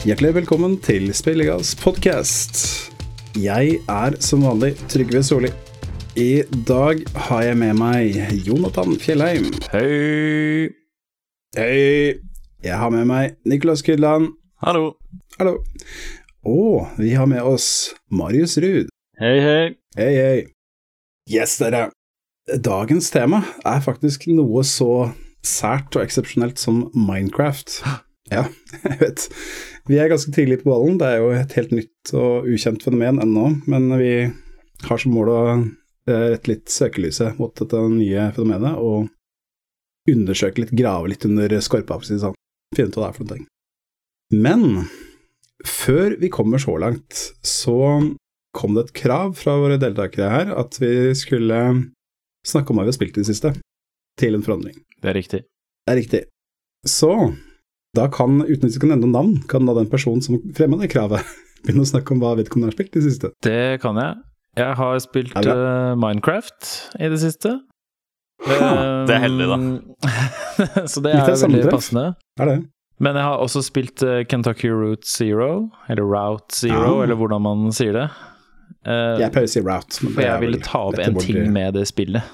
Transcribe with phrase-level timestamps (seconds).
[0.00, 2.56] Hjertelig velkommen til Spillegas podkast.
[3.36, 5.50] Jeg er som vanlig Trygve Solli.
[6.16, 8.16] I dag har jeg med meg
[8.46, 9.50] Jonathan Fjellheim.
[9.74, 10.70] Hei!
[11.52, 12.16] Hei!
[12.64, 14.32] Jeg har med meg Nicolas Kydland.
[14.64, 14.94] Hallo.
[15.36, 15.58] Hallo.
[16.48, 18.88] Og vi har med oss Marius Ruud.
[19.20, 19.62] Hei, hei.
[20.00, 20.44] Hei, hei.
[21.28, 21.90] Yes, dere.
[22.48, 25.10] Dagens tema er faktisk noe så
[25.44, 27.82] sært og eksepsjonelt som Minecraft.
[28.30, 28.46] Ja,
[28.86, 29.26] jeg vet.
[29.90, 30.98] Vi er ganske tidlig på ballen.
[31.00, 34.14] Det er jo et helt nytt og ukjent fenomen ennå, men vi
[34.86, 39.10] har som mål å eh, rette litt søkelyset mot dette nye fenomenet og
[40.10, 42.38] undersøke litt, grave litt under skorpa, for å si det sånn.
[42.76, 43.46] Finne ut hva det er for noe.
[44.30, 44.64] Men
[45.66, 47.78] før vi kommer så langt, så
[48.56, 51.58] kom det et krav fra våre deltakere her at vi skulle
[52.46, 53.52] snakke om hva vi har spilt i det siste,
[54.20, 54.78] til en forandring.
[55.02, 55.42] Det er riktig.
[55.86, 56.22] Det er riktig.
[56.86, 57.12] Så
[57.96, 60.78] da kan, uten at vi skal nevne noen navn, kan da den personen som fremma
[60.82, 61.26] det kravet,
[61.64, 63.32] begynne å snakke om hva vedkommende har spilt i det siste.
[63.44, 64.20] Det kan jeg.
[64.58, 67.56] Jeg har spilt eh, Minecraft i det siste.
[68.46, 68.68] Ha,
[69.06, 69.58] det er heldig, da.
[70.90, 72.04] så det er veldig passende.
[72.40, 72.58] Er det?
[73.00, 77.02] Men jeg har også spilt uh, Kentucky Route Zero, eller Route Zero, Ah.
[77.04, 78.06] eller hvordan man sier det.
[78.84, 80.00] Uh, Jeg pleier å si route.
[80.14, 82.24] for jeg ville ta opp en ting med det spillet.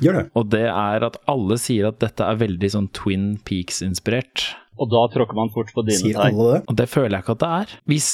[0.00, 0.24] Gjør det.
[0.38, 4.50] Og det er at alle sier at dette er veldig sånn Twin Peaks-inspirert.
[4.80, 6.38] Og da tråkker man fort på dine tegn.
[6.40, 6.60] det?
[6.66, 7.74] Og det føler jeg ikke at det er.
[7.92, 8.10] Hvis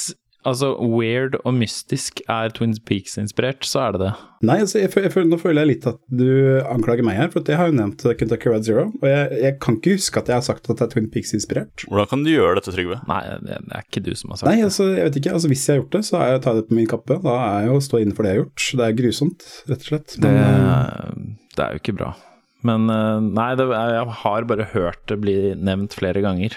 [0.47, 4.11] altså weird og mystisk er Twin Peaks-inspirert, så er det det.
[4.47, 6.27] Nei, altså, jeg, føler- jeg nå føler jeg litt at du
[6.70, 9.78] anklager meg her, for jeg har jo nevnt Kentucky Red Zero, og jeg, jeg kan
[9.80, 11.86] ikke huske at jeg har sagt at det er Twin Peaks-inspirert.
[11.88, 13.00] Hvordan kan du gjøre dette, Trygve?
[13.11, 14.69] Nei, det det er ikke du som har sagt Nei, det.
[14.70, 15.33] altså, jeg vet ikke.
[15.38, 17.19] Altså, hvis jeg har gjort det, så er jeg tar det på min kappe.
[17.27, 18.69] Da er jeg jo å stå inne for det jeg har gjort.
[18.81, 20.16] Det er grusomt, rett og slett.
[20.20, 22.12] Det, Men, det, det er jo ikke bra.
[22.66, 26.54] Men eh, nei, det, jeg har bare hørt det bli nevnt flere ganger.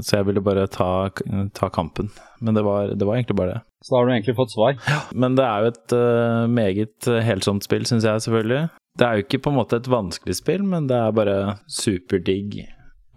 [0.00, 1.10] Så jeg ville bare ta,
[1.56, 2.10] ta kampen.
[2.40, 3.62] Men det var, det var egentlig bare det.
[3.84, 4.76] Så da har du egentlig fått svar.
[5.16, 8.66] Men det er jo et uh, meget helsomt spill, syns jeg selvfølgelig.
[8.98, 11.38] Det er jo ikke på en måte et vanskelig spill, men det er bare
[11.70, 12.60] superdigg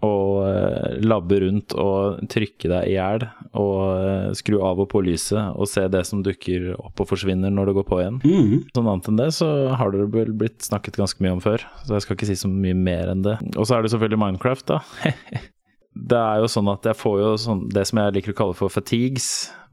[0.04, 0.14] å
[0.44, 3.24] uh, labbe rundt og trykke deg i hjel
[3.56, 7.52] og uh, skru av og på lyset og se det som dukker opp og forsvinner
[7.54, 8.20] når det går på igjen.
[8.24, 8.68] mhm.
[8.74, 11.96] Sånn annet enn det så har det vel blitt snakket ganske mye om før, så
[11.96, 13.38] jeg skal ikke si så mye mer enn det.
[13.54, 14.80] Og så er det selvfølgelig Minecraft, da.
[15.94, 18.58] det er jo sånn at jeg får jo sånn, det som jeg liker å kalle
[18.58, 19.28] for fatigues,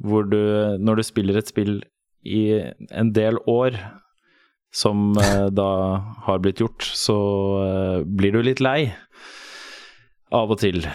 [0.05, 0.41] hvor du,
[0.77, 1.79] når du spiller et spill
[2.21, 2.43] i
[2.93, 3.79] en del år,
[4.71, 5.71] som eh, da
[6.27, 7.17] har blitt gjort, så
[7.65, 8.91] eh, blir du litt lei.
[10.31, 10.85] Av og til.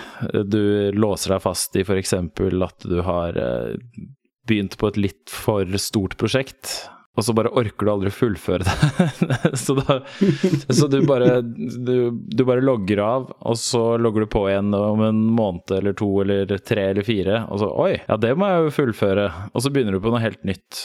[0.48, 2.14] Du låser deg fast i f.eks.
[2.16, 3.75] at du har eh,
[4.48, 9.56] begynt på et litt for stort prosjekt, og så bare orker du aldri fullføre det.
[9.65, 9.99] så, da,
[10.69, 15.03] så du bare du, du bare logger av, og så logger du på igjen om
[15.06, 18.66] en måned eller to eller tre eller fire, og så oi, ja det må jeg
[18.66, 19.26] jo fullføre.
[19.53, 20.84] Og så begynner du på noe helt nytt.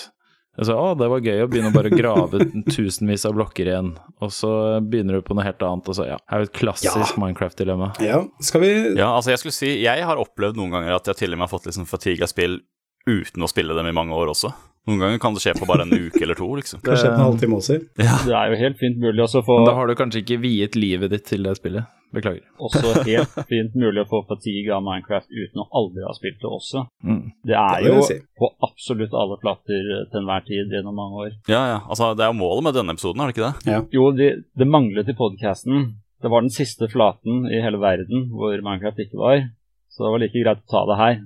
[0.59, 2.43] Og så, å, det var gøy å begynne å bare grave
[2.75, 3.93] tusenvis av blokker igjen.
[4.21, 4.51] Og så
[4.83, 6.17] begynner du på noe helt annet, og så ja.
[6.19, 7.93] Det er jo et klassisk Minecraft-dilemma.
[8.03, 11.23] Ja, skal vi Ja, altså jeg skulle si, jeg har opplevd noen ganger at jeg
[11.23, 12.59] til og med har fått sånn fatigue av spill
[13.07, 14.51] uten å spille dem i mange år også.
[14.89, 16.79] Noen ganger kan det skje på bare en uke eller to, liksom.
[16.81, 17.75] Kan skje på en halvtime også?
[18.01, 20.39] Det er jo helt fint mulig også å få, Men Da har du kanskje ikke
[20.41, 21.85] viet livet ditt til det spillet.
[22.11, 22.41] Beklager.
[22.65, 26.49] også helt fint mulig å få fatigue av Minecraft uten å aldri ha spilt det
[26.49, 26.81] også.
[27.07, 27.21] Mm.
[27.47, 28.17] Det er Det jo si.
[28.41, 31.31] på absolutt alle flater eh, til enhver tid gjennom mange år.
[31.47, 33.79] Ja, ja, altså det er jo målet med denne episoden, er det ikke det?
[33.95, 35.87] Jo, det, det manglet i podcasten.
[36.21, 39.45] Det var den siste flaten i hele verden hvor Minecraft ikke var.
[39.93, 41.21] Så det var like greit å ta det her.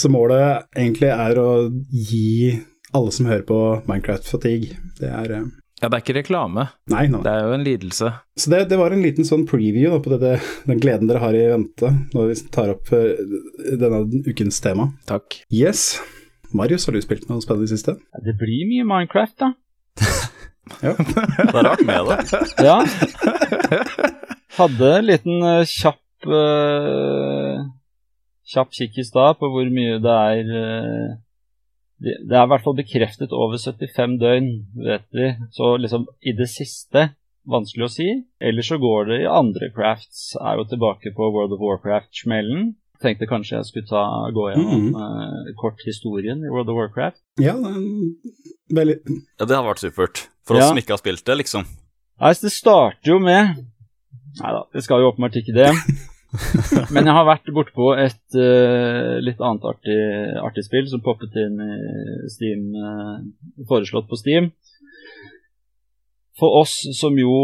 [0.00, 1.50] Så målet egentlig er å
[1.92, 2.56] gi
[2.96, 3.58] alle som hører på
[3.88, 4.78] Minecraft fatigue.
[5.00, 5.50] Det er eh,
[5.82, 6.68] Ja, det er ikke reklame.
[6.92, 7.22] Nei, nei.
[7.24, 8.12] Det er jo en lidelse.
[8.38, 10.36] Så det, det var en liten sånn preview da, på det,
[10.68, 13.18] den gleden dere har i vente når vi tar opp eh,
[13.80, 14.92] denne ukens tema.
[15.10, 15.42] Takk.
[15.50, 15.96] Yes.
[16.52, 17.96] Marius, har du spilt noe spennende i det siste?
[18.24, 19.52] Det blir mye Minecraft, da.
[20.82, 20.94] Ja.
[21.52, 22.18] Det er rart med det.
[22.68, 22.78] Ja.
[24.58, 27.64] Hadde en liten uh, kjapp uh,
[28.52, 31.12] Kjapp kikk i stad på hvor mye det er eh,
[32.02, 34.48] det, er i hvert fall bekreftet over 75 døgn,
[34.86, 35.30] vet vi.
[35.54, 37.08] Så liksom i det siste
[37.48, 38.08] vanskelig å si.
[38.42, 40.32] Eller så går det i andre crafts.
[40.40, 42.72] Er jo tilbake på World of Warcraft-smellen.
[43.02, 47.18] Tenkte kanskje jeg skulle ta, gå gjennom eh, kort historien i World of Warcraft.
[47.42, 48.98] Ja, det veldig
[49.40, 50.26] Ja, Det har vært supert.
[50.46, 50.68] For oss Ja.
[50.70, 51.66] som ikke har spilt det, liksom.
[52.22, 53.56] Nei, så det starter jo med
[54.38, 55.70] Nei da, det skal jo åpenbart ikke det.
[56.94, 59.98] Men jeg har vært bortpå et uh, litt annet artig,
[60.40, 61.74] artig spill som poppet inn i
[62.32, 63.20] Steam, uh,
[63.68, 64.48] foreslått på Steam.
[66.40, 67.34] For oss som jo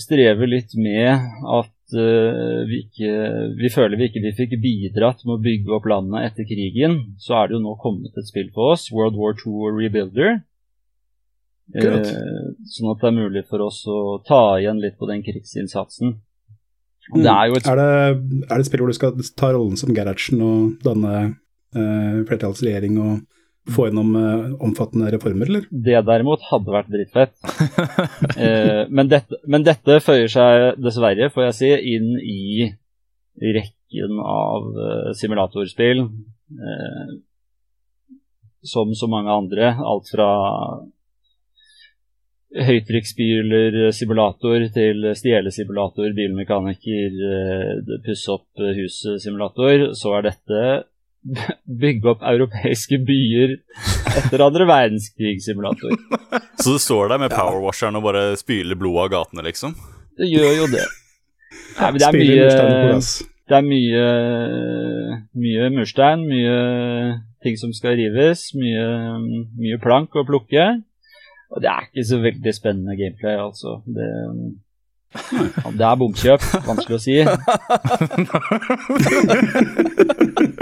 [0.00, 3.12] strever litt med at uh, vi ikke
[3.60, 7.42] Vi føler vi ikke vi fikk bidratt med å bygge opp landet etter krigen, så
[7.42, 10.40] er det jo nå kommet et spill på oss, World War II Rebuilder.
[11.72, 16.16] Sånn at det er mulig for oss å ta igjen litt på den krigsinnsatsen.
[17.10, 19.50] Og Det er jo et er, det, er det et spill hvor du skal ta
[19.52, 21.14] rollen som Gerhardsen og danne
[21.74, 25.66] eh, flertallsregjering og få gjennom eh, omfattende reformer, eller?
[25.70, 27.34] Det derimot hadde vært dritfett.
[28.46, 32.70] eh, men, dette, men dette føyer seg dessverre, får jeg si, inn i
[33.58, 36.06] rekken av eh, simulatorspill.
[36.52, 37.12] Eh,
[38.62, 39.74] som så mange andre.
[39.78, 40.28] Alt fra
[42.52, 49.92] høytrykksspyler-simulator til stjelesimulator, bilmekaniker, eh, pusse opp eh, huset-simulator.
[49.96, 50.60] Så er dette
[51.82, 53.50] bygge opp europeiske byer
[54.18, 55.92] etter andre verdenskrig-simulator.
[56.60, 59.70] Så du står der med powerwasheren og bare spyler blod av gatene, liksom?
[60.18, 60.86] Det gjør jo det.
[61.80, 62.48] Nei, men det er mye.
[63.42, 64.04] Det er mye,
[65.36, 66.56] mye murstein, mye
[67.42, 68.84] ting som skal rives, mye,
[69.58, 70.64] mye plank å plukke.
[71.52, 73.82] Og det er ikke så veldig spennende gameplay, altså.
[73.84, 74.06] Det,
[75.78, 77.16] det er bomkjøp, vanskelig å si.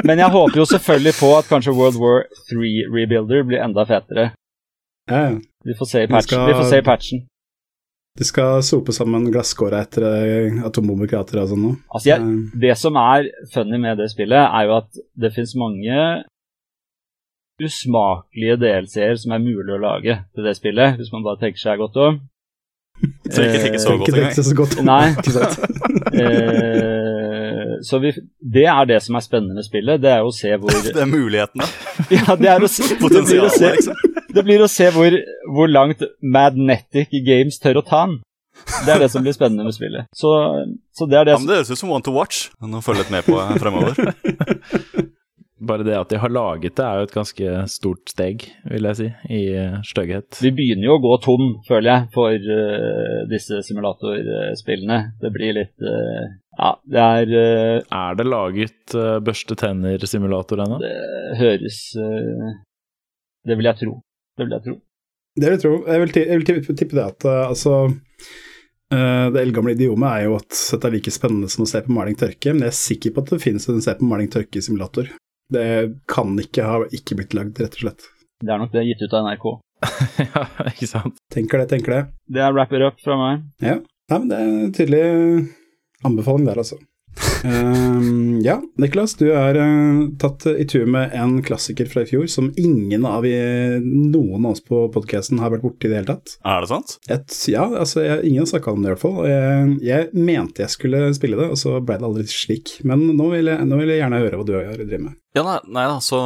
[0.06, 2.18] Men jeg håper jo selvfølgelig på at kanskje World War
[2.50, 2.56] 3
[2.90, 4.24] Rebuilder blir enda fetere.
[5.64, 6.46] Vi får se i patchen.
[6.48, 7.18] Vi får se i patchen.
[8.18, 10.02] De skal sope sammen glasskåra etter
[10.66, 11.72] atombombekrater og sånn nå.
[11.94, 12.26] Altså, jeg, Eh,
[12.66, 13.20] Det som er
[13.54, 16.24] funny med det spillet, er jo at det fins mange
[17.66, 21.78] usmakelige DLC-er som er mulig å lage til det spillet, hvis man bare tenker seg
[21.82, 22.20] godt om.
[23.32, 24.44] Så ikke tenker så Eh, godt ikke engang.
[24.44, 25.06] så godt om, Nei.
[25.16, 25.54] ikke sant?
[26.20, 28.10] Eh, så vi,
[28.54, 30.02] det er det som er spennende med spillet.
[30.02, 31.68] Det er å se hvor Det er mulighetene.
[32.16, 34.16] Ja, det er å se, det blir å Potensialet, se, liksom.
[34.34, 35.14] det blir å se hvor,
[35.54, 38.18] hvor langt Madnetic Games tør å ta den.
[38.84, 40.08] Det er det som blir spennende med spillet.
[40.12, 40.28] Så,
[40.92, 42.50] så det er det Ja, men Det høres ut som One to Watch.
[42.60, 43.96] Nå følger litt med på fremover.
[45.60, 48.96] Bare det at de har laget det, er jo et ganske stort steg, vil jeg
[48.96, 50.38] si, i eh, stygghet.
[50.40, 54.98] Vi begynner jo å gå tom, føler jeg, for uh, disse simulatorspillene.
[55.20, 60.80] Det blir litt uh, Ja, det er uh, Er det laget uh, børste tenner-simulator ennå?
[60.80, 60.96] Det
[61.40, 62.50] høres eh,
[63.46, 63.98] Det vil jeg tro.
[64.36, 64.76] Det vil jeg tro.
[65.36, 65.74] Det vil jeg tro.
[65.86, 66.48] Jeg vil, jeg vil
[66.80, 71.52] tippe- det at altså eh, Det eldgamle idiomet er jo at dette er like spennende
[71.52, 73.84] som å se på maling tørke, men jeg er sikker på at det finnes en
[73.84, 75.12] se på maling tørke-simulator.
[75.50, 75.68] Det
[76.10, 78.10] kan ikke ha ikke blitt lagd, rett og slett.
[78.40, 79.48] Det er nok det gitt ut av NRK.
[80.24, 81.20] ja, ikke sant?
[81.32, 82.02] Tenker det, tenker det.
[82.30, 83.48] Det er wrap it up fra meg.
[83.64, 83.80] Ja,
[84.10, 85.02] Nei, men det er en tydelig
[86.06, 86.80] anbefaling der, altså.
[87.46, 92.26] um, ja, Niklas, du er uh, tatt i tur med en klassiker fra i fjor
[92.32, 93.36] som ingen av i,
[93.84, 96.34] noen av oss på podkasten har vært borti i det hele tatt.
[96.42, 96.96] Er det sant?
[97.06, 99.22] Et, ja, altså, jeg, ingen har snakka om det i hvert fall.
[99.30, 102.80] Jeg, jeg mente jeg skulle spille det, og så ble det aldri slik.
[102.82, 105.18] Men nå vil jeg, nå vil jeg gjerne høre hva du har drevet med.
[105.30, 106.18] Ja, nei, nei da, så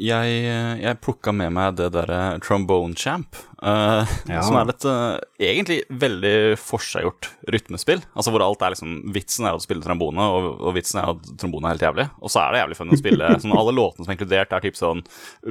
[0.00, 0.36] jeg,
[0.80, 4.00] jeg plukka med meg det derre Trombone Champ, uh,
[4.30, 4.40] Ja.
[4.46, 8.00] som er et uh, egentlig veldig forseggjort rytmespill.
[8.16, 11.28] Altså hvor alt er liksom Vitsen er å spille trombone, og, og vitsen er at
[11.36, 12.08] trombone er helt jævlig.
[12.24, 14.64] Og så er det jævlig fun å spille sånn Alle låtene som er inkludert, er
[14.64, 15.04] typ sånn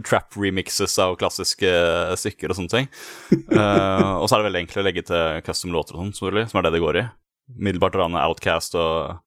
[0.10, 1.78] trap remixes av klassiske
[2.26, 2.92] stykker og sånne ting.
[3.54, 6.18] Uh, og så er det veldig enkelt å legge til custom låter og sånn,
[6.50, 7.10] som er det det går i.
[7.54, 9.20] Middelbart rane Outcast og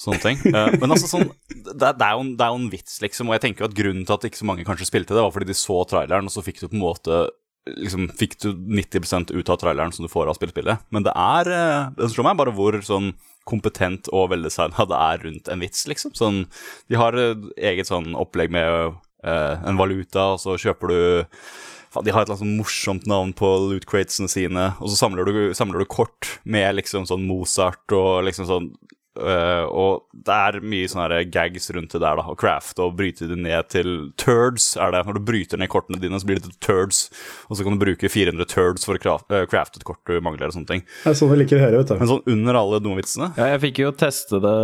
[0.00, 0.42] Sånne ting.
[0.54, 3.30] Eh, men altså sånn, det, det, er en, det er jo en vits, liksom.
[3.30, 5.34] Og jeg tenker jo at grunnen til at ikke så mange kanskje spilte det, var
[5.34, 7.24] fordi de så traileren, og så fikk du på en måte
[7.70, 10.84] liksom, Fikk du 90% ut av traileren som du får av spillespillet.
[10.94, 13.14] Men det er eh, Det slår meg bare hvor sånn
[13.48, 16.14] kompetent og veldesigna det er rundt en vits, liksom.
[16.16, 16.44] Sånn,
[16.88, 17.36] de har eh,
[17.72, 20.98] eget sånn opplegg med uh, en valuta, og så kjøper du
[22.04, 25.28] De har et eller annet sånn morsomt navn på loot cratesene sine, og så samler
[25.28, 28.72] du, samler du kort med liksom sånn Mozart og liksom sånn
[29.20, 32.26] øh, Og det er mye sånne gags rundt det der, da.
[32.32, 33.90] Å crafte og bryte det ned til
[34.20, 35.04] turds, er det.
[35.08, 37.06] Når du bryter ned kortene dine, så blir det til turds,
[37.48, 40.18] og så kan du bruke 400 turds for å craft, øh, crafte et kort du
[40.24, 40.86] mangler, og sånne ting.
[41.02, 41.98] Det er sånn vi liker å høre, vet du.
[42.00, 44.56] Men sånn under alle dumme vitsene Ja, jeg fikk jo teste det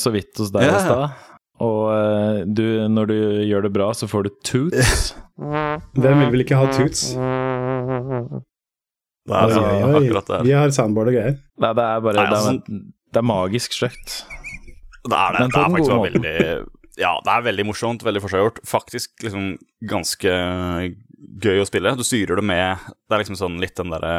[0.00, 1.22] så vidt hos deg i stad.
[1.62, 5.14] Og uh, du, når du gjør det bra, så får du toots.
[6.00, 7.12] Hvem vil vel ikke ha toots?
[9.24, 10.00] Det er Oi, oi, oi.
[10.02, 10.40] akkurat det.
[10.44, 11.38] Vi har soundboard og greier.
[11.62, 12.82] Nei, det er bare Nei, det, altså, er,
[13.14, 14.24] det er magisk stygt.
[15.04, 15.46] Det er det.
[15.52, 16.36] Det er faktisk veldig
[16.96, 18.60] Ja, det er veldig morsomt, veldig forseggjort.
[18.70, 19.56] Faktisk liksom
[19.90, 20.30] ganske
[21.42, 21.90] gøy å spille.
[21.98, 24.12] Du styrer det med Det er liksom sånn litt den derre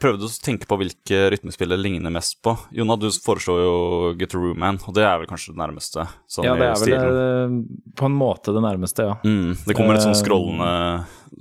[0.00, 2.54] Prøvde å tenke på hvilke rytmespill det ligner mest på.
[2.72, 3.74] Jonna, du foreslår jo
[4.20, 6.06] Get a Room Man, og det er vel kanskje det nærmeste?
[6.30, 7.20] Sånn Ja, det er vel stilen.
[7.20, 9.18] eh, på en måte det nærmeste, ja.
[9.26, 10.72] Mm, det kommer litt sånn Eh, scrollende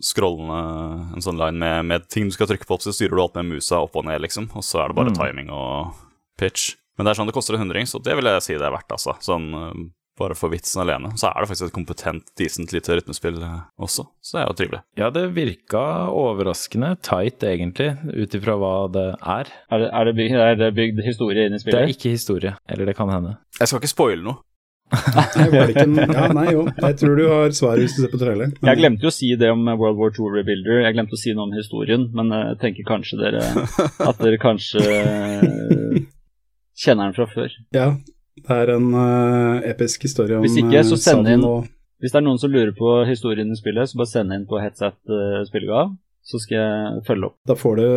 [0.02, 3.36] Scrollende En sånn line med, med ting du skal trykke på, så styrer du alt
[3.40, 4.50] med musa opp og ned, liksom.
[4.58, 5.20] Og så er det bare Mm.
[5.22, 5.94] timing og
[6.38, 6.76] pitch.
[7.02, 8.76] Men det er sånn det koster en hundring, så det vil jeg si det er
[8.76, 9.16] verdt, altså.
[9.26, 9.78] Sånn eh,
[10.22, 11.10] bare for vitsen alene.
[11.18, 14.58] Så er det faktisk et kompetent, decent lite rytmespill eh, også, så det er jo
[14.60, 14.82] trivelig.
[15.02, 15.82] Ja, det virka
[16.14, 19.50] overraskende tight, egentlig, ut ifra hva det er.
[19.74, 21.80] Er det, er, det bygd, er det bygd historie inn i spillet?
[21.80, 23.34] Det er ikke historie, eller det kan hende.
[23.58, 24.44] Jeg skal ikke spoile noe.
[24.92, 26.64] Nei, var det ikke en, ja, nei, jo.
[26.68, 28.54] Jeg tror du har svaret hvis du ser på traileren.
[28.60, 31.34] Jeg glemte jo å si det om World War II Rebuilder, jeg glemte å si
[31.36, 33.46] noe om historien, men eh, jeg tenker kanskje dere
[34.10, 36.01] at dere kanskje eh,
[36.82, 37.54] kjenner den fra før.
[37.76, 37.88] Ja,
[38.42, 41.68] det er en uh, episk historie om Hvis ikke, så eh, send inn- og
[42.02, 44.62] Hvis det er noen som lurer på historien i spillet, så bare send inn på
[44.62, 45.94] headset uh, spillegav,
[46.26, 47.38] så skal jeg følge opp.
[47.50, 47.88] Da får du,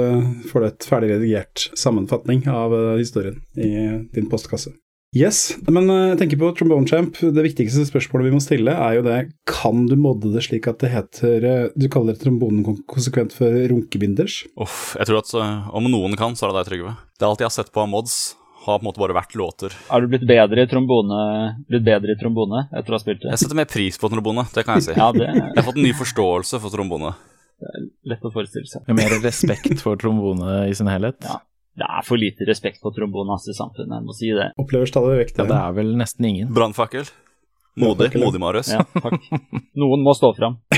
[0.50, 3.70] får du et ferdig redigert sammenfatning av uh, historien i
[4.12, 4.74] din postkasse.
[5.14, 7.18] Yes, men eh, jeg tenker på Trombone Champ.
[7.22, 10.80] Det viktigste spørsmålet vi må stille, er jo det Kan du modde det slik at
[10.82, 14.40] det heter eh, Du kaller det trombonen konsekvent for runkebinders?
[14.58, 16.96] Uff, jeg tror at eh, om noen kan, så er det deg, Trygve.
[17.14, 18.16] Det er alt jeg har sett på av mods,
[18.66, 19.74] har på en måte bare vært låter.
[19.90, 21.20] Har du blitt bedre i trombone,
[21.68, 23.30] blitt bedre i trombone etter å ha spilt det?
[23.34, 24.96] Jeg setter mer pris på trombone, det kan jeg si.
[25.00, 27.14] Ja, det Jeg har fått en ny forståelse for trombone.
[28.04, 28.88] lett å forestille seg.
[28.96, 31.20] Mer respekt for trombone i sin helhet.
[31.24, 31.40] Ja.
[31.74, 34.52] Det er for lite respekt for trombone i samfunnet, jeg må si det.
[34.62, 35.48] Opplever stadig vekk Ja, det.
[35.50, 36.52] det er vel nesten ingen.
[36.54, 37.08] Brannfakkel.
[37.82, 38.12] Modig.
[38.22, 38.68] Modig, Marius.
[38.70, 39.18] Ja, takk.
[39.74, 40.60] Noen må stå fram.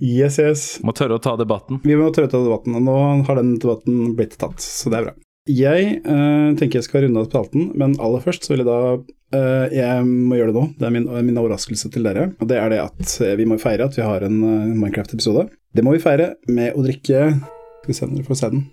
[0.00, 0.62] Yes, yes.
[0.84, 1.80] Må tørre å ta debatten.
[1.84, 2.96] Vi må tørre å ta debatten, og nå
[3.26, 5.14] har den debatten blitt tatt, så det er bra.
[5.46, 8.78] Jeg uh, tenker jeg skal runde av spalten, men aller først så vil jeg da
[8.98, 12.32] uh, Jeg må gjøre det nå, det er min, min overraskelse til dere.
[12.42, 15.46] Og det er det at eh, vi må feire at vi har en uh, Minecraft-episode.
[15.76, 18.64] Det må vi feire med å drikke Skal vi se om dere får se den.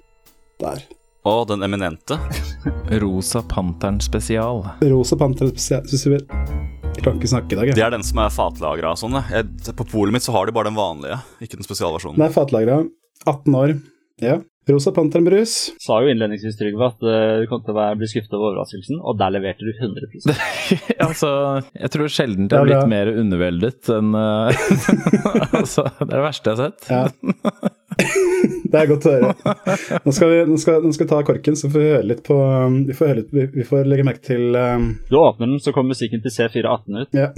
[0.63, 0.81] Der.
[1.29, 2.17] Å, den eminente.
[3.03, 4.63] Rosa Panteren spesial.
[4.81, 5.85] Rosa Panteren spesial...
[5.91, 8.99] Syns vi Jeg kan ikke snakke i dag, Det er den som er fatlagra og
[9.01, 9.19] sånn.
[9.21, 9.45] jeg.
[9.67, 12.17] Jeg- På polet mitt så har de bare den vanlige, ikke den spesialversjonen.
[12.17, 12.81] Den er fatlagra.
[13.29, 13.75] 18 år.
[14.23, 14.39] Ja.
[14.69, 15.73] Rosa Panteren brus.
[15.83, 19.17] Sa jo innledningsvis, Trygve, at uh, du kom til å bli skuffet over overraskelsen, og
[19.19, 20.07] der leverte du 100
[21.07, 21.29] altså,
[21.75, 24.63] jeg tror sjelden det Det har er blitt mer underveldet enn eh,
[25.59, 26.91] altså, Det er det verste jeg har sett.
[26.91, 27.71] Ja.
[28.73, 29.57] Det er godt å høre.
[30.01, 32.23] Nå skal vi, nå skal, nå skal vi ta korken, så får vi høre litt
[32.25, 35.59] på um, Vi får, høre litt, vi, får legge merke til um, Du åpner den,
[35.61, 37.13] så kommer musikken til C418 ut.
[37.13, 37.29] Ja.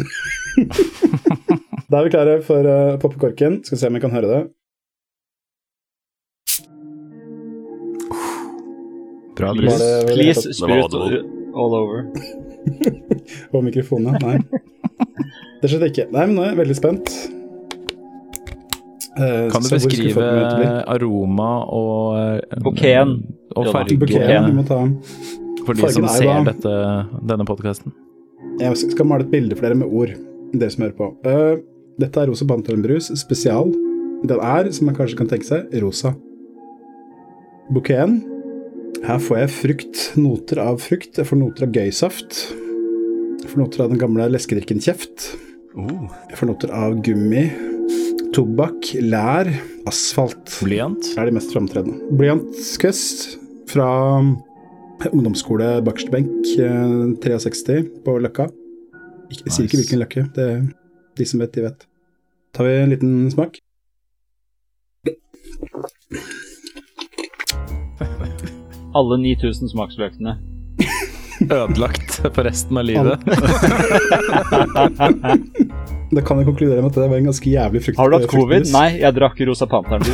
[1.89, 3.59] da er vi klare for uh, å poppe korken.
[3.67, 4.39] Skal vi se om vi kan høre det.
[9.35, 9.77] Bra brus.
[9.79, 11.17] det- Please det spirit var
[11.55, 12.05] all over.
[13.53, 14.37] Og mikrofonen, Nei.
[15.61, 16.05] Det skjedde ikke.
[16.11, 17.11] Nei, men nå er jeg veldig spent.
[19.15, 20.25] Uh, Kan du beskrive
[20.91, 23.13] aroma og eh, Bouqueten.
[23.55, 24.81] Og Ja, farge Bouqueten, vi må ta
[25.65, 26.73] for de som fargen er ser da- dette,
[27.31, 27.93] denne podkasten.
[28.59, 30.11] Jeg skal male et bilde for dere med ord,
[30.53, 31.07] dere som hører på.
[31.25, 31.63] Uh,
[31.99, 33.71] dette er Rosa Pantelenbrus spesial.
[34.25, 36.11] Den er, som man kanskje kan tenke seg, rosa.
[37.71, 38.19] Bouqueten.
[39.05, 41.19] Her får jeg frukt, noter av frukt.
[41.19, 42.39] Jeg får noter av gøysaft.
[43.43, 45.27] Jeg får noter av den gamle leskedrikken kjeft.
[45.77, 46.07] Oh.
[46.31, 47.43] Jeg får noter av gummi,
[48.33, 49.51] tobakk, lær,
[49.85, 50.49] asfalt.
[50.65, 51.11] Blyant.
[51.21, 52.09] Er de mest framtredende.
[52.17, 53.35] Blyantskvest
[53.69, 53.89] fra
[55.11, 58.49] ungdomsskole bakerste benk, eh, 63 på Løkka.
[59.29, 60.65] Ikke, jeg sier ikke hvilken løkke, det er
[61.19, 61.85] de som vet, de vet.
[62.57, 63.61] Tar vi en liten smak?
[68.95, 70.37] Alle 9000 smaksløkene.
[71.51, 73.19] Ødelagt for resten av livet.
[76.15, 77.97] Da kan jeg konkludere med at det var en ganske jævlig frukt.
[77.99, 78.67] Har du hatt covid?
[78.71, 80.05] Nei, jeg drakk Rosa Panteren.
[80.05, 80.13] du.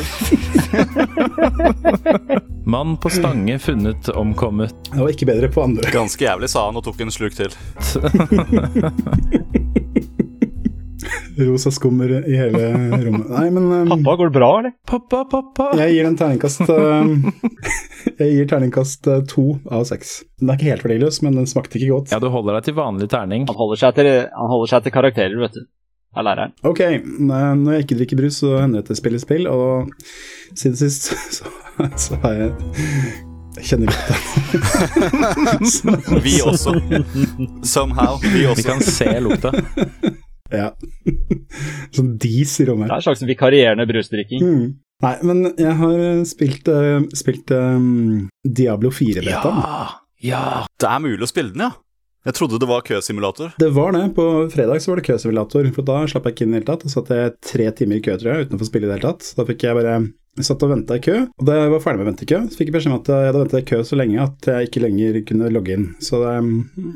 [2.71, 4.73] Mann på stange funnet omkommet.
[4.87, 5.91] Det var ikke bedre på andre.
[5.91, 7.51] ganske jævlig, sa han og tok en sluk til.
[11.39, 12.59] Rosa skummer i hele
[13.05, 13.29] rommet.
[13.31, 14.73] Nei, men um, Pappa, går det bra, eller?
[14.87, 15.69] Pappa, pappa!
[15.79, 17.05] jeg gir den terningkast uh,
[18.21, 20.21] Jeg gir terningkast uh, to av seks.
[20.41, 22.11] Den er ikke helt verdiløs, men den smakte ikke godt.
[22.13, 23.47] Ja, du holder deg til vanlig terning.
[23.49, 25.63] Han holder seg til, han holder seg til karakterer, vet du.
[26.11, 26.51] Er læreren.
[26.67, 26.79] Ok,
[27.23, 29.91] når jeg ikke drikker brus, så hender det at jeg spiller spill, og
[30.59, 31.51] siden sist så,
[31.95, 32.49] så har jeg
[33.55, 34.15] Jeg kjenner lukta.
[36.25, 36.75] Vi også.
[37.63, 38.19] Somehow.
[38.23, 39.51] Vi Vi kan se lukta.
[40.51, 40.71] Ja.
[41.95, 44.43] Sånn dis i Det er en slags vikarierende brusdrikking.
[44.45, 44.65] Mm.
[45.01, 49.63] Nei, men jeg har spilt, uh, spilt um, Diablo 4-betaen.
[49.63, 49.87] Ja!
[50.21, 50.43] Ja!
[50.77, 51.73] Det er mulig å spille den, ja.
[52.21, 53.55] Jeg trodde det var køsimulator.
[53.57, 54.03] Det var det.
[54.13, 56.69] På fredag så var det køsimulator, for da slapp jeg ikke inn i det hele
[56.69, 56.85] tatt.
[56.85, 58.99] Og satt jeg tre timer i kø, tror jeg, uten å få spille i det
[58.99, 59.31] hele tatt.
[59.39, 59.95] Da fikk jeg bare
[60.39, 62.29] jeg satt og venta i kø, og da jeg var ferdig med å vente i
[62.29, 64.47] kø, så fikk jeg beskjed om at jeg hadde venta i kø så lenge at
[64.47, 65.89] jeg ikke lenger kunne logge inn.
[65.99, 66.35] Så det,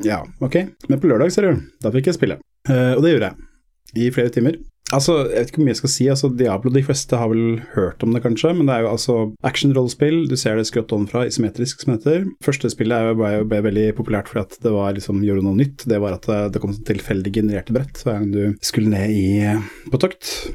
[0.08, 0.56] ja, ok.
[0.88, 2.38] Men på lørdag, ser du, da fikk jeg spille.
[2.70, 3.45] Uh, og det gjorde jeg.
[3.94, 4.56] I flere timer.
[4.94, 6.04] Altså, jeg vet ikke hvor mye jeg skal si.
[6.12, 9.14] Altså, Diablo, de fleste har vel hørt om det, kanskje, men det er jo altså
[9.42, 10.28] action-rollespill.
[10.30, 12.26] Du ser det skrått ovenfra, isometrisk, som heter.
[12.46, 15.58] Første spillet er jo- ble ble veldig populært fordi at det var liksom gjorde noe
[15.58, 15.86] nytt.
[15.90, 19.10] Det var at det, det kom sånn tilfeldig genererte brett hver gang du skulle ned
[19.10, 20.52] i på tokt.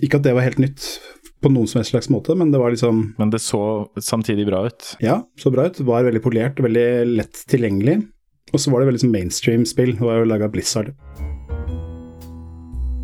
[0.00, 0.80] Ikke at det var helt nytt
[1.42, 4.64] på noen som helst slags måte, men det var liksom Men det så samtidig bra
[4.64, 4.96] ut.
[5.02, 5.76] Ja, så bra ut.
[5.76, 8.08] Var veldig polert veldig lett tilgjengelig.
[8.54, 9.92] Og så var det veldig sånn mainstream-spill.
[9.98, 10.94] Det var jo laga Blizzard.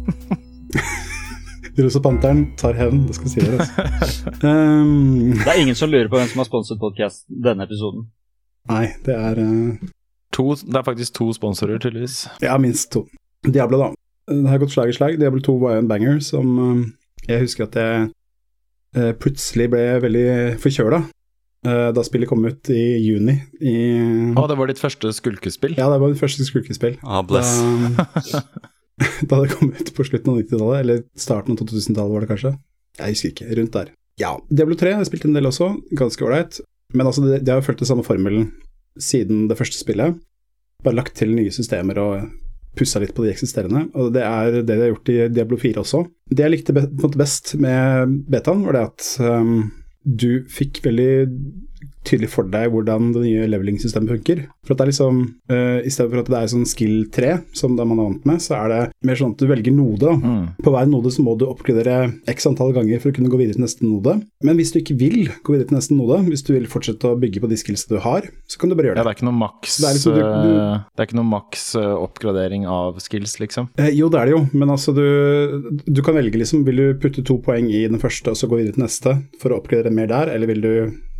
[1.79, 3.49] Rosa Panteren tar hevn, det skal sies.
[3.55, 4.33] Altså.
[4.43, 8.09] Um, Det er ingen som lurer på hvem som har sponset podcast denne episoden.
[8.69, 9.89] nei, det er uh,
[10.35, 12.27] To, det er faktisk to sponsorer, tydeligvis.
[12.45, 13.07] Ja, minst to.
[13.47, 13.89] Diablo, da.
[14.29, 15.17] Det har gått slag i slag.
[15.21, 16.83] Diablo 2 var jo en banger som uh,
[17.29, 18.09] Jeg husker at jeg
[18.99, 20.27] uh, plutselig ble veldig
[20.61, 23.77] forkjøla uh, da spillet kom ut i juni i
[24.37, 25.79] Å, det var ditt første skulkespill?
[25.79, 26.99] Ja, det var mitt første skulkespill.
[27.03, 27.57] Ah, bless.
[29.29, 32.53] Da, det kom ut på slutten av 90-tallet, eller starten av 2000-tallet var det kanskje.
[32.99, 33.93] Jeg husker ikke, rundt der.
[34.19, 36.59] Ja, Diablo 3 har jeg spilt en del også, ganske ålreit.
[36.97, 38.51] Men altså, de, har jo fulgt den samme formelen
[38.99, 40.19] siden det første spillet.
[40.85, 42.29] Bare lagt til nye systemer og
[42.79, 43.87] pussa litt på de eksisterende.
[43.99, 46.05] Og det er det de har gjort i Diablo 4 også.
[46.31, 46.77] Det jeg likte
[47.19, 49.71] best med betaen, var det at um,
[50.03, 51.13] du fikk veldig
[52.09, 54.43] tydelig for deg hvordan det nye leveling-systemet funker.
[54.67, 55.21] For at det er liksom,
[55.53, 58.27] uh, I stedet for at det er sånn skill 3, som det man er vant
[58.31, 60.15] med, så er det mer sånn at du velger node.
[60.23, 60.45] Mm.
[60.65, 61.99] På hver node så må du oppgradere
[62.33, 64.17] x antall ganger for å kunne gå videre til neste node.
[64.45, 67.19] Men hvis du ikke vil gå videre til neste node, hvis du vil fortsette å
[67.21, 69.15] bygge på de skillsene du har, så kan du bare gjøre det Ja, det.
[69.15, 71.65] er ikke noe maks Det er liksom du- du- eh, Det er ikke noe maks
[71.77, 73.69] eh, oppgradering av skills, liksom.
[73.79, 76.95] Eh, jo, det er det jo, men altså du, du kan velge liksom, vil du
[77.03, 79.93] putte to poeng i den første og så gå videre til neste for å oppgradere
[79.95, 80.73] mer der, eller vil du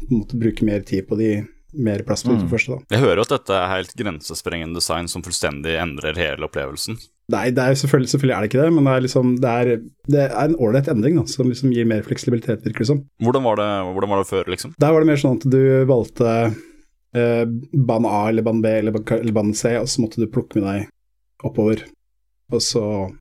[0.07, 1.31] på måte, bruke mer tid på de
[1.79, 2.51] mer plass på de to Mm.
[2.51, 2.97] første, da.
[2.97, 6.97] Jeg hører at dette er helt grensesprengende design som fullstendig endrer hele opplevelsen.
[7.29, 9.83] Nei, det er selvfølgelig, selvfølgelig er det ikke det, men det er liksom Det er,
[10.09, 13.03] det er en ålreit endring, da, som liksom gir mer fleksibilitet, virker det som.
[13.21, 14.73] Hvordan var det, hvordan var det før, liksom?
[14.81, 16.55] Der var det mer sånn at du valgte
[17.15, 17.45] eh,
[17.77, 20.65] bane A eller bane B eller, eller bane C, og så måtte du plukke med
[20.65, 20.89] deg
[21.45, 21.85] oppover.
[22.51, 23.13] Og så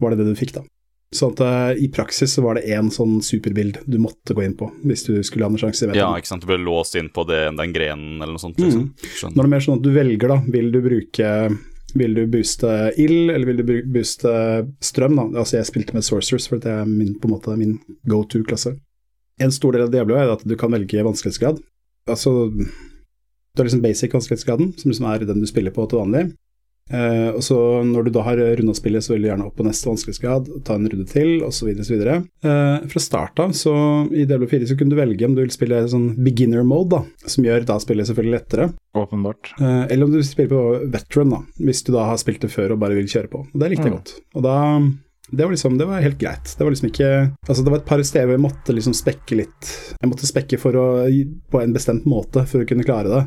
[0.00, 0.64] var det det du fikk, da.
[1.12, 4.52] Sånn at uh, i praksis så var det én sånn superbild du måtte gå inn
[4.54, 7.24] på hvis du skulle ha en sjanse Ja, ikke sant, du ble låst inn på
[7.26, 8.92] det, den grenen eller noe sånt, Mm.
[9.02, 9.32] liksom.
[9.34, 10.36] Nå er det mer sånn at du velger, da.
[10.46, 11.32] Vil du bruke
[11.98, 14.30] Vil du booste ild, eller vil du booste
[14.80, 15.16] strøm?
[15.18, 15.40] da?
[15.42, 18.76] Altså Jeg spilte med Sorcerers, for det er min, på en måte min go to-klasse.
[19.40, 21.58] En stor del av Diablo er at du kan velge vanskelighetsgrad.
[22.06, 26.28] Altså Du har liksom basic vanskelighetsgraden, som liksom er den du spiller på til vanlig.
[26.90, 29.66] Eh, og så når du da har runda spillet, så vil du gjerne opp på
[29.66, 31.70] neste vanskelighetsgrad, ta en runde til, osv.
[31.70, 33.72] Uh, Eh, fra start av, så
[34.12, 37.28] i Diablo 4 så kunne du velge om du vil spille sånn beginner mode, da,
[37.30, 38.70] som gjør da spillet selvfølgelig lettere.
[38.96, 39.52] Åpenbart.
[39.60, 42.74] Uh, eller om du spiller på veteran, da, hvis du da har spilt det før
[42.74, 43.44] og bare vil kjøre på.
[43.46, 43.98] Og det likte jeg Mm.
[44.00, 44.14] godt.
[44.34, 44.56] Og da
[45.32, 46.52] det var liksom, det var helt greit.
[46.58, 47.08] Det var liksom ikke
[47.48, 50.58] Altså, det var et par steder hvor jeg måtte liksom spekke litt Jeg måtte spekke
[50.60, 50.86] for å,
[51.50, 53.22] på en bestemt måte for å kunne klare det.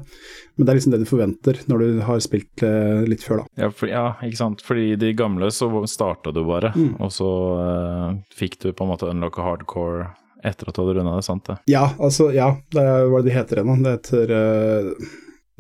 [0.56, 3.64] Men det er liksom det du forventer når du har spilt eh, litt før, da.
[3.66, 4.62] Ja, for, ja, ikke sant.
[4.66, 6.96] Fordi de gamle så starta du bare, Mm.
[7.02, 10.08] og så uh, fikk du på en måte unlocka hardcore
[10.44, 11.56] etter at du hadde runda det, sant det?
[11.72, 13.76] Ja, altså, ja, det er, hva er det de heter ennå?
[13.86, 14.90] Det heter eh,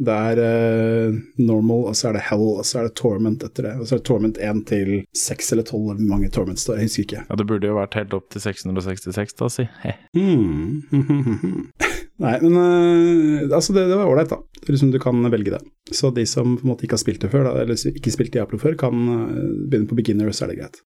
[0.01, 3.67] Det er uh, normal, og så er det hell, og så er det torment etter
[3.67, 3.73] det.
[3.77, 6.79] Og så er det torment 1 til 6 eller 12, eller hvor mange torments er,
[6.81, 7.25] jeg husker ikke.
[7.29, 9.67] Ja, det burde jo vært helt opp til 666, da, si.
[10.17, 10.81] Hmm.
[12.23, 14.41] Nei, men uh, altså det, det var ålreit, da.
[14.63, 15.61] Det Liksom, du kan velge det.
[15.93, 18.33] Så de som på en måte ikke har spilt det før, da, eller ikke spilt
[18.33, 19.29] Diablo før, kan uh,
[19.69, 20.81] begynne på beginner, så er det greit.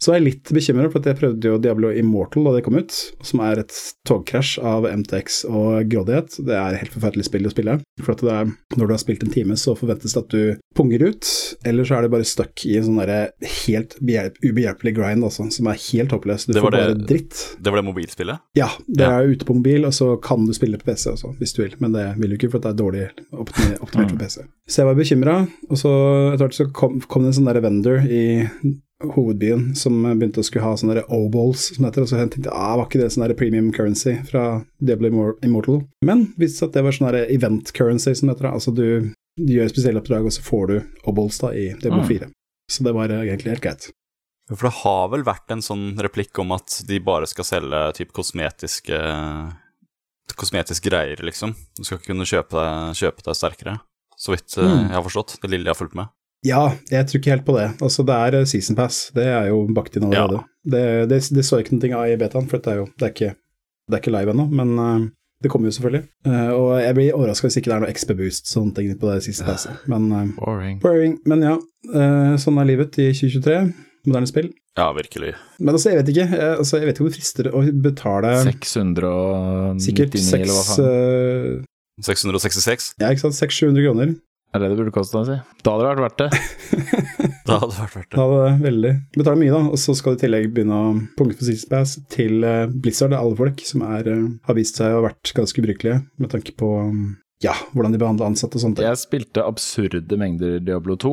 [0.00, 2.94] Så er jeg litt bekymra, for jeg prøvde jo Diablo Immortal da det kom ut,
[3.26, 3.74] som er et
[4.06, 6.36] togkrasj av MTX og grådighet.
[6.46, 7.74] Det er et helt forferdelig spill å spille.
[8.04, 10.62] For at det er, når du har spilt en time, så forventes det at du
[10.78, 11.26] punger ut,
[11.66, 13.32] eller så er du bare stuck i en sånn derre
[13.66, 16.46] helt ubehjelpelig grind, altså, som er helt håpløs.
[16.46, 17.42] Du Det får var bare det- dritt.
[17.60, 18.38] Det var det mobilspillet?
[18.54, 19.18] Ja, det Ja.
[19.18, 21.74] er ute på mobil, og så kan du spille på PC også, hvis du vil,
[21.80, 24.40] men det vil du ikke, for det er dårlig optimert, optimert for PC.
[24.68, 27.60] Så jeg var bekymra, og så etter hvert så kom, kom det en sånn der
[27.60, 28.46] vendor i
[29.04, 32.50] hovedbyen som begynte å skulle ha sånne O-balls, som det heter, og så jeg tenkte
[32.54, 35.84] ah, var ikke det sånn premium currency fra Diablo Immortal?
[36.04, 39.52] Men viste seg at det var sånn event currency, som det heter, altså du, du
[39.54, 42.08] gjør spesielle oppdrag, og så får du O-balls da i Diablo Mm.
[42.10, 42.30] 4.
[42.70, 43.88] Så det var eh, egentlig helt greit.
[44.50, 48.12] For det har vel vært en sånn replikk om at de bare skal selge typ
[48.16, 48.98] kosmetiske
[50.38, 51.54] Kosmetiske greier, liksom.
[51.78, 53.72] Du skal ikke kunne kjøpe deg, kjøpe deg sterkere.
[54.20, 54.88] Så vidt eh, Mm.
[54.90, 55.38] jeg har forstått.
[55.40, 56.10] Det lille jeg har fulgt med.
[56.46, 57.66] Ja, jeg tror ikke helt på det.
[57.82, 60.44] Altså, det er eh, season pass, det er jo bakt inn allerede.
[60.68, 63.06] Det, det, det så jeg ikke noe av i betaen, for det er jo det
[63.08, 63.30] er ikke,
[63.88, 65.08] det er ikke live ennå, men uh,
[65.42, 66.04] det kommer jo selvfølgelig.
[66.28, 69.10] Uh, og jeg blir overraska hvis ikke det er noe XP boost sånne ting på
[69.10, 69.82] det season passet.
[69.90, 70.78] Men, uh, Boring.
[70.84, 71.18] boring.
[71.26, 71.56] men ja,
[72.38, 73.58] sånn er livet i 2023.
[74.08, 74.52] Moderne spill.
[74.78, 75.32] Ja, virkelig.
[75.58, 76.28] Men altså, jeg vet ikke.
[76.30, 81.64] Jeg, altså, jeg vet ikke hvor det frister å betale 699, sikkert eller hva faen.
[81.64, 82.92] uh, 666.
[83.02, 83.34] Ja, ikke sant.
[83.40, 84.14] 600-700 kroner.
[84.54, 85.34] Er det det burde koste, si?
[85.64, 86.28] Da hadde det vært verdt det.
[87.48, 88.16] Da hadde det vært verdt det.
[88.16, 89.60] Da hadde det veldig Betaler mye, da.
[89.74, 93.12] Og så skal du i tillegg begynne å punkte for Season Pass til eh, Blizzard,
[93.16, 96.54] alle folk som er, eh, har vist seg å ha vært ganske ubrukelige med tanke
[96.58, 97.02] på um,
[97.44, 98.80] ja, hvordan de behandler ansatte og sånt.
[98.82, 101.12] Jeg spilte absurde mengder Diablo 2.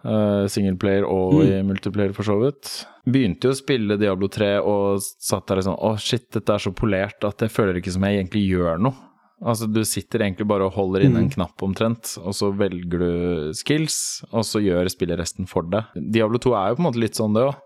[0.00, 1.42] Uh, Singleplayer og Mm.
[1.44, 2.70] i multiplayer, for så vidt.
[3.04, 6.62] Begynte jo å spille Diablo 3 og satt der og sånn Å, shit, dette er
[6.62, 8.96] så polert at jeg føler ikke som jeg egentlig gjør noe.
[9.40, 11.32] Altså, du sitter egentlig bare og holder inn en Mm.
[11.32, 15.84] knapp omtrent, og så velger du skills, og så gjør spillet resten for deg.
[15.96, 17.56] Diablo 2 er jo på en måte litt sånn, det òg.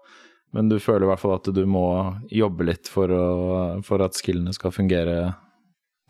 [0.54, 4.14] Men du føler i hvert fall at du må jobbe litt for, å, for at
[4.14, 5.34] skillene skal fungere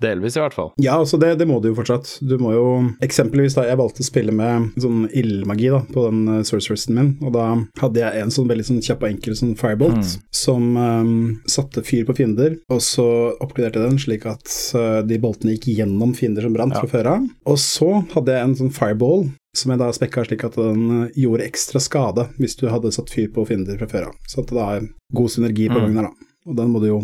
[0.03, 0.73] delvis, i hvert fall.
[0.83, 2.19] Ja, altså det, det må du jo fortsatt.
[2.27, 2.65] Du må jo
[3.05, 7.13] Eksempelvis da jeg valgte å spille med sånn ildmagi da, på den uh, sorceressen min,
[7.23, 7.45] og da
[7.81, 10.11] hadde jeg en sånn veldig sånn kjapp og enkel sånn firebolt Mm.
[10.35, 11.13] som um,
[11.47, 13.05] satte fyr på fiender, og så
[13.41, 16.83] oppgraderte den slik at uh, de boltene gikk gjennom fiender som brant Ja.
[16.83, 17.29] fra før av.
[17.47, 21.09] Og så hadde jeg en sånn fireball som jeg da spekka slik at den uh,
[21.15, 24.15] gjorde ekstra skade hvis du hadde satt fyr på fiender fra før av.
[24.27, 25.85] Så at det da er god synergi på Mm.
[25.87, 26.31] gangen her, da.
[26.51, 27.01] Og den må du jo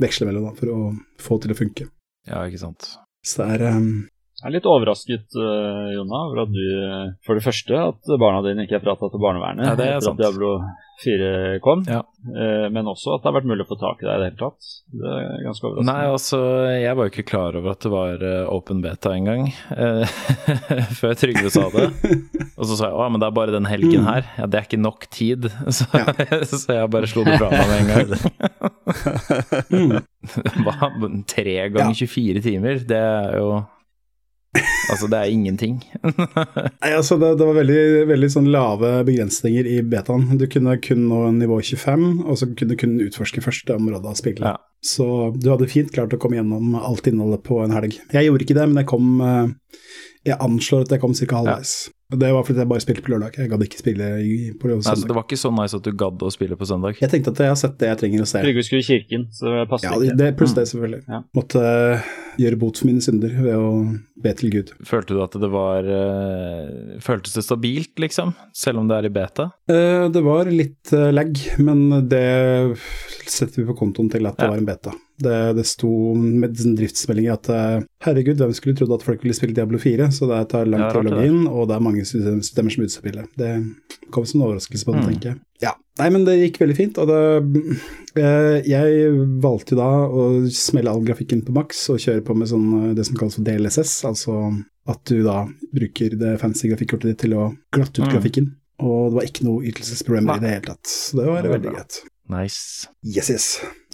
[0.00, 0.78] veksle mellom da, for å
[1.20, 1.90] få til å funke.
[2.26, 2.88] Ja, ikke sant.
[3.26, 4.08] Så det er um,
[4.40, 8.40] Jeg er litt overrasket, uh, Jonna, over at du eh, For det første at barna
[8.46, 10.16] dine ikke har prata til barnevernet Ja, det er etter sant.
[10.16, 10.52] at Diablo
[11.00, 11.82] 4 kom.
[11.88, 12.00] Ja.
[12.28, 14.28] uh, Men også at det har vært mulig å få tak i deg i det
[14.30, 14.70] hele tatt.
[14.96, 15.88] Det er ganske overraskende.
[15.90, 16.40] Nei, altså,
[16.76, 19.42] jeg var jo ikke klar over at det var uh, open beta engang,
[19.76, 20.04] uh,
[21.00, 21.86] før Trygve sa det.
[22.56, 24.28] Og så sa jeg å, men det er bare den helgen her.
[24.40, 25.50] Ja, det er ikke nok tid.
[25.80, 25.84] Så,
[26.50, 28.08] så jeg bare slo det fra meg med en gang.
[30.64, 30.90] Hva?
[31.28, 32.80] Tre ganger 24 timer?
[32.88, 33.46] Det er jo
[34.90, 35.76] Altså, det er ingenting.
[36.82, 40.24] Nei, altså det, det var veldig, veldig sånn lave begrensninger i betaen.
[40.40, 44.18] Du kunne kun nå nivå 25, og så kunne du kun utforske første område av
[44.18, 44.42] spillet.
[44.42, 44.56] Ja.
[44.82, 45.06] Så
[45.38, 48.00] du hadde fint klart å komme gjennom alt innholdet på en helg.
[48.10, 49.52] Jeg gjorde ikke det, men jeg kom eh,
[50.26, 51.36] Jeg anslår at jeg kom ca.
[51.38, 51.74] halvveis.
[52.10, 52.18] Ja.
[52.20, 53.36] Det var fordi jeg bare spilte på lørdag.
[53.38, 54.06] Jeg gadd ikke spille
[54.58, 54.88] på søndag.
[54.88, 56.98] Nei, så det var ikke så nice at du gadd å spille på søndag.
[56.98, 58.42] Jeg tenkte at jeg har sett det jeg trenger å se.
[58.42, 60.16] Trygve skulle i kirken, så det passet Ja, ikke.
[60.18, 60.58] det pluss Mm.
[60.58, 61.00] det, selvfølgelig.
[61.06, 61.20] Ja.
[61.38, 61.62] Måtte
[62.40, 63.70] gjøre bot for mine synder ved å
[64.20, 64.72] be til Gud.
[64.88, 68.32] Følte du at det var eh, Føltes det stabilt, liksom?
[68.56, 69.50] Selv om det er i beta?
[69.70, 72.24] Eh, Det var litt eh, lag, men det
[73.30, 74.50] setter vi på kontoen til at det Ja.
[74.50, 74.92] var en beta.
[75.20, 77.48] Det, det sto med driftsmeldinger at
[78.06, 80.96] herregud, hvem skulle trodd at folk ville spille Diablo 4, så det tar lang tid
[81.02, 83.26] å logge inn, og det er mange system- systemer som utspiller.
[83.36, 83.50] Det
[84.10, 85.08] kom som en overraskelse på det, Mm.
[85.12, 85.40] tenker jeg.
[85.60, 87.18] Ja, nei, men det gikk veldig fint, og det
[88.16, 89.10] eh, Jeg
[89.44, 90.22] valgte jo da å
[90.54, 93.44] smelle all grafikken på maks og kjøre på med sånn eh, det som kalles for
[93.44, 94.38] DLSS, altså
[94.90, 95.42] at du da
[95.76, 98.14] bruker det fancy grafikkortet ditt til å glatte ut Mm.
[98.16, 98.48] grafikken.
[98.80, 100.86] Og det var ikke noe ytelsesproblemer i det hele tatt.
[100.88, 102.00] Så det var Det var veldig greit.
[102.30, 102.88] Nice.
[103.04, 103.46] Yes, yes.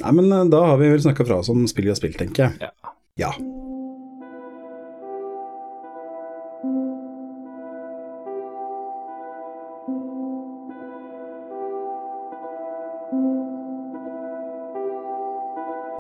[0.04, 2.16] Nei, men eh, da har vi vel snakka fra oss om spill vi har spilt,
[2.22, 2.60] tenker jeg.
[2.70, 2.70] Ja.
[3.18, 3.32] Ja.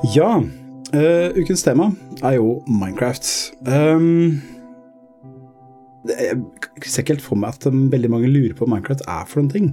[0.04, 0.42] Ja,
[0.94, 1.88] uh, ukens tema
[2.22, 3.24] er jo Minecraft.
[3.64, 4.42] Um,
[6.04, 9.06] det, jeg ser ikke helt for meg at um, veldig mange lurer på hva Minecraft
[9.08, 9.70] er for noen ting.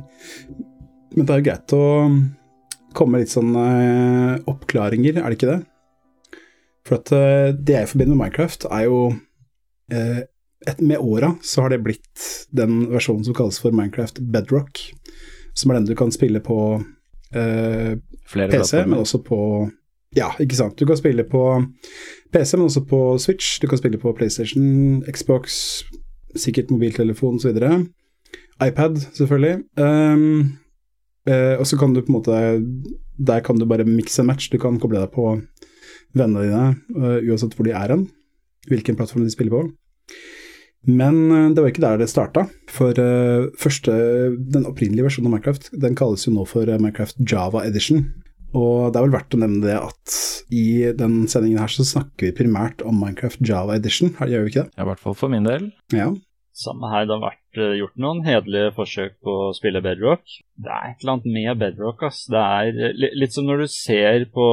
[1.13, 1.83] Men det er jo greit å
[2.95, 5.59] komme med litt sånn eh, oppklaringer, er det ikke det?
[6.88, 8.99] For at eh, det jeg forbinder med Minecraft, er jo
[9.91, 10.23] eh,
[10.63, 14.79] et, Med åra så har det blitt den versjonen som kalles for Minecraft Bedrock,
[15.57, 16.57] som er den du kan spille på
[17.36, 17.97] eh,
[18.29, 19.39] Flere PC, men også på
[20.17, 20.78] Ja, ikke sant.
[20.78, 21.41] Du kan spille på
[22.34, 23.60] PC, men også på Switch.
[23.62, 25.84] Du kan spille på PlayStation, Xbox,
[26.36, 27.58] sikkert mobiltelefon osv.
[28.62, 29.63] iPad, selvfølgelig.
[29.78, 30.58] Um,
[31.30, 32.63] uh, og så kan du på en måte
[33.17, 34.49] Der kan du bare mix and match.
[34.52, 35.39] Du kan koble deg på
[36.13, 36.65] vennene dine,
[36.97, 38.08] uh, uansett hvor de er hen.
[38.69, 39.63] Hvilken plattform de spiller på.
[40.86, 42.47] Men uh, det var ikke der det starta.
[42.69, 42.93] For
[43.60, 43.93] første,
[44.54, 48.12] den opprinnelige versjonen av Minecraft den kalles jo nå for Minecraft Java Edition.
[48.53, 50.17] Og det er vel verdt å nevne det at
[50.53, 54.67] i den sendingen her så snakker vi primært om Minecraft Java Edition, gjør vi ikke
[54.67, 54.75] det?
[54.77, 55.71] Ja, I hvert fall for min del.
[55.95, 56.11] Ja.
[56.53, 60.21] Samme her, det har vært eh, gjort noen hederlige forsøk på å spille Bedrock.
[60.61, 62.27] Det er et eller annet med Bedrock, ass.
[62.29, 64.45] Det er eh, litt som når du ser på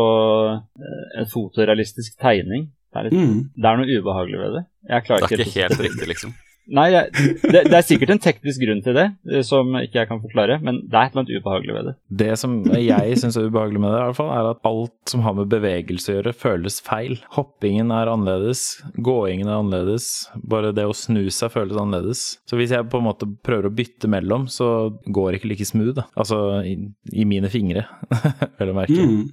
[0.56, 2.70] eh, en fotorealistisk tegning.
[2.90, 3.42] Det er, litt, Mm.
[3.52, 4.62] det er noe ubehagelig ved det.
[4.94, 6.32] Jeg klarer Det er ikke ikke helt riktig, liksom.
[6.70, 10.20] Nei, det, det er sikkert en teknisk grunn til det, eh, som ikke jeg kan
[10.22, 11.94] forklare, men det er et eller annet ubehagelig ved det.
[12.22, 15.24] Det som jeg syns er ubehagelig med det, i hvert fall, er at alt som
[15.26, 17.18] har med bevegelse å gjøre, føles feil.
[17.36, 18.64] Hoppingen er annerledes,
[18.96, 20.10] gåingen er annerledes,
[20.54, 22.24] bare det å snu seg føles annerledes.
[22.48, 25.68] Så hvis jeg på en måte prøver å bytte mellom, så går det ikke like
[25.68, 26.06] smooth, da.
[26.20, 26.76] Altså i,
[27.12, 27.86] i mine fingre,
[28.60, 29.10] vel å merke.
[29.10, 29.28] Mm.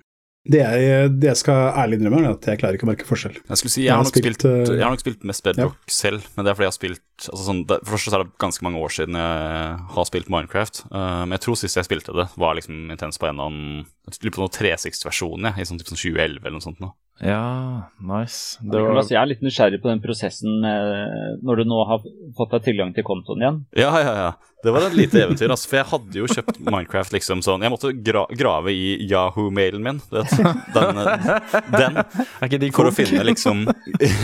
[0.48, 3.36] Det jeg, det jeg skal ærlig innrømme, er at jeg klarer ikke å merke forskjell.
[3.42, 6.28] Jeg skulle si, jeg har, nok spilt, spilt, jeg har nok spilt mest Bedrock selv,
[6.36, 8.42] men det er fordi jeg har spilt altså sånn, det, For det første er det
[8.44, 10.84] ganske mange år siden jeg har spilt Minecraft.
[10.92, 13.86] Uh, men jeg tror sist jeg spilte det, var liksom intens på en eller annen
[14.24, 16.80] lurer på noen 360-versjon, i sånn, typ sånn 2011 eller noe sånt.
[16.84, 16.94] nå.
[17.24, 18.62] Ja, nice.
[18.62, 22.06] Var, jeg er litt nysgjerrig på den prosessen med, når du nå har
[22.38, 23.60] fått deg tilgang til kontoen igjen.
[23.80, 24.30] Ja, ja, ja.
[24.68, 27.72] Det var et lite eventyr, altså, for jeg hadde jo kjøpt Minecraft liksom sånn Jeg
[27.72, 30.34] måtte gra grave i Yahoo-mailen min, vet.
[30.76, 31.00] Den,
[31.72, 33.64] den for å finne liksom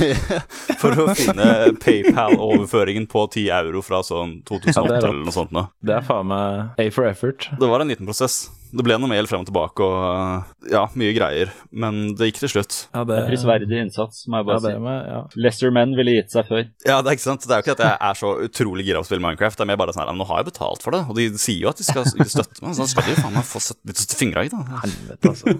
[0.81, 1.47] For å finne
[1.79, 5.55] PayPal-overføringen på 10 euro fra sånn 2008 Ja, er eller noe sånt.
[5.55, 5.69] noe.
[5.79, 7.47] Det er faen meg A for effort.
[7.59, 8.43] Det var en liten prosess.
[8.73, 11.51] Det ble noe mail frem og tilbake og ja, mye greier.
[11.71, 12.77] Men det gikk til slutt.
[12.95, 14.81] Ja, det, Prisverdig innsats, må jeg ja, bare det si.
[14.81, 15.19] med, ja.
[15.45, 16.63] Lesser Men ville gitt seg før.
[16.87, 19.01] Ja, Det er ikke sant Det er jo ikke at jeg er så utrolig gira
[19.01, 19.57] på å spille Minecraft.
[19.59, 21.29] Det er mer bare sånn her, "Men Nå har jeg betalt for det, og de
[21.37, 22.73] sier jo at de skal støtte meg.
[22.73, 24.57] Så da skal de jo faen meg få sette litt fingra i, da.
[24.83, 25.53] Helvete, altså.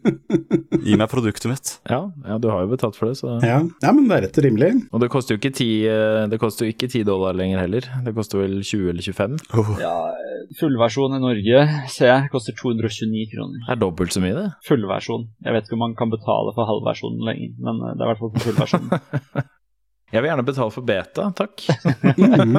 [0.84, 1.72] Gi meg produktet mitt.
[1.90, 3.60] Ja, ja, du har jo betalt for det, så Ja.
[3.82, 4.70] ja, men det er rett og rimelig.
[4.92, 7.80] Og det koster jo ikke 10, eh, det koster jo ikke ti dollar lenger heller.
[8.04, 9.38] Det koster vel 20 eller 25.
[9.80, 9.94] Ja,
[10.58, 11.60] Fullversjon i Norge
[11.92, 13.62] ser jeg koster 229 kroner.
[13.68, 14.48] Det er dobbelt så mye, det.
[14.68, 15.28] Fullversjon.
[15.46, 18.12] Jeg vet ikke om man kan betale for halvversjonen lenger, men eh, det er i
[18.12, 19.48] hvert fall for fullversjonen.
[20.10, 21.62] Jeg vil gjerne betale for beta, takk.
[22.18, 22.56] mm.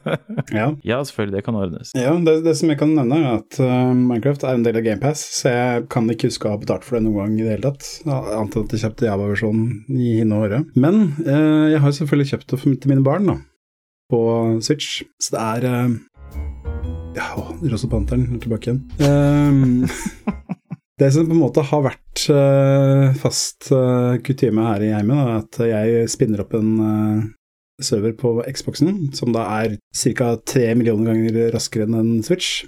[0.58, 0.66] Ja.
[0.84, 1.92] Ja, selvfølgelig, det kan ordnes.
[1.96, 4.84] Ja, det, det som jeg kan nevne, er at uh, Minecraft er en del av
[4.84, 7.54] GamePass, så jeg kan ikke huske å ha betalt for det noen gang i det
[7.54, 7.88] hele tatt.
[8.04, 10.60] Annet enn at jeg kjøpte Java-versjonen i hinne og håre.
[10.76, 13.38] Men uh, jeg har selvfølgelig kjøpt det for, til mine barn, da,
[14.12, 14.20] på
[14.66, 15.00] Switch.
[15.22, 15.96] Så det er uh,
[17.16, 18.80] Ja, å, Rosa Panteren er tilbake igjen.
[19.02, 19.82] Um,
[21.00, 25.40] det som på en måte har vært uh, fast uh, kutyme her i heimen, er
[25.40, 27.24] at jeg spinner opp en uh,
[27.82, 29.78] server på Xboxen, som da er
[30.14, 30.36] ca.
[30.46, 32.62] tre millioner ganger raskere enn en Switch.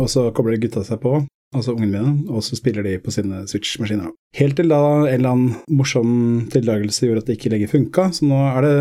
[0.00, 1.18] Og så kobler gutta seg på,
[1.52, 4.10] altså ungene mine, og så spiller de på sine Switch-maskiner.
[4.38, 6.12] Helt til da en eller annen morsom
[6.52, 8.76] tillagelse gjorde at det ikke lenger funka, så nå er det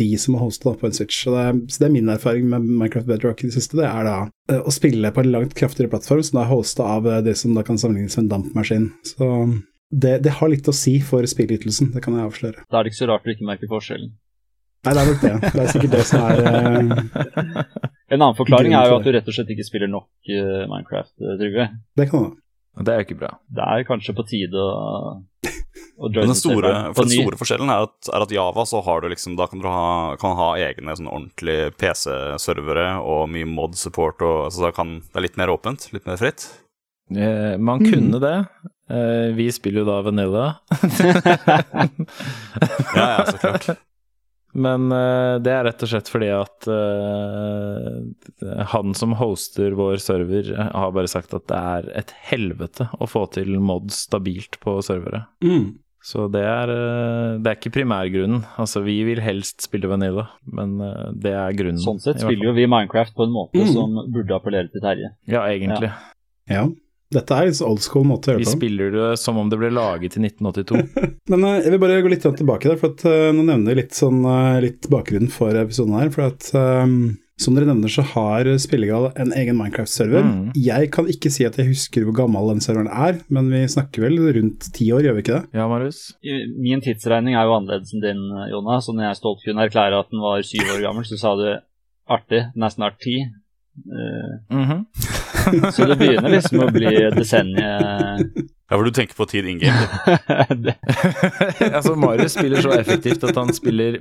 [0.00, 1.22] de som har hosta på en Switch.
[1.24, 3.88] Så det, er, så det er min erfaring med Minecraft Bedrock i det siste, det
[3.88, 4.16] er da
[4.52, 7.36] eh, å spille på en langt kraftigere plattform, som da er hosta av eh, det
[7.40, 8.88] som da kan sammenlignes med en dampmaskin.
[9.12, 9.30] Så
[9.90, 12.66] det, det har litt å si for spillytelsen, det kan jeg avsløre.
[12.70, 14.12] Da er det ikke så rart du ikke merker forskjellen.
[14.80, 15.32] Nei, det er nok det.
[15.44, 16.92] Det er sikkert det som er uh,
[18.10, 21.12] En annen forklaring er jo at du rett og slett ikke spiller nok uh, Minecraft,
[21.20, 21.66] eh, Trygve.
[22.00, 22.38] Det kan det.
[22.80, 23.34] Det er jo ikke bra.
[23.50, 24.70] Det er kanskje på tide å,
[26.00, 29.02] å Men den store, for den store forskjellen er at, er at Java så har
[29.02, 34.24] du liksom Da kan du ha, kan ha egne sånn ordentlige PC-servere og mye mod-support.
[34.24, 36.46] og altså da kan, Det er litt mer åpent, litt mer fritt.
[37.10, 38.36] Eh, man kunne det.
[38.90, 40.46] Eh, vi spiller jo da Vanilla.
[42.90, 43.68] Ja, ja, så klart.
[44.52, 50.50] Men uh, det er rett og slett fordi at uh, han som hoster vår server,
[50.56, 54.80] eh, har bare sagt at det er et helvete å få til mod stabilt på
[54.82, 55.24] servere.
[55.44, 55.78] Mm.
[56.02, 56.70] Så det er,
[57.44, 58.46] det er ikke primærgrunnen.
[58.58, 60.78] Altså, vi vil helst spille Vanilla, men
[61.20, 61.76] det er grunnen.
[61.82, 63.72] Sånn sett spiller jo vi Minecraft på en måte Mm.
[63.74, 65.10] som burde appellere til Terje.
[65.28, 65.90] Ja, egentlig.
[66.48, 66.62] Ja.
[66.62, 66.64] Ja.
[67.10, 68.58] Dette er litt så old school måte å gjøre det på.
[68.60, 70.82] spiller det som om det ble laget i 1982.
[71.32, 73.80] Men eh, jeg vil bare gå litt tilbake der, for at eh, nå nevner jeg
[73.80, 76.12] litt, sånn, eh, litt bakgrunnen for episoden her.
[76.14, 80.22] For at um, som dere nevner, så har Spillegal en egen Minecraft-server.
[80.22, 80.44] Mm.
[80.54, 84.06] Jeg kan ikke si at jeg husker hvor gammel den serveren er, men vi snakker
[84.06, 85.58] vel rundt ti år, gjør vi ikke det?
[85.58, 86.02] Ja, Marius?
[86.22, 90.14] Min tidsregning er jo annerledes enn din, Jonna, så når jeg stolt kunne erklære at
[90.14, 91.48] den var syv år gammel, så sa du
[92.10, 93.18] artig, den er snart ti.
[93.86, 94.84] Eh, -hmm.
[95.72, 99.86] så det begynner liksom å bli desenniet Ja, for du tenker på tid in game.
[101.76, 103.96] altså, Marius spiller så effektivt at han spiller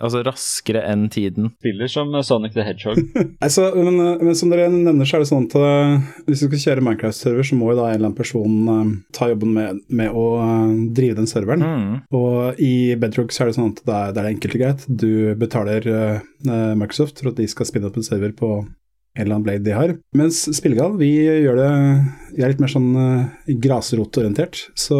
[0.00, 1.50] altså, raskere enn tiden.
[1.60, 3.02] Spiller som Sonic the Hedgehog.
[3.44, 6.46] Altså, men, eh, men som dere nevner, så er det sånn at uh, hvis du
[6.46, 9.82] skal kjøre Minecraft-server, så må jo da en eller annen person uh, ta jobben med,
[9.92, 11.66] med å uh, drive den serveren.
[11.66, 11.98] Mm.
[12.16, 14.88] Og i Bedrock så er det sånn at det er, det er enkelt og greit.
[14.88, 15.90] Du betaler
[16.80, 18.54] Microsoft for at de skal spinne opp en server på
[19.14, 19.94] eller annen blade de har.
[20.16, 21.70] Mens Spillegal, vi gjør det
[22.34, 24.58] Vi er litt mer sånn uh, grasrotorientert.
[24.74, 24.98] Så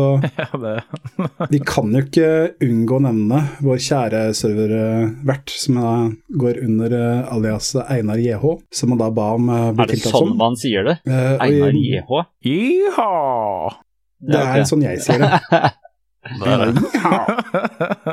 [1.53, 2.31] vi kan jo ikke
[2.63, 5.95] unngå å nevne vår kjære serververt, som da
[6.43, 10.37] går under uh, aliaset Einar JH, som han da ba om uh, Er det sånn
[10.39, 11.01] man sier det?
[11.09, 12.23] Uh, Einar JH?
[12.47, 13.11] Jiha!
[14.25, 14.69] Det er okay.
[14.69, 15.33] sånn jeg sier det.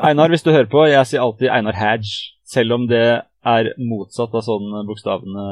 [0.01, 2.33] Einar, hvis du hører på, jeg sier alltid Einar Hadge.
[2.51, 5.45] Selv om det er motsatt av sånn bokstavene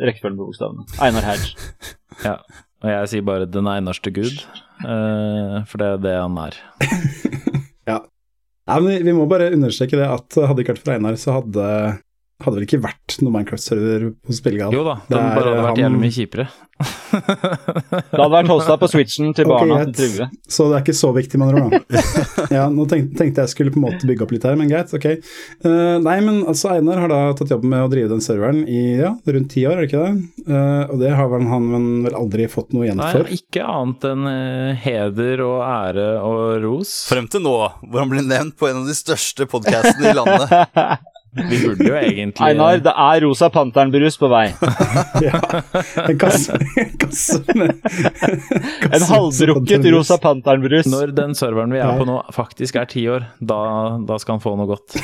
[0.00, 0.86] rekkefølgen på bokstavene.
[1.02, 1.54] Einar Hedge.
[2.20, 2.34] Ja.
[2.80, 4.42] Og jeg sier bare 'den einarste Gud',
[4.82, 6.56] uh, for det er det han er.
[7.90, 7.98] ja.
[8.68, 11.36] ja men vi må bare understreke det at hadde det ikke vært for Einar, så
[11.38, 11.66] hadde
[12.46, 14.74] hadde vel ikke vært noen Minecraft-server på Spillegal.
[14.74, 15.84] Jo da, den bare hadde vært han...
[15.84, 16.48] jævlig mye kjipere.
[16.80, 20.28] det hadde vært hosta på switchen til barna okay, til Trygve.
[20.48, 21.98] Så det er ikke så viktig, med andre ord,
[22.56, 24.94] ja, nå tenkte, tenkte, jeg skulle på en måte bygge opp litt her, men greit,
[24.96, 25.08] ok.
[25.66, 28.80] Uh, nei, men altså Einar har da tatt jobben med å drive den serveren i
[29.02, 30.48] ja, rundt ti år, er det ikke det?
[30.48, 31.70] Uh, og det har vel han
[32.06, 33.28] vel aldri fått noe igjen for?
[33.28, 36.96] Nei, ikke annet enn uh, heder og ære og ros.
[37.10, 41.08] Frem til nå, hvor han blir nevnt på en av de største podkastene i landet.
[41.32, 44.48] Vi burde jo egentlig Einar, det er Rosa Panteren-brus på vei.
[45.26, 45.38] ja,
[46.02, 50.90] en kasse, en kasse med kasse En halvdrukket Rosa Panteren-brus.
[50.90, 53.60] Når den serveren vi er på nå faktisk er ti år, da,
[54.08, 54.98] da skal han få noe godt.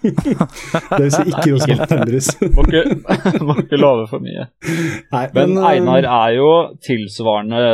[0.00, 2.30] det vil si ikke Rosa Panteren-brus.
[2.56, 2.64] må,
[3.50, 4.48] må, ikke love for mye.
[5.12, 6.52] Nei, men, men Einar er jo
[6.88, 7.66] tilsvarende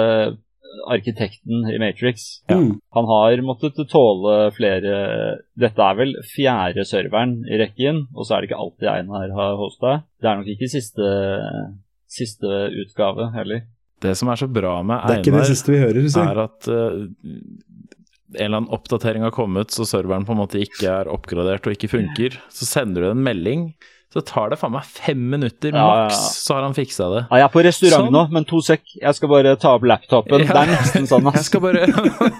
[0.90, 2.26] arkitekten i Matrix.
[2.50, 2.58] Ja.
[2.60, 2.78] Mm.
[2.96, 4.96] Han har måttet tåle flere
[5.58, 9.60] Dette er vel fjerde serveren i rekken, og så er det ikke alltid Einar har
[9.60, 9.94] hosta.
[10.20, 11.12] Det er nok ikke siste,
[12.10, 13.64] siste utgave heller.
[14.04, 15.48] Det som er så bra med Einar,
[15.84, 17.04] hører, er at uh,
[18.34, 21.76] en eller annen oppdatering har kommet, så serveren på en måte ikke er oppgradert og
[21.76, 22.38] ikke funker.
[22.52, 23.68] Så sender du en melding
[24.14, 26.27] så tar det faen meg fem minutter ja, maks, ja.
[26.44, 27.22] så har han fiksa det.
[27.24, 28.14] Ja, jeg er på restaurant sånn.
[28.14, 28.85] nå, men to sek.
[29.00, 30.44] Jeg skal bare ta opp laptopen.
[30.44, 30.53] Ja.
[30.55, 31.40] Det er nesten sånn, ass.
[31.40, 31.88] Jeg skal bare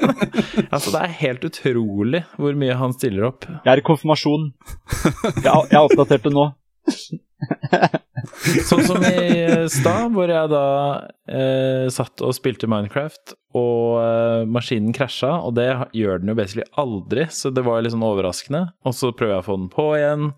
[0.75, 3.49] Altså, det er helt utrolig hvor mye han stiller opp.
[3.51, 4.53] Jeg er i konfirmasjon.
[4.95, 6.47] Jeg, jeg har oppdatert det nå.
[8.69, 10.67] sånn som i stad, hvor jeg da
[11.27, 16.69] eh, satt og spilte Minecraft, og eh, maskinen krasja, og det gjør den jo basically
[16.81, 18.69] aldri, så det var litt sånn overraskende.
[18.87, 20.31] Og så prøver jeg å få den på igjen.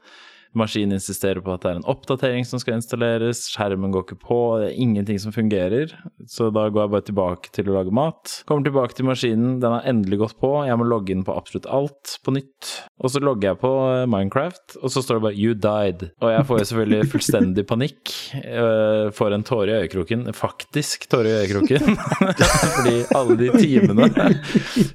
[0.56, 4.38] Maskinen insisterer på at det er en oppdatering som skal installeres, skjermen går ikke på,
[4.60, 5.92] det er ingenting som fungerer.
[6.30, 8.38] Så da går jeg bare tilbake til å lage mat.
[8.48, 11.68] Kommer tilbake til maskinen, den har endelig gått på, jeg må logge inn på absolutt
[11.68, 12.72] alt på nytt.
[12.96, 16.04] Og så logger jeg på eh, Minecraft, og så står det bare 'You died'.
[16.24, 18.12] Og jeg får jo selvfølgelig fullstendig panikk.
[18.40, 21.98] Uh, får en tåre i øyekroken, faktisk tåre i øyekroken.
[22.76, 24.08] Fordi alle de timene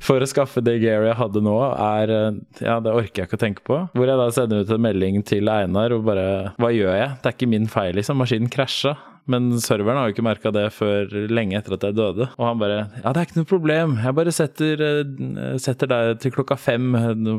[0.01, 3.37] for å skaffe det gearet jeg hadde nå, er eh, Ja, det orker jeg ikke
[3.39, 3.79] å tenke på.
[3.93, 6.27] Hvor jeg da sender ut en melding til Einar og bare
[6.61, 7.15] Hva gjør jeg?
[7.21, 8.21] Det er ikke min feil, liksom.
[8.21, 8.95] Maskinen krasja.
[9.29, 12.27] Men serveren har jo ikke merka det før lenge etter at jeg døde.
[12.38, 13.97] Og han bare Ja, det er ikke noe problem.
[14.01, 16.91] Jeg bare setter, eh, setter deg til klokka fem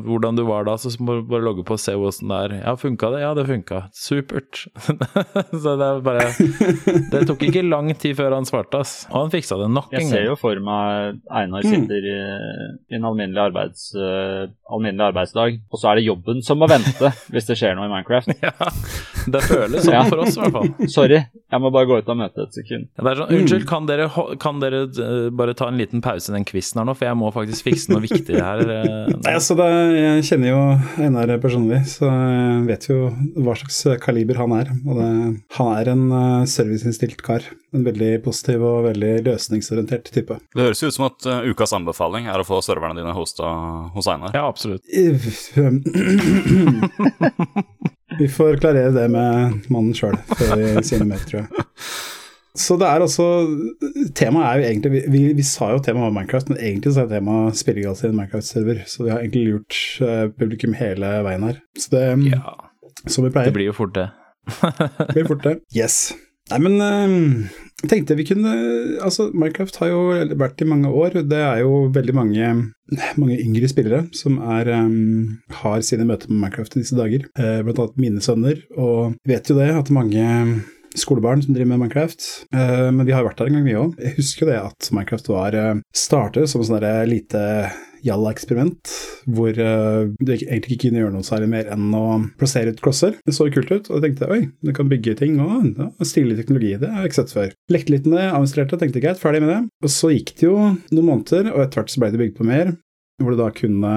[0.05, 2.55] hvordan du var da, så må du bare logge på og se åssen det er.
[2.63, 3.21] Ja, funka det?
[3.23, 3.81] Ja, det funka.
[3.95, 4.63] Supert.
[5.63, 6.27] så det er bare
[7.11, 8.95] Det tok ikke lang tid før han svarte, ass.
[9.11, 10.07] Og han fiksa det nok en gang.
[10.07, 12.17] Jeg ser jo for meg Einar sitter i,
[12.93, 17.11] i en alminnelig, arbeids, uh, alminnelig arbeidsdag, og så er det jobben som må vente
[17.33, 18.33] hvis det skjer noe i Minecraft.
[18.45, 18.53] ja,
[19.33, 20.03] det føles sånn ja.
[20.09, 20.91] for oss, i hvert fall.
[20.93, 22.83] Sorry, jeg må bare gå ut av møtet et sekund.
[22.99, 24.05] Ja, sånn, unnskyld, kan dere,
[24.41, 27.19] kan dere uh, bare ta en liten pause i den quizen her nå, for jeg
[27.19, 28.63] må faktisk fikse noe viktig her.
[28.63, 30.61] Uh, Nei, altså det, Jeg kjenner jo
[31.03, 32.97] Einar personlig, så jeg vet jo
[33.43, 34.67] hva slags kaliber han er.
[34.83, 35.09] Og det,
[35.57, 36.05] han er en
[36.49, 37.45] serviceinnstilt kar.
[37.73, 40.37] En veldig positiv og veldig løsningsorientert type.
[40.53, 43.45] Det høres ut som at uh, ukas anbefaling er å få serverne dine hosta
[43.95, 44.31] hos Einar.
[44.37, 44.83] Ja, absolutt.
[48.19, 51.73] Vi får klarere det med mannen sjøl før vi sier noe mer, tror jeg.
[52.53, 53.25] Så det er altså
[54.13, 57.15] Temaet er jo egentlig Vi, vi sa jo temaet var Minecraft, men egentlig så er
[57.15, 58.83] temaet spillegalt i en Minecraft-server.
[58.89, 61.57] Så vi har egentlig lurt uh, publikum hele veien her.
[61.79, 62.43] Så det ja.
[63.07, 63.49] Som vi pleier.
[63.49, 64.11] Det blir jo fort det.
[64.61, 65.57] det blir fort det.
[65.79, 66.13] Yes.
[66.51, 68.51] Nei, men uh, jeg tenkte vi kunne
[69.03, 70.03] Altså, Minecraft har jo
[70.39, 71.17] vært i mange år.
[71.27, 72.51] Det er jo veldig mange,
[73.19, 77.25] mange yngre spillere som er, um, har sine møter med Minecraft i disse dager.
[77.35, 78.61] Uh, blant annet mine sønner.
[78.79, 80.23] Og vet jo det at mange
[80.95, 82.27] skolebarn som driver med Minecraft.
[82.55, 83.97] Uh, men vi har vært der en gang, vi òg.
[83.99, 87.43] Jeg husker jo det at Minecraft var uh, startet som sånn lite
[88.05, 88.93] jalla-eksperiment,
[89.35, 92.05] hvor uh, du egentlig ikke kunne gjøre noe særlig mer enn å
[92.39, 93.17] plassere ut klosser.
[93.23, 96.37] Det så kult ut, og jeg tenkte oi, du kan bygge ting, og ja, stilig
[96.39, 97.53] teknologi, det har jeg ikke sett før.
[97.73, 99.61] Lekte litt med det, administrerte, tenkte greit, ferdig med det.
[99.83, 102.49] Og så gikk det jo noen måneder, og etter hvert så ble det bygd på
[102.49, 102.75] mer
[103.21, 103.91] hvor du da kunne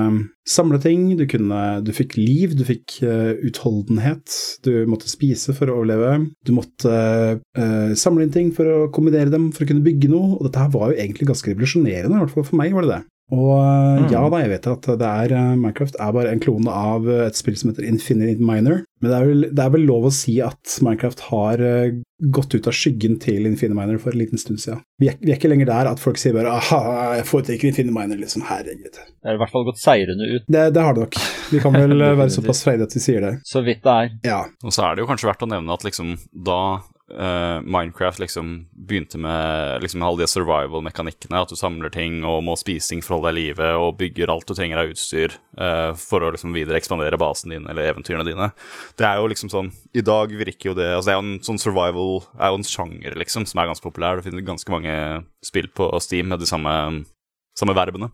[0.47, 4.29] samle ting, du, kunne, du fikk liv, du fikk uh, utholdenhet,
[4.67, 6.93] du måtte spise for å overleve, du måtte
[7.41, 10.63] uh, samle inn ting for å kombinere dem, for å kunne bygge noe, og dette
[10.63, 13.03] her var jo egentlig ganske revolusjonerende, i hvert fall for meg var det det.
[13.35, 14.11] Og eh, Mm.
[14.13, 17.23] ja da, jeg vet at det er eh, Minecraft er bare en klone av eh,
[17.27, 18.83] et spill som heter Infinite Miner.
[19.03, 21.61] Men det er, vel, det er vel lov å si at Minecraft har
[22.33, 24.81] gått ut av skyggen til Infinite Miner for en liten stund siden.
[25.03, 26.81] Vi er, vi er ikke lenger der at folk sier bare aha,
[27.19, 28.45] jeg foretrekker Infinite Miner, liksom.
[28.49, 28.95] Herregud.
[28.97, 31.19] Det er i hvert fall gått seirende ut, Det, det har det nok.
[31.53, 33.35] Vi kan vel være såpass freidige at vi sier det.
[33.49, 34.13] så vidt det er.
[34.29, 34.43] Ja.
[34.65, 36.15] Og så er det jo kanskje verdt å nevne at liksom
[36.47, 36.61] da
[37.13, 42.57] eh, Minecraft liksom begynte med liksom alle de survival-mekanikkene, at du samler ting og må
[42.59, 45.37] spise ting for å holde deg i live, og bygger alt du trenger av utstyr
[45.61, 48.51] uh, for å liksom videre ekspandere basen din eller eventyrene dine.
[48.99, 51.47] Det er jo liksom sånn I dag virker jo det Altså det er jo en
[51.47, 54.19] sånn survival er jo en sjanger, liksom, som er ganske populær.
[54.19, 54.95] Du finner ganske mange
[55.45, 56.75] spill på Steam med de samme,
[57.59, 58.11] samme verbene.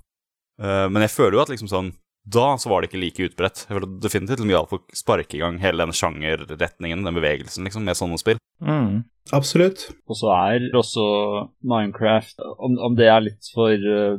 [0.61, 1.93] Uh, men jeg føler jo at liksom sånn
[2.25, 3.64] da så var det ikke like utbredt.
[3.66, 7.87] Jeg føler definitivt mye av å sparke i gang hele den sjangerretningen, den bevegelsen, liksom,
[7.89, 8.39] med sånne spill.
[8.62, 9.03] Mm.
[9.31, 9.87] Absolutt.
[10.11, 11.05] Og så er også
[11.62, 14.18] Minecraft, om, om det er litt for uh,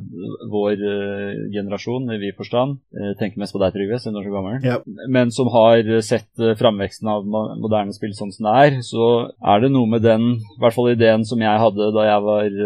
[0.49, 4.27] vår uh, generasjon i vid forstand, uh, tenker mest på deg, Trygve, siden du er
[4.29, 4.87] så gammel, yep.
[5.11, 9.09] men som har sett uh, framveksten av moderne spill sånn som det er, så
[9.53, 12.57] er det noe med den, i hvert fall ideen som jeg hadde da jeg var,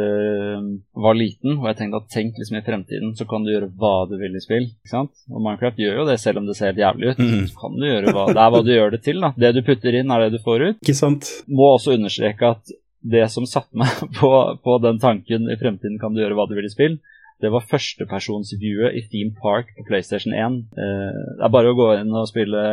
[1.07, 3.95] var liten, og jeg tenkte at tenk liksom i fremtiden så kan du gjøre hva
[4.09, 5.13] du vil i spill, ikke sant?
[5.33, 7.21] Og Minecraft gjør jo det, selv om det ser helt jævlig ut.
[7.21, 7.45] Mm.
[7.49, 9.33] Så kan du gjøre hva, det er hva du gjør det til, da.
[9.37, 11.31] Det du putter inn er det du får ut Ikke sant?
[11.47, 12.73] må også understreke at
[13.07, 14.31] det som satte meg på,
[14.63, 16.99] på den tanken i fremtiden kan du gjøre hva du vil i spill,
[17.37, 20.55] det var førstepersonsviewet i Theme Park på PlayStation 1.
[20.73, 22.63] Eh, det er bare å gå inn og spille,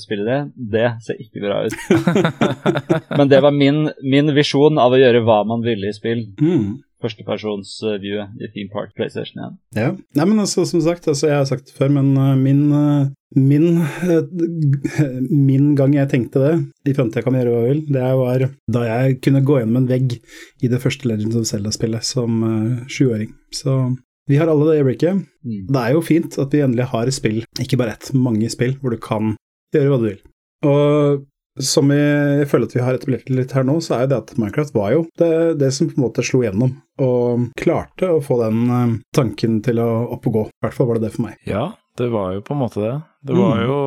[0.00, 0.38] spille det.
[0.56, 1.76] Det ser ikke bra ut.
[3.18, 6.24] Men det var min, min visjon av å gjøre hva man ville i spill.
[6.40, 6.80] Mm.
[7.04, 9.58] Førstepersonsviewet i Theme Park PlayStation 1.
[9.76, 9.90] Ja.
[10.16, 13.10] Nei, men altså, som sagt, altså, jeg har sagt det før, men uh, min, uh,
[13.36, 14.24] min, uh,
[15.50, 16.54] min gang jeg tenkte det,
[16.88, 18.46] i framtida kan jeg gjøre hva jeg vil, det var
[18.78, 22.40] da jeg kunne gå gjennom en vegg i det første Legends of Zelda-spillet som
[22.90, 23.34] sjuåring.
[23.54, 23.76] Så
[24.30, 25.20] vi har alle det øyeblikket.
[25.44, 25.66] Mm.
[25.68, 28.78] Det er jo fint at vi endelig har et spill, ikke bare ett, mange spill,
[28.80, 29.34] hvor du kan
[29.74, 30.20] gjøre hva du vil.
[30.64, 31.24] Og
[31.60, 34.32] som jeg føler at vi har etablert litt her nå, så er jo det at
[34.40, 35.30] Minecraft var jo det,
[35.60, 39.78] det som på en måte slo gjennom, og klarte å få den eh, tanken til
[39.78, 40.44] å opp og gå.
[40.50, 41.36] I hvert fall var det det for meg.
[41.46, 42.94] Ja, det var jo på en måte det.
[43.24, 43.66] Det var Mm.
[43.68, 43.78] jo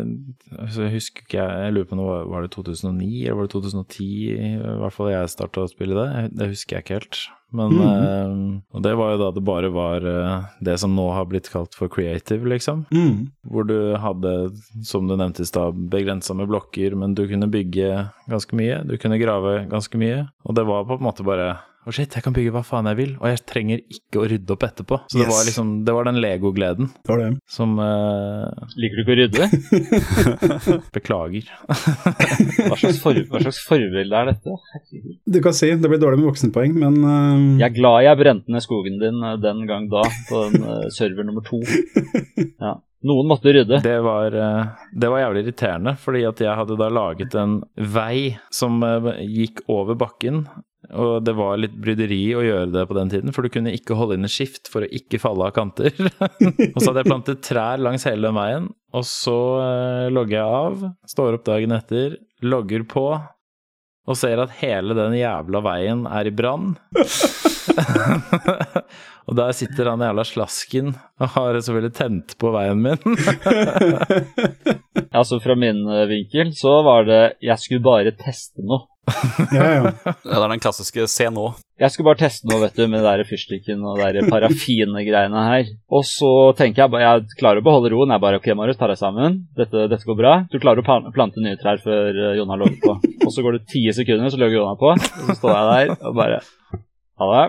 [0.00, 4.54] Jeg husker ikke, jeg, lurer på noe, var, det 2009 eller var det 2010, i
[4.82, 6.30] hvert fall jeg starta å spille det.
[6.36, 7.20] Det husker jeg ikke helt.
[7.52, 7.80] Men Mm.
[7.82, 11.48] øh, Og det var jo da det bare var øh, det som nå har blitt
[11.50, 12.84] kalt for creative, liksom.
[12.94, 13.30] Mm.
[13.50, 14.52] Hvor du hadde,
[14.86, 18.84] som du nevnte i stad, begrensa med blokker, men du kunne bygge ganske mye.
[18.86, 20.28] Du kunne grave ganske mye.
[20.46, 22.96] Og det var på en måte bare Å, shit, jeg kan bygge hva faen jeg
[22.98, 24.98] vil, og jeg trenger ikke å rydde opp etterpå.
[25.08, 25.30] Så det Yes.
[25.32, 27.30] var liksom Det var den Lego-gleden Det var det.
[27.48, 28.52] som uh...
[28.76, 29.48] Liker du ikke å rydde?
[30.96, 31.48] Beklager.
[32.68, 34.58] Hva slags, for, hva slags forbilde er dette?
[35.24, 37.56] Du kan si det blir dårlig med voksenpoeng, men uh...
[37.62, 40.86] Jeg er glad jeg brente ned skogen din eh, den gang da, på den uh,
[40.92, 41.62] server nummer to.
[42.60, 42.76] Ja.
[43.08, 43.78] Noen måtte rydde.
[43.80, 44.34] Det var,
[44.92, 47.54] det var jævlig irriterende, fordi at jeg hadde da laget en
[47.94, 48.76] vei som
[49.24, 50.42] gikk over bakken.
[50.98, 53.96] Og det var litt bryderi å gjøre det på den tiden, for du kunne ikke
[53.98, 55.94] holde inn et skift for å ikke falle av kanter.
[56.74, 60.62] og så hadde jeg plantet trær langs hele den veien, og så eh, logger jeg
[60.62, 63.06] av, står opp dagen etter, logger på,
[64.10, 66.72] og ser at hele den jævla veien er i brann.
[69.28, 70.88] og der sitter han jævla slasken
[71.20, 73.02] og har selvfølgelig tent på veien min.
[75.10, 78.86] Altså Fra min eh, vinkel så var det Jeg skulle bare teste noe.
[79.56, 79.90] Ja, ja.
[80.04, 81.48] Ja, det er den klassiske 'se nå'.
[81.80, 85.70] Jeg skulle bare teste noe, vet du, med den fyrstikken og de der paraffine-greiene her.
[85.88, 88.12] Og så tenker jeg bare Jeg klarer å beholde roen.
[88.12, 89.40] Jeg bare OK, Marius, ta deg sammen.
[89.56, 90.34] Dette, dette går bra.
[90.52, 92.96] Du klarer å plante nye trær før eh, Jonna logger på.
[93.26, 94.92] Og så går det ti sekunder, så logger Jonna på.
[94.92, 96.40] Og så står jeg der og bare
[97.20, 97.46] Ha det.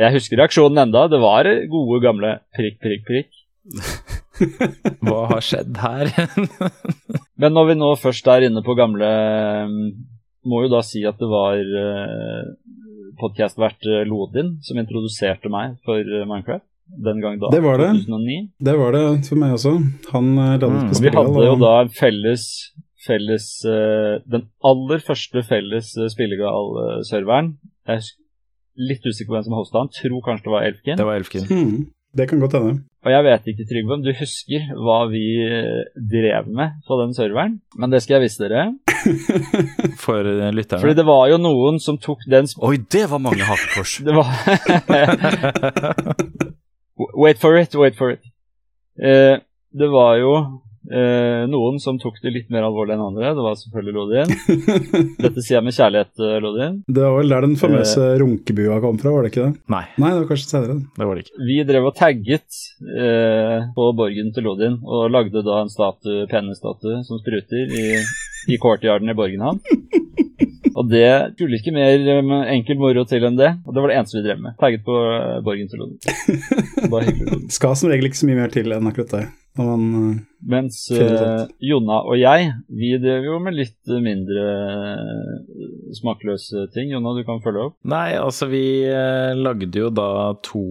[0.00, 1.08] Jeg husker reaksjonen enda.
[1.12, 4.20] Det var gode, gamle prikk, prikk, prikk.
[5.06, 6.10] Hva har skjedd her?
[7.40, 9.08] Men når vi nå først er inne på gamle
[9.70, 9.86] mm,
[10.50, 12.50] Må jo da si at det var uh,
[13.20, 17.52] podkastvert uh, Lodin som introduserte meg for eh, Minecraft den gang da.
[17.52, 17.90] Det var det.
[18.02, 18.38] 2009.
[18.66, 19.76] Det var det for meg også.
[20.14, 20.88] Han uh, landet Mm.
[20.90, 22.46] på Vi hadde jo da en felles,
[23.06, 23.46] felles
[24.32, 27.52] Den aller første felles uh, Spillegal-serveren.
[27.86, 28.10] Jeg er
[28.90, 29.92] litt usikker på hvem som hosta han.
[29.94, 30.98] Tror kanskje det var Elfkin.
[30.98, 31.46] Det var Elfkin.
[31.50, 31.78] Hmm,
[32.16, 32.72] det kan godt hende.
[33.06, 37.14] Og jeg vet ikke, Trygve, om du husker hva vi eh, drev med på den
[37.16, 38.64] serveren, men det skal jeg vise dere.
[40.04, 40.82] For eh, lytterne.
[40.82, 43.94] Fordi det var jo noen som tok den sp- Oi, det var mange hakekors.
[44.06, 44.28] Det var
[47.16, 48.20] Wait for it, wait for it.
[49.00, 49.38] Eh,
[49.72, 50.32] det var jo
[50.88, 53.34] Eh, noen som tok det litt mer alvorlig enn andre.
[53.36, 54.30] Det var selvfølgelig Lodin.
[55.24, 56.78] Dette sier jeg med kjærlighet, eh, Lodin.
[56.88, 58.14] Det var vel der den famøse Eh.
[58.22, 59.60] runkebua kom fra, var det ikke det?
[59.74, 60.78] Nei, Nei, det var kanskje senere.
[60.96, 61.44] det var det ikke.
[61.50, 62.60] Vi drev og tagget
[62.96, 67.86] eh, på borgen til Lodin, og lagde da en statue, pennestatue som spruter i,
[68.48, 69.60] i courtyarden i borgen hans.
[70.80, 73.50] Og det skulle ikke mer eh, enkel moro til enn det.
[73.66, 74.54] Og det var det eneste vi drev med.
[74.60, 75.98] Tagget på eh, borgen til Lodin.
[76.94, 77.26] var hyggelig.
[77.34, 77.48] Lodin.
[77.52, 79.24] Skal som regel ikke så mye mer til enn akkurat det.
[79.58, 80.18] Når man, eh,
[80.50, 81.46] Mens eh.
[81.60, 85.64] Jonna og jeg, vi drev jo med litt mindre eh,
[85.98, 86.92] smakløse ting.
[86.94, 87.76] Jonna, du kan følge opp.
[87.90, 88.62] Nei, altså vi
[89.36, 90.08] lagde jo da
[90.46, 90.62] to,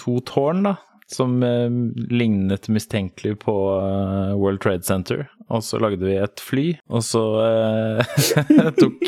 [0.00, 0.74] to tårn, da.
[1.10, 1.68] Som eh,
[2.10, 5.26] lignet mistenkelig på eh, World Trade Center.
[5.52, 6.64] Og så lagde vi et fly.
[6.88, 9.02] Og så eh, tok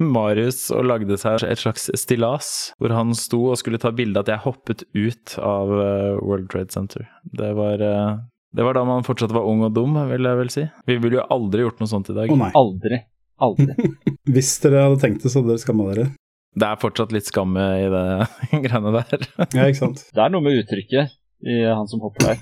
[0.00, 4.30] Marius og lagde seg et slags stillas, hvor han sto og skulle ta bilde at
[4.32, 7.08] jeg hoppet ut av eh, World Trade Center.
[7.36, 8.14] Det var eh,
[8.54, 10.62] det var da man fortsatt var ung og dum, vil jeg vel si.
[10.86, 12.30] Vi ville jo aldri gjort noe sånt i dag.
[12.30, 12.52] Å nei.
[12.54, 13.00] Aldri.
[13.42, 13.74] Aldri.
[14.34, 16.06] Hvis dere hadde tenkt det, så hadde dere skamma dere.
[16.54, 18.04] Det er fortsatt litt skam i det
[18.68, 19.26] greiene der.
[19.42, 20.04] Ja, ikke sant.
[20.14, 22.38] Det er noe med uttrykket i han som hopper der,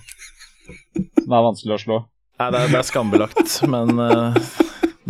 [1.22, 1.98] som er vanskelig å slå.
[2.40, 4.36] Nei, det er, det er skambelagt, men uh,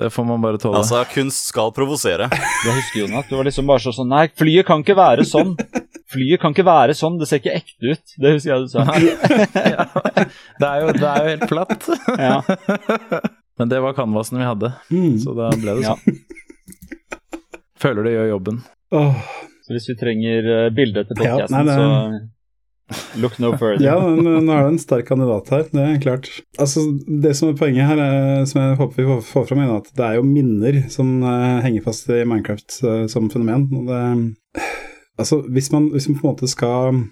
[0.00, 0.80] det får man bare tåle.
[0.80, 2.28] Altså, kunst skal provosere.
[2.32, 5.54] Jeg husker Jonas, du var liksom bare sånn Nei, flyet kan ikke være sånn.
[6.12, 8.16] Flyet kan ikke være sånn, det ser ikke ekte ut.
[8.20, 8.84] Det husker jeg du sa.
[9.76, 9.86] ja,
[10.60, 11.86] det, er jo, det er jo helt flatt.
[12.20, 12.40] Ja.
[13.60, 15.16] Men det var canvasen vi hadde, Mm.
[15.22, 15.94] så da ble det Ja.
[15.96, 16.20] sånn.
[17.82, 18.60] Føler det gjør jobben.
[18.94, 19.16] Oh.
[19.64, 21.86] Så hvis vi trenger eh, bilde til Ja, så
[23.22, 23.82] look no further.
[23.84, 26.28] ja, men nå er det en sterk kandidat her, det er klart.
[26.58, 26.84] Altså,
[27.24, 29.90] Det som er poenget her, er, som jeg håper vi får, får fram, er at
[29.96, 33.68] det er jo minner som uh, henger fast i Minecraft uh, som fenomen.
[33.80, 34.62] Og det,
[35.18, 37.02] altså, hvis man, hvis man på en måte skal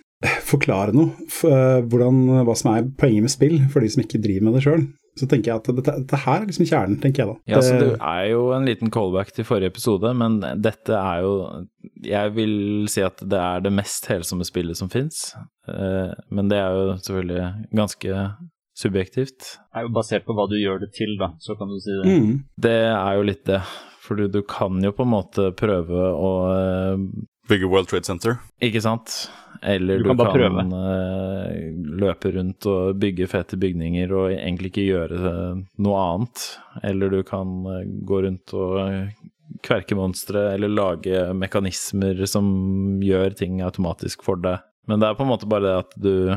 [0.53, 4.23] forklare noe, for, uh, hvordan, hva som er poenget med spill for de som ikke
[4.23, 4.89] driver med det sjøl,
[5.19, 7.37] så tenker jeg at dette, dette her er liksom kjernen, tenker jeg da.
[7.51, 11.67] Ja, så Det- er jo en liten callback til forrige episode, men dette er jo
[12.03, 15.35] Jeg vil si at det er det mest helsomme spillet som fins.
[16.31, 18.37] Men det er jo selvfølgelig ganske
[18.77, 19.39] subjektivt.
[19.73, 21.33] Det er jo basert på hva du gjør det til, da.
[21.41, 22.05] Så kan du si det.
[22.09, 22.45] Mm.
[22.59, 23.61] Det er jo litt det.
[24.01, 27.05] For du, du kan jo på en måte prøve å eh,
[27.51, 28.39] Bygge World Trade Center.
[28.63, 29.29] Ikke sant?
[29.63, 30.63] Eller Du du, kan kan, bare prøve.
[30.91, 36.47] eh, løpe rundt og bygge fete bygninger og egentlig ikke gjøre eh, noe annet.
[36.83, 39.11] Eller du kan eh, gå rundt og
[39.67, 42.47] kverke monstre eller lage mekanismer som
[43.05, 44.63] gjør ting automatisk for deg.
[44.89, 46.37] Men det er på en måte bare det at du I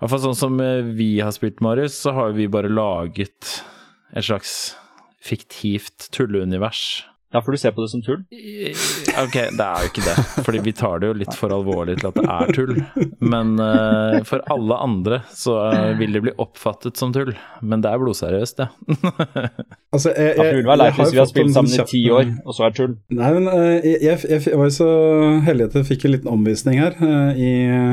[0.00, 0.60] hvert fall sånn som
[0.96, 3.50] vi har spilt, Marius, så har vi bare laget
[4.16, 4.74] et slags
[5.22, 7.04] fiktivt tulleunivers.
[7.32, 8.20] Ja, for du ser på det som tull?
[9.22, 10.16] Ok, det er jo ikke det.
[10.44, 12.74] Fordi vi tar det jo litt for alvorlig til at det er tull.
[13.24, 17.32] Men uh, for alle andre så eh, vil det bli oppfattet som tull.
[17.64, 18.68] Men det er blodseriøst, det.
[19.92, 22.54] Altså, jeg, jeg, være leit hvis vi har spilt en sammen i ti år, og
[22.56, 22.94] så er tull.
[23.12, 24.92] Nei, men uh, jeg, jeg, jeg var jo så
[25.44, 27.50] heldig at jeg fikk en liten omvisning her uh, i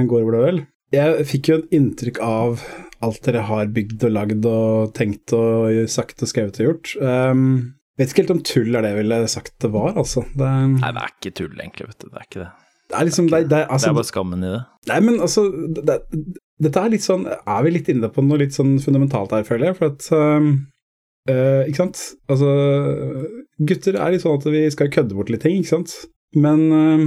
[0.08, 0.62] går, var det vel.
[0.96, 2.64] Jeg fikk jo et inntrykk av
[3.04, 6.96] alt dere har bygd og lagd og tenkt og sagt og skrevet og gjort.
[7.04, 10.24] Um, vet ikke helt om tull er det jeg ville sagt det var, altså.
[10.34, 12.10] Det, Nei, det er ikke tull, egentlig, vet du.
[12.10, 12.50] Det er ikke det.
[12.92, 14.62] det er liksom det, det, er, altså, er bare skammen i det.
[14.92, 16.00] Nei, men altså det, det,
[16.60, 19.70] Dette er litt sånn Er vi litt inne på noe litt sånn fundamentalt her, føler
[19.70, 19.78] jeg?
[19.78, 20.50] For at um,
[21.30, 22.02] uh, Ikke sant?
[22.32, 22.50] Altså
[23.70, 25.96] Gutter er litt sånn at vi skal kødde bort litt ting, ikke sant?
[26.36, 27.06] Men um,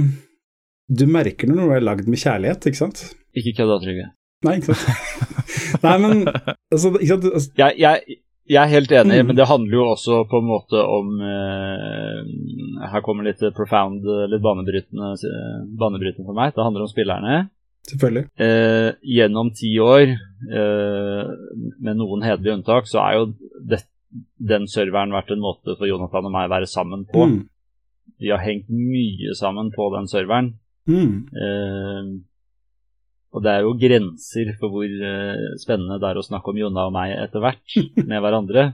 [0.93, 3.05] du merker når noe er lagd med kjærlighet, ikke sant?
[3.33, 4.09] Ikke kødda, Trygve.
[4.43, 5.31] Nei, ikke sant?
[5.85, 7.27] Nei, men altså, ikke sant?
[7.31, 8.19] Altså, Jeg, jeg,
[8.49, 9.27] jeg er helt enig, Mm.
[9.27, 14.41] men det handler jo også på en måte om eh, Her kommer litt profound, litt
[14.43, 15.13] banebrytende,
[15.79, 16.53] banebrytende for meg.
[16.55, 17.49] Det handler om spillerne.
[17.87, 18.25] selvfølgelig.
[18.39, 21.23] Eh, gjennom ti år, eh,
[21.83, 23.25] med noen hederlige unntak, så er jo
[23.67, 23.81] det,
[24.39, 27.25] den serveren vært en måte for Jonathan og meg å være sammen på.
[27.27, 27.41] Mm.
[28.19, 30.53] Vi har hengt mye sammen på den serveren.
[30.87, 31.27] Mm.
[33.33, 36.87] Og det er jo grenser for hvor eh, spennende det er å snakke om Jonna
[36.89, 37.77] og meg etter hvert
[38.09, 38.71] med hverandre.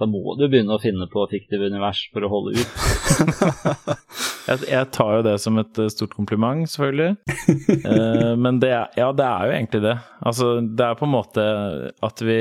[0.00, 2.70] Da må du begynne å finne på fiktive univers for å holde ut.
[4.50, 7.10] Jeg, tar jo det som et eh, stort kompliment, selvfølgelig.
[7.76, 9.94] Eh, men det er, ja, det er jo egentlig det.
[10.26, 11.44] Altså, det er på en måte
[12.02, 12.38] at vi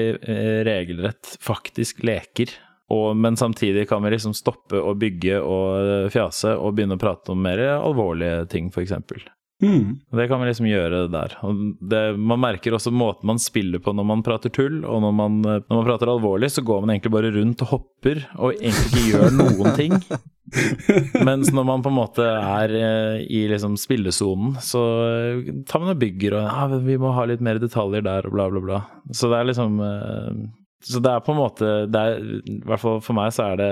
[0.66, 2.56] regelrett faktisk leker.
[2.96, 7.36] Og, men samtidig kan vi liksom stoppe å bygge og fjase og begynne å prate
[7.36, 8.96] om mer alvorlige ting, f.eks.
[9.60, 10.00] Mm.
[10.12, 11.34] Det kan vi liksom gjøre der.
[11.92, 15.40] Det, man merker også måten man spiller på når man prater tull, og når man,
[15.44, 18.88] eh, når man prater alvorlig, så går man egentlig bare rundt og hopper og egentlig
[18.88, 19.98] ikke gjør noen ting.
[21.28, 25.94] Mens når man på en måte er eh, i liksom spillesonen, så eh, tar man
[25.94, 28.82] og bygger og ah, vi må ha litt mer detaljer der og bla, bla, bla.
[29.12, 29.80] Så det er liksom
[30.86, 33.72] Så det er på en måte er, I hvert fall for meg så er det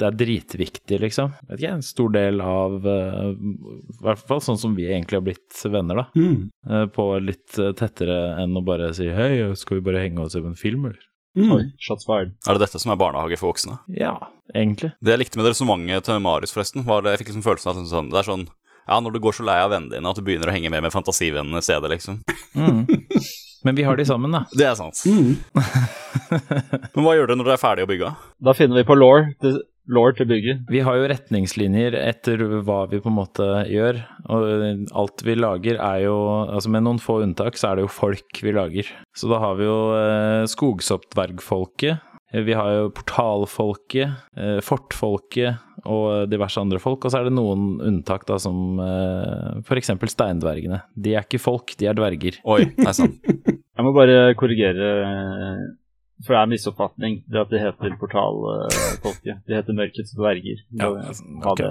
[0.00, 1.32] det er dritviktig, liksom.
[1.50, 5.26] Vet ikke, En stor del av uh, I hvert fall sånn som vi egentlig har
[5.26, 6.06] blitt venner, da.
[6.16, 6.48] Mm.
[6.68, 10.36] Uh, på litt uh, tettere enn å bare si hei, skal vi bare henge oss
[10.38, 11.08] opp på en film, eller?
[11.38, 11.52] Mm.
[11.54, 12.34] Oi, shots fired.
[12.44, 13.78] Er det dette som er barnehage for voksne?
[13.96, 14.16] Ja,
[14.52, 14.92] egentlig.
[15.00, 17.70] Det jeg likte med det resonnementet til Marius, forresten, var det jeg fikk liksom følelsen
[17.72, 18.50] av at sånn, det er sånn
[18.82, 20.82] Ja, når du går så lei av vennene dine at du begynner å henge med
[20.84, 22.20] med fantasivennene i stedet, liksom.
[22.58, 22.84] Mm.
[23.62, 24.42] Men vi har de sammen, da.
[24.58, 25.04] Det er sant.
[25.06, 25.36] Mm.
[26.92, 28.10] Men hva gjør dere når dere er ferdig å bygge?
[28.42, 29.28] Da finner vi på law
[29.90, 30.62] law til bygget.
[30.70, 33.98] Vi har jo retningslinjer etter hva vi på en måte gjør.
[34.30, 34.46] Og
[35.02, 38.42] alt vi lager er jo Altså med noen få unntak så er det jo folk
[38.44, 38.88] vi lager.
[39.16, 42.08] Så da har vi jo eh, skogsoppdvergfolket.
[42.32, 47.04] Vi har jo portalfolket, eh, fortfolket og diverse andre folk.
[47.04, 49.92] Og så er det noen unntak, da, som eh, f.eks.
[50.14, 50.80] steindvergene.
[50.96, 52.40] De er ikke folk, de er dverger.
[52.48, 53.20] Oi, nei sant.
[53.76, 55.60] Jeg må bare korrigere, eh,
[56.26, 59.42] for det er en misoppfatning, det at de heter portalfolket.
[59.46, 60.62] De heter Mørkets dverger.
[60.78, 60.90] Ja,
[61.26, 61.70] Må ha, det,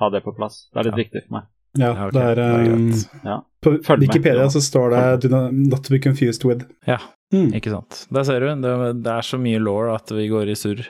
[0.00, 0.68] ha det på plass.
[0.72, 1.02] Det er litt Ja.
[1.04, 1.50] viktig for meg.
[1.76, 2.92] Ja, det er, um.
[3.24, 3.40] Ja.
[3.64, 4.90] På Wikipedia så står
[5.20, 6.64] det not, not to be confused with.
[6.86, 6.98] Ja,
[7.32, 7.48] Mm.
[7.56, 8.06] ikke sant.
[8.14, 8.46] Der ser du.
[8.62, 10.84] Det, det er så mye law at vi går i surr.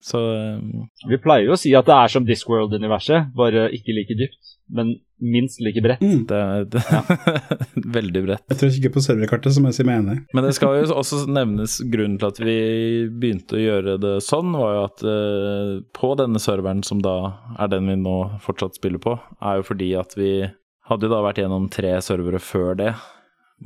[0.00, 0.60] Så eh,
[1.10, 4.94] Vi pleier jo å si at det er som Discworld-universet, bare ikke like dypt, men
[5.20, 6.00] minst like bredt.
[6.00, 6.22] Mm.
[6.30, 6.40] det,
[6.72, 6.82] det
[7.96, 8.44] Veldig bredt.
[8.48, 10.16] Jeg tror ikke på serverkartet, som jeg sier meg enig.
[10.32, 12.56] Men det skal jo også nevnes grunnen til at vi
[13.12, 17.18] begynte å gjøre det sånn, var jo at uh, på denne serveren, som da
[17.60, 20.32] er den vi nå fortsatt spiller på, er jo fordi at vi
[20.90, 22.94] hadde jo da vært gjennom tre servere før det,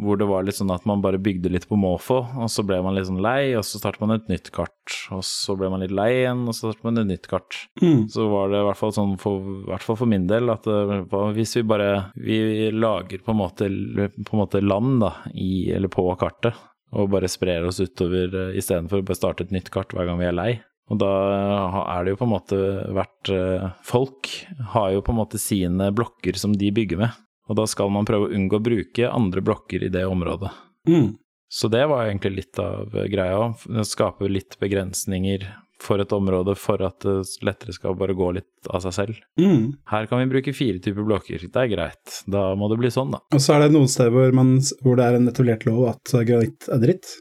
[0.00, 2.80] hvor det var litt sånn at man bare bygde litt på måfå, og så ble
[2.82, 5.84] man litt sånn lei, og så startet man et nytt kart, og så ble man
[5.84, 7.60] litt lei igjen, og så startet man et nytt kart.
[7.82, 8.04] Mm.
[8.10, 10.66] Så var det i hvert fall sånn for, i hvert fall for min del at
[10.70, 10.94] eh,
[11.36, 15.92] hvis vi bare Vi lager på en måte, på en måte land da, i eller
[15.92, 16.58] på kartet,
[16.94, 20.20] og bare sprer oss utover uh, istedenfor å bare starte et nytt kart hver gang
[20.20, 20.52] vi er lei.
[20.92, 22.56] Og da eh, er det jo på en måte
[22.92, 24.28] hvert eh, Folk
[24.74, 28.06] har jo på en måte sine blokker som de bygger med, og da skal man
[28.08, 30.52] prøve å unngå å bruke andre blokker i det området.
[30.88, 31.14] Mm.
[31.54, 33.52] Så det var egentlig litt av greia.
[33.86, 35.44] Skape litt begrensninger
[35.84, 39.20] for et område for at det lettere skal bare gå litt av seg selv.
[39.40, 39.74] Mm.
[39.90, 42.20] Her kan vi bruke fire typer blokker, det er greit.
[42.30, 43.20] Da må det bli sånn, da.
[43.34, 46.14] Og så er det noen steder hvor, man, hvor det er en etablert lov at
[46.28, 47.16] granitt er dritt.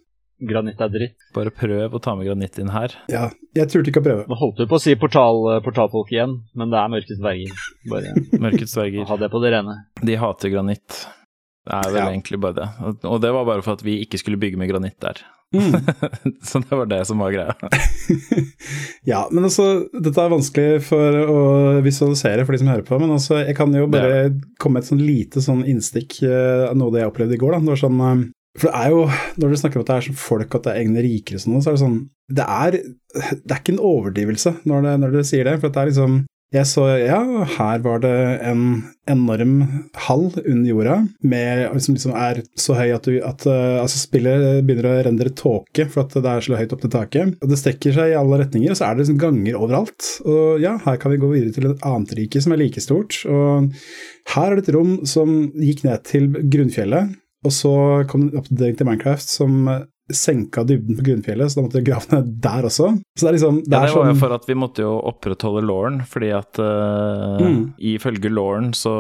[0.50, 1.16] Granitt er dritt.
[1.36, 2.94] Bare prøv å ta med granitt inn her.
[3.12, 4.26] Ja, jeg turte ikke å prøve.
[4.30, 7.66] Nå holdt du på å si portal, portalfolk igjen, men det er Mørkets dverger.
[7.92, 8.14] Bare
[8.48, 9.78] Mørkets dverger, ha det på det rene.
[10.04, 11.04] de hater granitt.
[11.64, 12.10] Det er vel Ja.
[12.12, 12.70] egentlig bare det.
[13.08, 15.22] Og- det var bare for at vi ikke skulle bygge med granitt der.
[15.54, 15.78] Mm.
[16.44, 17.54] Så det var det som var greia.
[19.12, 21.38] ja, men altså, dette er vanskelig for å
[21.86, 24.90] visualisere for de som hører på, men altså, jeg kan jo bare komme med et
[24.92, 27.56] sånn lite sånn innstikk eh, av noe det jeg opplevde i går.
[27.56, 27.62] Da.
[27.68, 28.24] Det var sånn, eh,
[28.60, 29.06] for det er jo,
[29.42, 31.46] når du snakker om at det er som folk, at det er egne rikere og
[31.46, 32.02] sånn, så er det sånn
[32.34, 32.78] Det er,
[33.34, 36.22] det er ikke en overdrivelse når, det, dere sier det, for det er liksom
[36.54, 37.18] jeg så, ja,
[37.56, 38.14] her var det
[38.46, 38.66] en
[39.10, 39.56] enorm
[40.06, 44.62] hall under jorda, med, som liksom er så høy at, du, at uh, altså spillet
[44.62, 47.34] begynner å rendre tåke, for at det er så høyt opp til taket.
[47.42, 50.12] Og det strekker seg i alle retninger, og så er det liksom ganger overalt.
[50.30, 53.18] Og ja, her kan vi gå videre til et annet rike som er like stort.
[53.26, 53.74] Og
[54.36, 57.74] her er det et rom som gikk ned til grunnfjellet, og så
[58.10, 59.66] kom det oppdatering til Minecraft som
[60.14, 62.90] senka dybden på grunnfjellet, så da måtte vi grave ned der også.
[63.16, 64.84] Så det er liksom, det Ja, er det var jo sånn for at vi måtte
[64.84, 67.62] jo opprettholde Lauren, fordi at uh, Mm.
[67.80, 68.92] ifølge Lauren så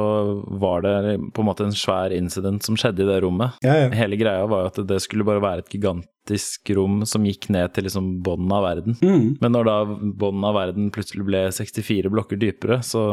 [0.64, 3.52] var det på en måte en svær incident som skjedde i det rommet.
[3.66, 3.90] ja, ja.
[3.94, 7.74] Hele greia var jo at det skulle bare være et gigantisk rom som gikk ned
[7.76, 8.96] til liksom bånden av verden.
[9.04, 9.28] Mm.
[9.44, 9.76] Men når da
[10.24, 13.04] bånden av verden plutselig ble 64 blokker dypere, så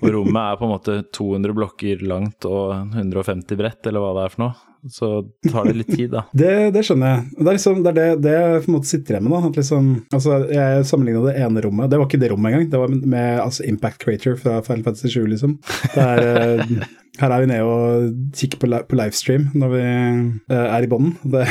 [0.00, 4.24] Og rommet er på en måte 200 blokker langt og 150 bredt, eller hva det
[4.24, 4.56] er for noe,
[4.92, 5.08] så
[5.48, 6.24] tar det litt tid, da.
[6.40, 7.24] Det, det skjønner jeg.
[7.38, 9.34] Det er liksom, det er det, det jeg på en måte sitter igjen med.
[9.36, 12.82] da, liksom, altså Jeg sammenligna det ene rommet, det var ikke det rommet engang, det
[12.82, 15.56] var med altså Impact Creator fra Final Fantasy 7, liksom.
[15.96, 16.86] Er, eh,
[17.20, 21.16] her er vi nede og kikker på, livestream når vi eh, er i bånden.
[21.32, 21.46] Det,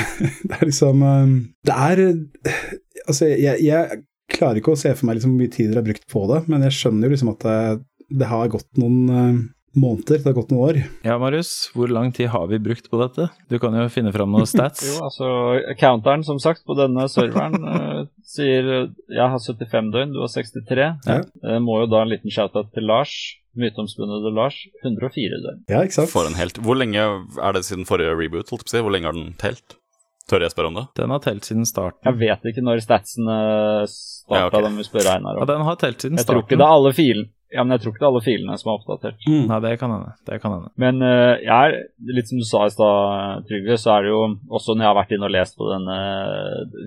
[0.60, 1.34] er liksom eh,
[1.66, 2.06] Det er
[3.06, 4.00] Altså, jeg, jeg
[4.34, 6.40] klarer ikke å se for meg liksom hvor mye tid dere har brukt på det,
[6.50, 7.60] men jeg skjønner jo liksom at det,
[8.22, 10.80] det har gått noen måneder, det har gått noen år.
[11.06, 13.30] Ja, Marius, hvor lang tid har vi brukt på dette?
[13.52, 14.84] Du kan jo finne fram noen stats.
[14.88, 15.30] Jo, altså,
[15.80, 20.32] counteren, som sagt, på denne serveren uh, sier eh, jeg har 75 døgn, du har
[20.34, 20.90] 63.
[21.08, 21.22] Ja.
[21.46, 23.16] Uh, må jo da en liten shout-out til Lars,
[23.56, 25.64] myteomspunnede Lars, 104 døgn.
[25.72, 26.14] Ja, ikke sant?
[26.14, 26.60] For en helt.
[26.64, 28.52] Hvor lenge er det siden forrige reboot?
[28.52, 28.86] holdt jeg på å si?
[28.88, 29.80] Hvor lenge har den telt?
[30.26, 30.86] Tør jeg spørre om det?
[30.98, 32.02] Den har telt siden starten.
[32.08, 33.36] Jeg vet ikke når statsene
[33.86, 34.64] starta, Ja, okay.
[34.66, 36.24] den vi spør Einar Ja, den har telt siden starten.
[36.24, 37.30] Jeg tror ikke det er alle filene.
[37.54, 39.26] Ja, men jeg tror ikke det er alle filene som er oppdatert.
[39.30, 39.44] Mm.
[39.52, 40.14] Nei, det kan hende.
[40.28, 40.72] Det kan hende.
[40.82, 41.76] Men uh, jeg er,
[42.18, 44.98] litt som du sa i stad, Trygve, så er det jo også når jeg har
[44.98, 45.98] vært inne og lest på denne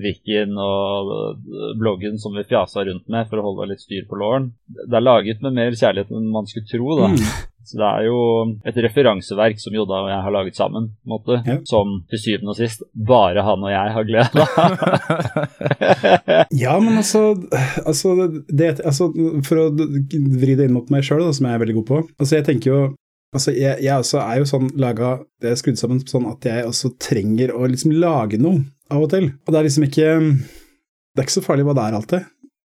[0.03, 4.19] wikien og eh, bloggen som vi fjasa rundt med for å holde litt styr på
[4.19, 7.13] låren, det er laget med mer kjærlighet enn man skulle tro, da.
[7.15, 7.25] Mm.
[7.69, 8.19] Så det er jo
[8.65, 11.59] et referanseverk som Jodda og jeg har laget sammen, måte, Ja.
[11.69, 14.79] som til syvende og sist bare han og jeg har glede av.
[16.65, 17.35] Ja, men altså,
[17.87, 18.15] altså,
[18.49, 19.09] det, altså
[19.47, 22.39] For å vri det inn mot meg sjøl, som jeg er veldig god på Altså,
[22.39, 22.81] jeg tenker jo
[23.37, 26.65] Altså, jeg, jeg også er jo sånn laga Det er skrudd sammen sånn at jeg
[26.69, 29.27] også trenger å liksom lage noe av og til.
[29.45, 32.29] Og det er liksom ikke Det er ikke så farlig hva det er, alltid.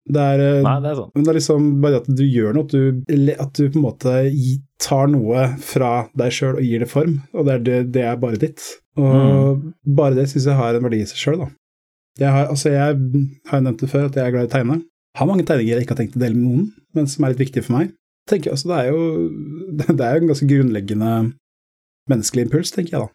[0.10, 1.12] Det er, eh, Nei, det er sånn.
[1.14, 3.86] men det er liksom bare at du gjør noe, at du, at du på en
[3.86, 4.14] måte
[4.82, 8.22] tar noe fra deg sjøl og gir det form, og det er, det, det er
[8.22, 8.64] bare ditt.
[9.00, 11.50] Og bare det syns jeg har en verdi i seg sjøl, da.
[12.20, 12.98] Jeg har, altså jeg
[13.52, 14.80] har nevnt det før, at jeg er glad i å tegne.
[15.20, 16.66] Har mange tegninger jeg ikke har tenkt å dele med noen,
[16.98, 17.94] men som er litt viktige for meg.
[18.30, 19.06] Tenker, altså, det, er jo,
[20.00, 21.14] det er jo en ganske grunnleggende
[22.10, 23.14] menneskelig impuls, tenker jeg da.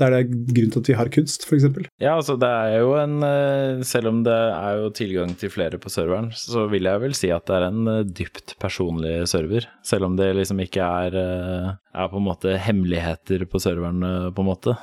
[0.00, 0.20] Det er det
[0.56, 1.84] grunnen til at vi har kunst, eksempel.
[2.00, 5.76] Ja, altså det er jo en eh, Selv om det er jo tilgang til flere
[5.78, 9.66] på serveren, så vil jeg vel si at det er en eh, dypt personlig server.
[9.84, 14.00] Selv om det liksom ikke er, eh, er på en måte hemmeligheter på serveren,
[14.32, 14.76] på en måte.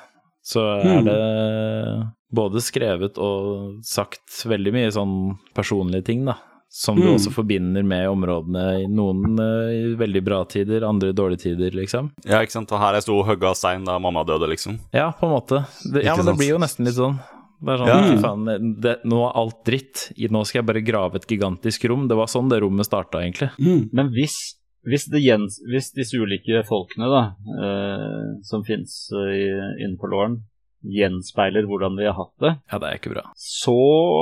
[0.45, 1.05] Så er Hmm.
[1.10, 5.16] det både skrevet og sagt veldig mye sånn
[5.57, 6.38] personlige ting, da.
[6.70, 11.74] Som du også forbinder med områdene i noen uh, veldig bra tider, andre dårlige tider,
[11.74, 12.11] liksom.
[12.30, 12.70] Ja, ikke sant.
[12.76, 14.78] Og her jeg sto og hogga stein da mamma døde, liksom.
[14.93, 15.63] Ja, på en måte.
[15.82, 17.17] Det, ja, men det blir jo nesten litt sånn.
[17.59, 18.20] Det er sånn, Ja.
[18.22, 20.05] faen, det, nå er alt dritt.
[20.30, 22.05] Nå skal jeg bare grave et gigantisk rom.
[22.07, 23.49] Det var sånn det rommet starta, egentlig.
[23.57, 23.89] Mm.
[23.91, 24.38] Men hvis,
[24.86, 27.24] hvis, det gjens, hvis disse ulike folkene da,
[27.65, 30.39] eh, som fins innenfor på låren,
[30.86, 33.23] gjenspeiler hvordan vi har hatt det, Ja, det er ikke bra.
[33.36, 33.75] så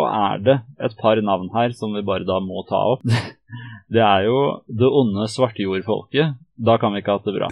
[0.10, 3.04] er det et par navn her som vi bare da må ta opp.
[3.88, 6.34] Det er jo det onde svartjordfolket.
[6.60, 7.48] Da kan vi ikke ha hatt det bra.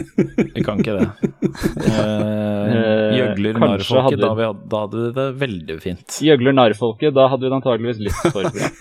[0.58, 1.06] Vi kan ikke det.
[1.86, 6.16] Eh, Eh, Gjøgler, narrfolket, da, vi da hadde vi det veldig fint.
[6.26, 8.72] Gjøgler narrfolket, da hadde vi det antageligvis litt for bra.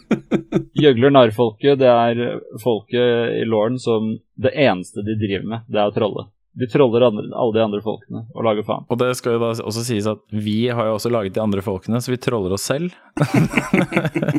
[0.82, 2.20] Gjøgler narrfolket, det er
[2.62, 6.26] folket i Lauren som det eneste de driver med, det er å trolle.
[6.56, 8.86] De troller andre, alle de andre folkene og lager faen.
[8.88, 11.64] Og det skal jo da også sies at vi har jo også laget de andre
[11.64, 12.94] folkene, så vi troller oss selv.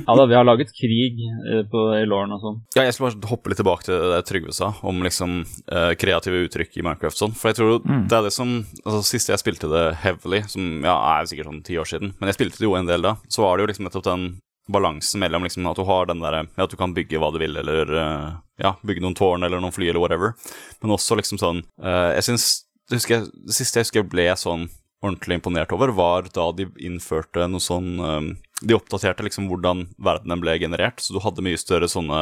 [0.07, 2.57] Ja da, vi har laget krig eh, på, i Lauren og sånn.
[2.78, 6.45] Ja, jeg skal bare hoppe litt tilbake til det Trygve sa om liksom eh, kreative
[6.45, 7.36] uttrykk i Minecraft sånn.
[7.38, 8.53] For jeg tror det er det som
[8.84, 12.32] Altså Sist jeg spilte det heavily, som ja, er sikkert sånn ti år siden, men
[12.32, 14.28] jeg spilte det jo en del da, så var det jo liksom nettopp den
[14.72, 17.39] balansen mellom liksom at du har den derre ja, At du kan bygge hva du
[17.41, 18.32] vil, eller eh,
[18.63, 20.36] ja, bygge noen tårn eller noen fly eller whatever,
[20.82, 22.47] men også liksom sånn uh, Jeg syns
[22.89, 24.68] det, siste jeg husker jeg ble sånn
[25.03, 28.30] ordentlig imponert over, var da de innførte noe sånn eh,
[28.66, 32.22] De oppdaterte liksom hvordan verdenen ble generert, så du hadde mye større sånne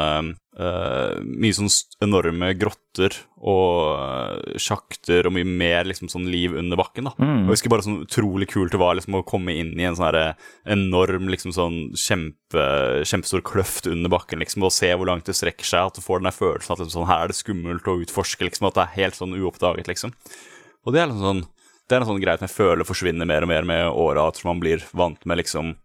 [0.59, 1.69] uh, Mye sånn
[2.03, 7.13] enorme grotter og eh, sjakter og mye mer liksom sånn liv under bakken, da.
[7.19, 9.97] Og jeg husker bare sånn utrolig kult det var liksom å komme inn i en
[9.97, 10.23] sånn herre
[10.71, 12.65] enorm liksom sånn kjempe,
[13.05, 16.23] kjempestor kløft under bakken, liksom, og se hvor langt det strekker seg, at du får
[16.23, 18.85] den der følelsen at liksom sånn, her er det skummelt å utforske, liksom, at det
[18.87, 20.15] er helt sånn uoppdaget, liksom.
[20.87, 21.45] Og det er liksom sånn
[21.85, 24.39] det er en sånn greie som jeg føler forsvinner mer og mer med åra, at
[24.47, 25.75] man blir vant med liksom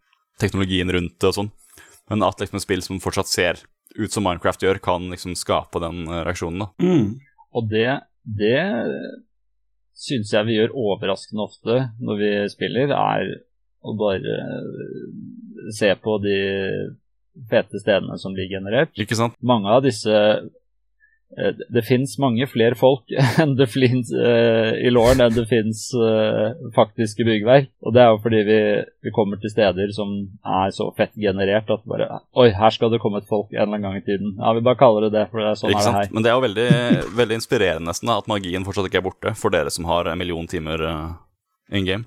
[0.40, 1.50] teknologien rundt det og sånn.
[2.10, 3.60] Men at liksom et spill som fortsatt ser
[3.98, 6.70] ut som Minecraft gjør, kan liksom skape den eh, reaksjonen, da.
[6.82, 7.18] Mm.
[7.58, 7.88] Og det,
[8.38, 8.62] det
[10.00, 13.30] syns jeg vi gjør overraskende ofte når vi spiller, er
[13.80, 16.38] å bare eh, se på de
[17.50, 18.92] fete stedene som blir generert.
[18.98, 19.36] Ikke sant?
[19.40, 20.14] mange av disse
[21.30, 23.06] Det fins mange flere folk
[23.40, 27.68] enn det fins uh, i Låren enn det fins uh, faktiske byggverk.
[27.86, 28.58] Og det er jo fordi vi,
[29.06, 30.10] vi kommer til steder som
[30.42, 33.78] er så fett generert at bare Oi, her skal det komme et folk en eller
[33.78, 34.34] annen gang i tiden.
[34.40, 36.02] Ja, vi bare kaller det det, for det er sånn ikke er det sant?
[36.02, 36.12] her.
[36.18, 36.68] Men det er jo veldig,
[37.22, 40.18] veldig inspirerende nesten da, at magien fortsatt ikke er borte, for dere som har en
[40.20, 41.10] million timer uh,
[41.70, 42.04] in game.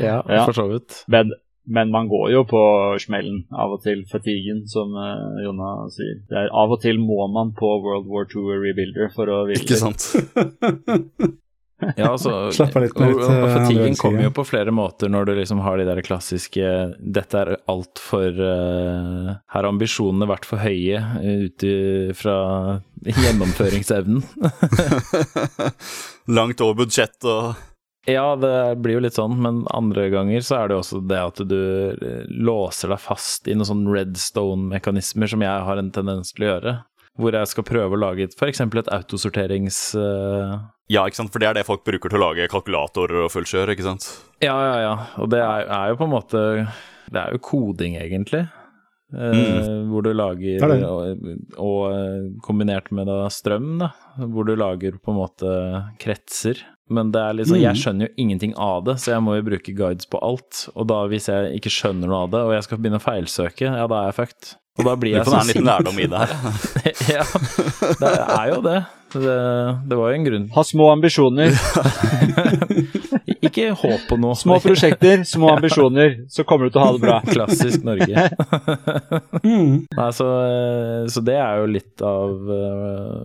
[0.00, 0.44] Ja, Ja.
[0.44, 1.04] for så vidt.
[1.08, 1.32] Men,
[1.68, 2.62] men man går jo på
[3.02, 6.22] smellen av og til, fatiguen, som uh, Jonna sier.
[6.30, 9.62] Det er, av og til må man på World War II Rebuilder for å hvile.
[9.64, 10.08] Ikke sant?
[11.96, 15.32] Ja, altså, Slapp av litt og, og andre kommer jo på flere måter når du
[15.38, 16.66] liksom har de der klassiske
[17.00, 21.64] Dette er altfor uh, Her har ambisjonene vært for høye ut
[22.20, 22.36] fra
[23.00, 24.20] gjennomføringsevnen.
[26.36, 27.54] Langt over budsjett og
[28.08, 31.40] Ja, det blir jo litt sånn, men andre ganger så er det også det at
[31.50, 31.58] du
[31.92, 36.52] eh, låser deg fast i noen sånn redstone-mekanismer som jeg har en tendens til å
[36.54, 36.74] gjøre.
[37.20, 38.62] Hvor jeg skal prøve å lage f.eks.
[38.64, 39.80] et autosorterings...
[40.00, 40.54] eh,
[40.90, 41.32] Ja, ikke sant?
[41.34, 44.06] For det er det folk bruker til å lage kalkulatorer og fullkjør, ikke sant?
[44.42, 44.94] Ja, ja, ja.
[45.20, 46.40] Og det er, er jo på en måte
[47.12, 48.46] Det er jo koding, egentlig.
[49.10, 49.88] Mm.
[49.90, 50.86] hvor du lager Det er det.
[50.86, 53.88] og, og eh, kombinert med da strøm, da,
[54.22, 55.54] hvor du lager på en måte
[55.98, 56.60] kretser.
[56.90, 57.62] Men det er liksom, Mm.
[57.62, 60.68] jeg skjønner jo ingenting av det, så jeg må jo bruke guides på alt.
[60.74, 63.68] Og da hvis jeg ikke skjønner noe av det, og jeg skal begynne å feilsøke,
[63.70, 64.54] ja, da er jeg fucked.
[64.80, 66.34] Og da blir jeg kan så være en liten lærdom i det her.
[67.16, 67.24] ja,
[68.00, 68.78] det er jo det.
[69.12, 69.38] Det,
[69.90, 70.48] det var jo en grunn.
[70.54, 71.54] Ha små ambisjoner.
[73.40, 74.36] Ikke håp på noe.
[74.38, 77.18] Små prosjekter, små ambisjoner, så kommer du til å ha det bra.
[77.28, 78.28] Klassisk Norge.
[79.40, 79.86] Mm.
[79.96, 80.26] Nei, så,
[81.08, 83.22] så det er jo litt av eh,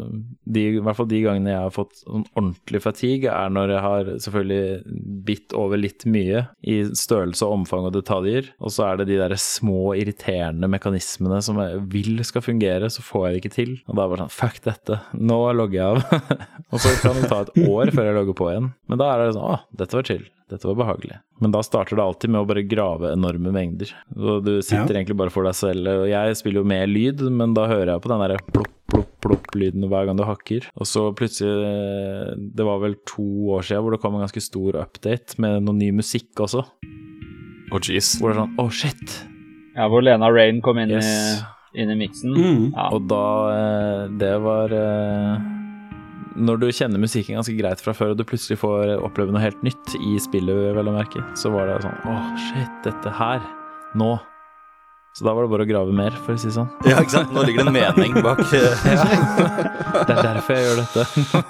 [0.47, 3.83] de, I hvert fall de gangene jeg har fått sånn ordentlig fatigue, er når jeg
[3.83, 4.95] har selvfølgelig
[5.27, 9.35] bitt over litt mye i størrelse, omfang og detaljer, og så er det de der
[9.41, 13.75] små irriterende mekanismene som jeg vil skal fungere, så får jeg det ikke til.
[13.89, 15.99] Og da er det bare sånn Fuck dette, nå logger jeg av.
[16.71, 18.71] og så kan det ta et år før jeg logger på igjen.
[18.91, 20.23] Men da er det sånn Å, dette var chill.
[20.51, 21.15] Dette var behagelig.
[21.41, 23.89] Men da starter det alltid med å bare grave enorme mengder.
[24.13, 24.99] Og du sitter Ja.
[24.99, 25.87] egentlig bare for deg selv.
[26.03, 29.09] Og jeg spiller jo med lyd, men da hører jeg på den derre plopp, plopp,
[29.25, 30.67] plopp-lyden hver gang du hakker.
[30.77, 33.25] Og så plutselig Det var vel to
[33.57, 36.61] år siden hvor det kom en ganske stor update med noe ny musikk også.
[37.73, 38.13] Oh, jeez.
[38.21, 39.17] Hvor det er sånn Å, shit!
[39.75, 41.09] Ja, hvor Lena Rain kom inn Yes.
[41.73, 42.37] i, inn i miksen.
[42.37, 42.61] Mm.
[42.77, 42.85] Ja.
[42.93, 45.49] Og da eh, Det var eh,
[46.35, 49.61] Når du kjenner musikken ganske greit fra før, og du plutselig får oppleve noe helt
[49.63, 53.43] nytt i spillet, vel å merke, så var det sånn Åh, shit, dette her.
[53.95, 54.17] Nå.
[55.15, 56.67] Så da var det bare å grave mer, for å si det sånn.
[56.83, 57.29] Ja, ikke sant?
[57.31, 59.05] Nå ligger det en mening bak ja.
[60.09, 61.03] Det er derfor jeg gjør dette.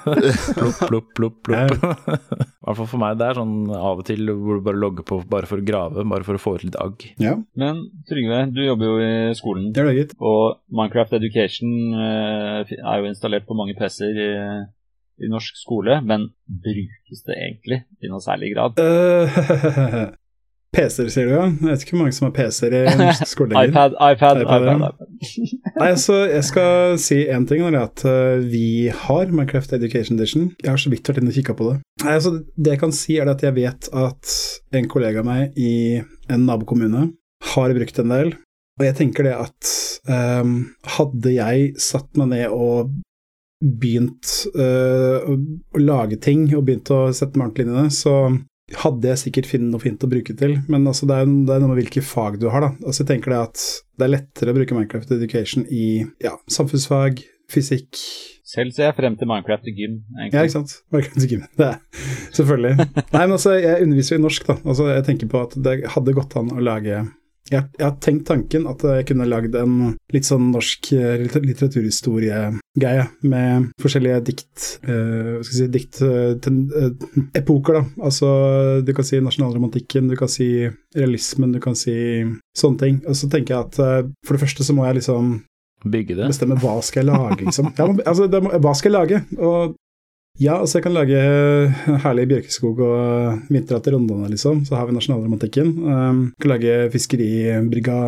[0.60, 1.72] plopp, plopp, plopp, plopp.
[1.74, 3.16] I hvert fall for meg.
[3.18, 6.04] Det er sånn av og til hvor du bare logger på bare for å grave,
[6.12, 7.08] bare for å få ut litt agg.
[7.22, 9.72] Ja, Men Trygve, du jobber jo i skolen.
[9.74, 10.14] det er det, gitt.
[10.22, 14.30] Og Minecraft Education eh, er jo installert på mange PC-er i,
[15.26, 18.78] i norsk skole, men brukes det egentlig i noe særlig grad?
[18.86, 20.06] Eh,
[20.74, 21.44] PC-er, sier du, ja?
[21.46, 24.82] Jeg vet ikke hvor mange som har PC-er i norsk skole iPad, iPad, iPad, iPad.
[24.90, 25.76] iPad.
[25.78, 28.66] Nei, så Jeg skal si én ting, og det er at eh, vi
[29.04, 30.50] har Minecraft Education Edition.
[30.62, 31.76] Jeg har så vidt vært inne og kikka på det.
[32.04, 34.34] Nei, altså, det jeg kan si, er at jeg vet at
[34.76, 35.72] en kollega av meg i
[36.32, 37.06] en nabokommune
[37.54, 38.34] har brukt en del.
[38.76, 39.70] Og jeg tenker det at
[40.42, 40.56] um,
[40.98, 42.92] hadde jeg satt meg ned og
[43.64, 48.16] begynt uh, å lage ting, og begynt å sette meg ordentlig inn i det, så
[48.74, 51.60] hadde jeg sikkert funnet noe fint å bruke til, men altså det, er, det er
[51.62, 52.64] noe med hvilke fag du har.
[52.64, 52.70] da.
[52.82, 53.64] Altså Jeg tenker det at
[53.96, 55.84] det er lettere å bruke Minecraft Education i
[56.24, 57.94] ja, samfunnsfag, fysikk
[58.46, 60.00] Selv ser jeg frem til Minecraft i gym.
[60.18, 60.34] egentlig.
[60.34, 60.74] Ja, ikke sant.
[60.94, 61.44] Minecraft i Gym.
[61.60, 61.78] Det er
[62.34, 62.74] selvfølgelig.
[63.14, 64.58] Nei, men altså, jeg underviser jo i norsk, da.
[64.66, 67.00] Altså, jeg tenker på at det hadde gått an å lage
[67.50, 73.68] jeg, jeg har tenkt tanken at jeg kunne lagd en litt sånn norsk litteraturhistorie-greie med
[73.82, 76.90] forskjellige dikt uh, skal si, dikt eh, ten, uh,
[77.38, 77.82] epoker, da.
[78.08, 78.28] Altså,
[78.86, 80.48] du kan si nasjonalromantikken, du kan si
[80.96, 81.96] realismen, du kan si
[82.56, 82.94] sånne ting.
[83.06, 85.24] Og så tenker jeg at uh, for det første så må jeg liksom
[85.86, 86.26] Bygge det.
[86.32, 87.66] bestemme hva skal jeg lage, liksom.
[87.78, 89.18] Ja, altså, må, hva skal jeg lage?
[89.38, 89.76] Og
[90.36, 94.64] ja, altså jeg kan lage eh, herlig bjørkeskog og vinter til Rondane, liksom.
[94.68, 95.70] Så har vi nasjonalromantikken.
[95.80, 97.98] Um, kan lage fiskeribrygga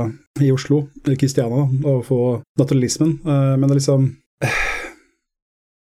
[0.44, 2.20] i Oslo, eller Kristiania, og få
[2.60, 3.16] naturalismen.
[3.24, 4.10] Uh, men det er liksom
[4.44, 4.64] eh,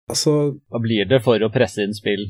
[0.10, 0.32] Altså
[0.72, 2.24] Hva blir det for å presse inn spill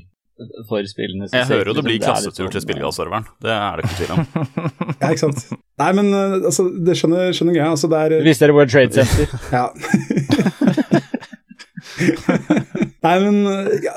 [0.68, 1.30] for spillene?
[1.32, 3.30] Jeg hører jo det blir er klassetur sånn, til spillgasserveren.
[3.46, 4.20] Det er det ikke tvil om.
[5.00, 5.40] Ja, ikke sant.
[5.80, 7.72] Nei, men uh, altså, det skjønner, skjønner greia.
[7.78, 9.28] Altså, det er Hvis dere World Trade Center.
[9.54, 9.70] Ja.
[13.06, 13.38] Nei, men
[13.80, 13.94] ja,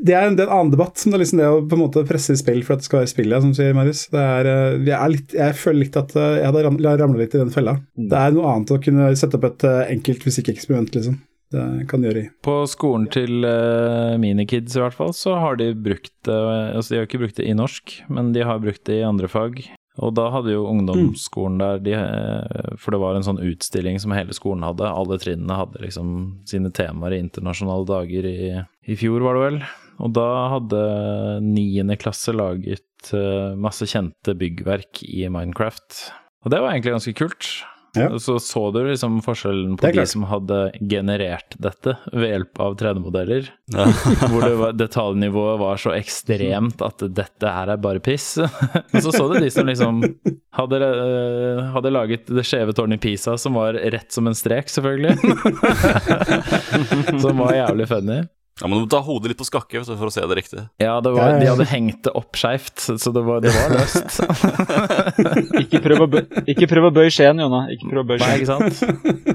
[0.00, 1.02] det, er, det er en annen debatt.
[1.04, 2.88] Men det er liksom det å på en måte presse i spill for at det
[2.88, 4.06] skal være spill, ja, som sier, Marius.
[4.12, 4.50] Det er,
[4.80, 7.52] jeg, er litt, jeg føler litt at eh, jeg hadde ram- ramla litt i den
[7.54, 7.76] fella.
[7.98, 8.10] Mm.
[8.12, 11.20] Det er noe annet å kunne sette opp et eh, enkelt fysikkeksperiment, liksom.
[11.54, 12.28] Det kan gjøre i.
[12.42, 16.98] På skolen til uh, minikids i hvert fall, så har de brukt det Altså, de
[16.98, 19.60] har ikke brukt det i norsk, men de har brukt det i andre fag.
[20.04, 24.12] Og da hadde jo ungdomsskolen der de, eh, For det var en sånn utstilling som
[24.12, 24.88] hele skolen hadde.
[24.88, 26.10] Alle trinnene hadde liksom
[26.48, 28.40] sine temaer i internasjonale dager i,
[28.86, 29.60] i fjor, var det vel.
[30.04, 30.82] Og da hadde
[31.46, 36.02] niende klasse laget eh, masse kjente byggverk i Minecraft.
[36.44, 37.48] Og det var egentlig ganske kult.
[37.96, 38.18] Ja.
[38.22, 43.50] Så så du liksom forskjellen på de som hadde generert dette ved hjelp av 3D-modeller.
[43.72, 43.86] Ja.
[44.30, 48.34] Hvor det var, detaljnivået var så ekstremt at dette her er bare piss.
[48.94, 50.02] Og så så du de som liksom
[50.56, 54.70] hadde, eh, hadde laget det skjeve tårnet i Pisa, som var rett som en strek,
[54.72, 55.16] selvfølgelig.
[57.24, 58.22] som var jævlig funny.
[58.60, 60.62] Ja, men Du må ta hodet litt på skakke for å se det riktig.
[60.80, 64.16] Ja, det var, de hadde hengt det opp skeivt, så det var, det var løst.
[65.62, 67.66] Ikke prøv å, bø ikke prøv å bøye skjeen, Jonna.
[67.74, 68.80] Ikke prøv å bøye Nei, ikke sant?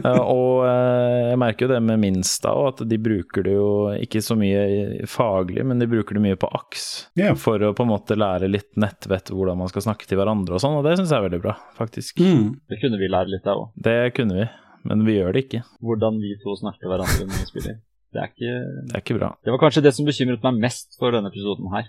[0.01, 3.69] Og eh, jeg merker jo det med Minsta òg, at de bruker det jo
[4.01, 6.87] ikke så mye faglig, men de bruker det mye på aks.
[7.19, 7.37] Yeah.
[7.37, 10.65] For å på en måte lære litt nettvett hvordan man skal snakke til hverandre og
[10.65, 12.25] sånn, og det syns jeg er veldig bra, faktisk.
[12.25, 12.57] Mm.
[12.73, 13.71] Det kunne vi lære litt av òg.
[13.77, 14.49] Det kunne vi,
[14.89, 15.63] men vi gjør det ikke.
[15.85, 17.79] Hvordan vi to snakker hverandre når vi spiller.
[18.11, 18.53] Det er ikke
[18.89, 19.29] Det er ikke bra.
[19.43, 21.87] Det var kanskje det som bekymret meg mest for denne episoden her.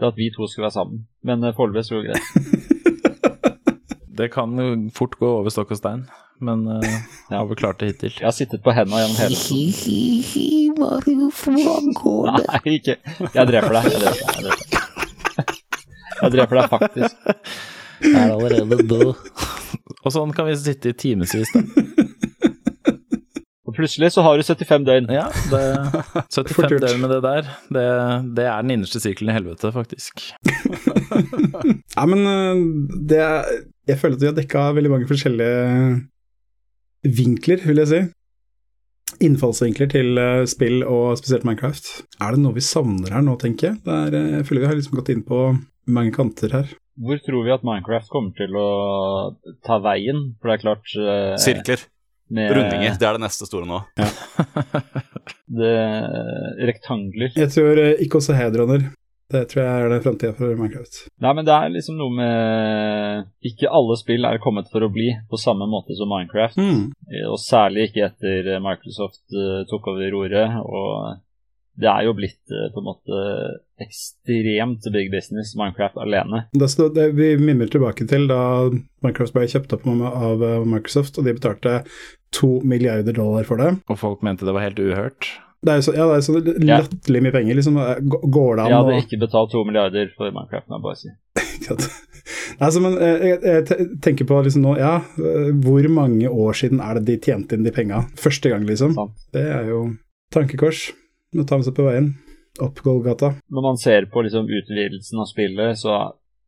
[0.00, 1.06] Det at vi to skulle være sammen.
[1.24, 2.24] Men uh, foreløpig så går det greit.
[4.18, 6.04] Det kan jo fort gå over stokk og stein,
[6.38, 6.84] men uh,
[7.32, 7.40] Ja.
[7.40, 8.12] har vi klart det hittil.
[8.20, 9.38] Jeg har sittet på henda gjennom hele
[12.30, 12.94] Nei, ikke
[13.34, 13.90] Jeg dreper deg.
[13.90, 14.22] Jeg dreper deg.
[14.30, 15.58] Jeg dreper deg,
[16.22, 17.16] jeg dreper deg faktisk.
[18.04, 19.10] Jeg er allerede død.
[20.04, 21.64] og sånn kan vi sitte i timevis, da.
[23.74, 25.08] Og plutselig så har du 75 døgn.
[25.10, 25.62] Ja, det,
[26.36, 26.84] 75 gjort.
[26.84, 27.86] døgn med det der, det,
[28.38, 30.22] det er den innerste sirkelen i helvete, faktisk.
[31.94, 32.56] Ja, men øh,
[33.08, 33.44] det er
[33.86, 36.00] Jeg føler at vi har dekka veldig mange forskjellige
[37.18, 38.00] vinkler, vil jeg si.
[39.24, 41.90] Innfallsvinkler til øh, spill og spesielt Minecraft.
[42.24, 43.76] Er det noe vi savner her nå, tenker jeg?
[43.84, 45.42] Det er, øh, jeg føler vi har liksom gått inn på
[45.86, 46.72] mange kanter her.
[47.04, 48.68] Hvor tror vi at Minecraft kommer til å
[49.66, 50.20] ta veien?
[50.40, 51.82] For det er klart eh, Sirkler.
[52.32, 52.96] Med Rundinger.
[52.98, 53.82] Det er det neste store nå.
[55.54, 55.72] Det,
[56.66, 57.32] rektangler.
[57.36, 58.86] Jeg tror ikke også hedroner.
[59.32, 60.98] Det tror jeg er det framtida for Minecraft.
[61.24, 65.08] Nei, men det er liksom noe med Ikke alle spill er kommet for å bli
[65.30, 66.58] på samme måte som Minecraft.
[66.60, 66.82] Mm.
[67.08, 70.58] Eh, Og særlig ikke etter Microsoft eh, tok over roret.
[70.64, 71.22] Og
[71.80, 73.22] det er jo blitt eh, på en måte
[73.82, 76.44] ekstremt big business, Minecraft alene.
[76.52, 78.40] Det, det, vi mimrer tilbake til da
[79.04, 81.80] Minecraft ble kjøpt opp av øh, Microsoft, og de betalte
[82.34, 83.74] to milliarder dollar for det.
[83.90, 85.30] Og folk mente det var helt uhørt.
[85.64, 87.58] Det er så, ja, det er så latterlig mye penger.
[87.58, 87.78] Liksom,
[88.10, 89.04] går det an Jeg hadde og...
[89.06, 91.14] ikke betalt to milliarder for Minecraft, må jeg bare si.
[92.62, 96.80] Altså, men eh, jeg, jeg tenker på liksom nå, ja, eh, hvor mange år siden
[96.84, 98.04] er det de tjente inn de penga?
[98.20, 98.94] Første gang, liksom.
[98.96, 99.16] Sant.
[99.34, 99.80] Det er jo
[100.34, 100.86] tankekors.
[101.34, 102.12] Nå tar vi oss opp på veien.
[102.62, 103.34] Opp Golgata.
[103.50, 105.94] Når man ser på liksom utvidelsen av spillet, så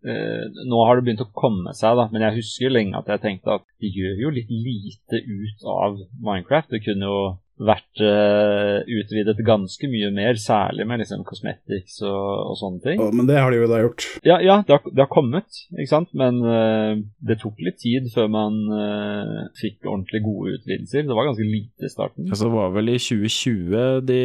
[0.06, 3.24] eh, Nå har det begynt å komme seg, da, men jeg husker lenge at jeg
[3.24, 6.70] tenkte at de gjør jo litt lite ut av Minecraft.
[6.70, 7.18] Det kunne jo
[7.56, 13.00] vært uh, utvidet ganske mye mer, særlig med liksom cosmetics og, og sånne ting.
[13.00, 14.06] Oh, men det har de jo da gjort.
[14.26, 16.12] Ja, ja det, har, det har kommet, ikke sant?
[16.16, 21.06] men uh, det tok litt tid før man uh, fikk ordentlig gode utvidelser.
[21.08, 22.28] Det var ganske lite i starten.
[22.28, 24.22] Altså, det var vel i 2020 de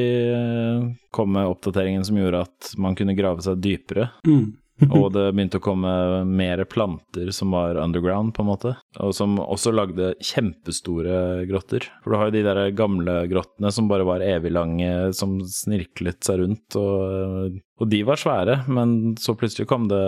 [1.11, 4.09] kom med oppdateringen som gjorde at man kunne grave seg dypere.
[4.27, 4.60] Mm.
[4.89, 5.91] Og det begynte å komme
[6.25, 8.73] mer planter som var underground, på en måte.
[9.03, 11.85] Og som også lagde kjempestore grotter.
[12.01, 16.23] For du har jo de der gamle grottene som bare var evig lange, som snirklet
[16.25, 16.79] seg rundt.
[16.79, 20.01] Og, og de var svære, men så plutselig kom det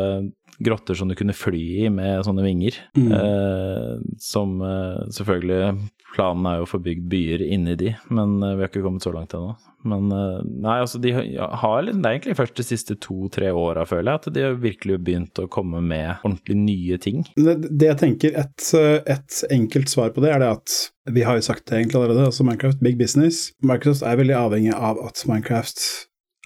[0.59, 2.77] grotter som du kunne fly i med sånne vinger.
[2.97, 3.11] Mm.
[3.17, 8.51] Eh, som eh, selvfølgelig Planen er jo å få bygd byer inni de, men eh,
[8.53, 9.55] vi har ikke kommet så langt ennå.
[9.89, 14.11] Men eh, nei, altså de har- Det er egentlig først de siste to-tre åra, føler
[14.11, 17.25] jeg, at de har virkelig begynt å komme med ordentlig nye ting.
[17.35, 18.69] Det, det jeg tenker, et,
[19.09, 20.77] et enkelt svar på det, er det at
[21.17, 23.47] vi har jo sagt det egentlig allerede, altså Minecraft, big business.
[23.65, 25.81] Microsoft er veldig avhengig av at Minecraft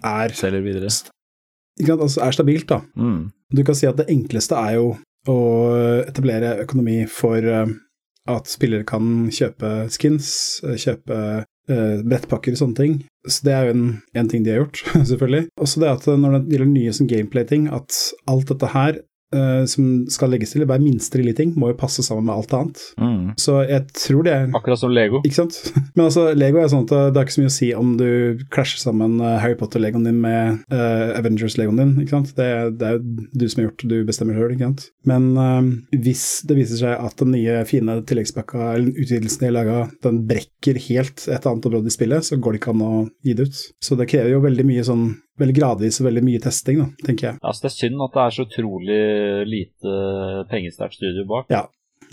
[0.07, 0.87] er, Selger videre.
[1.77, 2.81] Ikke sant, altså er stabilt, da.
[2.97, 3.19] Mm.
[3.53, 4.87] Du kan si at det enkleste er jo
[5.27, 5.39] å
[6.07, 7.75] etablere økonomi for eh,
[8.27, 10.29] at spillere kan kjøpe skins,
[10.65, 11.19] eh, kjøpe
[11.71, 12.97] uh, brettpakker og sånne ting.
[13.27, 13.85] Så det er jo en,
[14.19, 15.47] en ting de har gjort, selvfølgelig.
[15.63, 18.01] Også det at når det gjelder nye som gameplay-ting, at
[18.31, 19.01] alt dette her
[19.35, 22.55] eh, som skal legges til hver minste lille ting, må jo passe sammen med alt
[22.57, 22.83] annet.
[23.01, 23.33] Mm.
[23.39, 25.21] Så jeg tror det er Akkurat som Lego.
[25.25, 25.59] ikke sant?
[25.95, 28.09] Men altså, Lego er sånn at det er ikke så mye å si om du
[28.53, 32.33] klasjer sammen eh, Harry Potter-legoen din med uh, Avengers-legoen din, ikke sant?
[32.37, 32.49] Det,
[32.79, 34.87] det er jo du som har gjort det, du bestemmer sjøl, ikke sant?
[35.07, 35.69] Men eh,
[36.05, 40.23] hvis det viser seg at den nye fine tilleggspakka, eller utvidelsen de har laga, den
[40.29, 42.93] brekker helt et annet område i spillet, så går det ikke an å
[43.25, 43.63] gi det ut.
[43.83, 45.07] Så det krever jo veldig mye sånn
[45.37, 47.39] Veldig gradvis og veldig mye testing, da, tenker jeg.
[47.45, 49.01] Altså, det er synd at det er så utrolig
[49.51, 49.97] lite
[50.49, 51.45] pengesterkt studio bak.
[51.53, 51.65] Ja.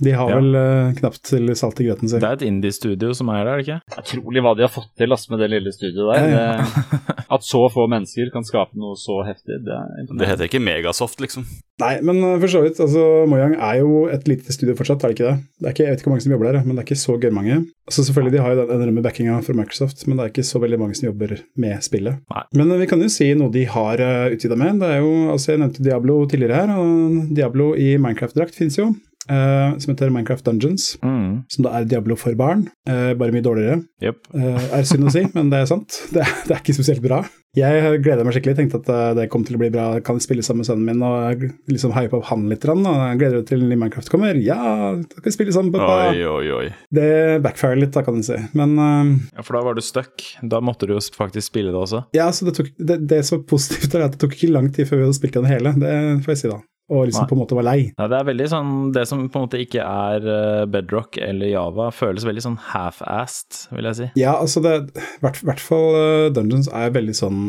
[0.03, 0.37] De har Ja.
[0.41, 2.19] vel uh, knapt til salt i grøten sin.
[2.19, 4.01] Det er et indie-studio som er der, er det ikke?
[4.03, 6.35] Utrolig hva de har fått til ass, med det lille studioet der.
[6.35, 10.49] Ja, Det, at så få mennesker kan skape noe så heftig, det er Det heter
[10.49, 11.47] ikke Megasoft, liksom.
[11.83, 12.79] Nei, men uh, for så vidt.
[12.81, 15.37] altså Mojang er jo et lite studio fortsatt, er det ikke det?
[15.59, 17.01] det er ikke, jeg vet ikke hvor mange som jobber der, men det er ikke
[17.03, 17.57] så gørrmange.
[17.91, 20.63] Så selvfølgelig, de har jo den enorme backinga fra Microsoft, men det er ikke så
[20.63, 22.21] veldig mange som jobber med spillet.
[22.35, 22.45] Nei.
[22.61, 24.79] Men uh, vi kan jo si noe de har uh, utvida med.
[24.85, 28.93] Det er jo, altså Jeg nevnte Diablo tidligere her, og Diablo i Minecraft-drakt fins jo.
[29.29, 30.95] Eh, som heter Minecraft Dungeons.
[31.05, 31.45] Mm.
[31.51, 33.81] Som da er Diablo for barn, uh, bare mye dårligere.
[34.05, 34.21] Yep.
[34.35, 36.01] uh, er synd å si, men det er sant.
[36.13, 37.23] Det, er- det er ikke spesielt bra.
[37.55, 39.85] Jeg gleder meg skikkelig, tenkte at eh, det kom til å bli bra.
[40.03, 42.65] Kan spille sammen med sønnen min og liksom hype opp han litt.
[42.67, 44.35] Og jeg gleder meg til ny Minecraft kommer.
[44.43, 44.57] Ja,
[44.99, 46.09] da kan vi spille sammen, pappa.
[46.11, 46.65] Oi, oi, oi.
[46.99, 47.07] Det
[47.47, 48.41] backfirer litt, da, kan du si.
[48.59, 50.27] Men eh, Ja, for da var du stuck.
[50.43, 52.03] Da måtte du jo faktisk spille det også.
[52.19, 54.73] ja, så det, tok, det, det som var positivt, er at det tok ikke lang
[54.75, 55.77] tid før vi hadde spilt den hele.
[55.79, 55.95] Det
[56.27, 56.59] får jeg si, da.
[56.93, 57.29] Og liksom Nei.
[57.31, 57.79] på en måte var lei.
[57.97, 61.49] Ja, det er veldig sånn Det som på en måte ikke er eh, bedrock eller
[61.49, 64.09] Java, føles veldig sånn half-assed, vil jeg si.
[64.21, 67.47] Ja, altså det I hvert, hvert fall eh, Dungeons er veldig sånn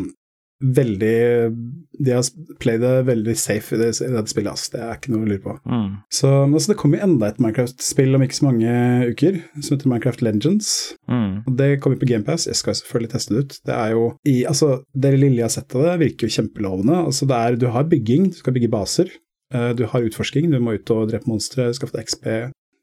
[0.64, 1.52] Veldig
[2.00, 2.28] De har
[2.64, 4.70] played det veldig safe i det, i det spillet, ass.
[4.72, 5.56] Det er ikke noe å lure på.
[5.68, 5.90] Mm.
[6.08, 8.78] Så altså, det kommer jo enda et Minecraft-spill om ikke så mange
[9.12, 10.70] uker, som heter Minecraft Legends.
[11.12, 11.44] Mm.
[11.44, 13.58] Og Det kommer på GamePass, jeg skal selvfølgelig teste det ut.
[13.68, 17.04] Det er jo i, altså, Det lille jeg har sett av det, virker jo kjempelovende.
[17.12, 19.12] Altså, det er, du har bygging, du skal bygge baser.
[19.54, 22.26] Eh, Du har utforsking, du må ut og drepe monstre, skaffe deg XP,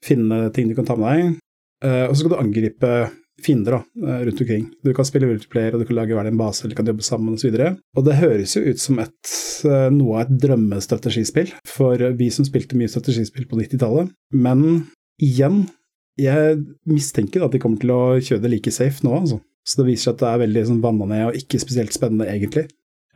[0.04, 1.40] finne ting du kan ta med deg.
[1.84, 2.92] eh, Og så skal du angripe
[3.42, 4.70] fiender da, eh, rundt omkring.
[4.84, 7.34] Du kan spille multiplayer, og du kan lage hver din base, eller kan jobbe sammen
[7.34, 7.48] osv.
[7.50, 9.32] Og, så og det høres jo ut som et,
[9.90, 14.12] noe av et drømmestrategispill for vi som spilte mye strategispill på 90-tallet.
[14.34, 14.86] Men
[15.22, 15.64] igjen,
[16.20, 19.40] jeg mistenker at de kommer til å kjøre det like safe nå, altså.
[19.66, 22.26] Så det viser seg at det er veldig sånn vanna ned og ikke spesielt spennende,
[22.30, 22.66] egentlig.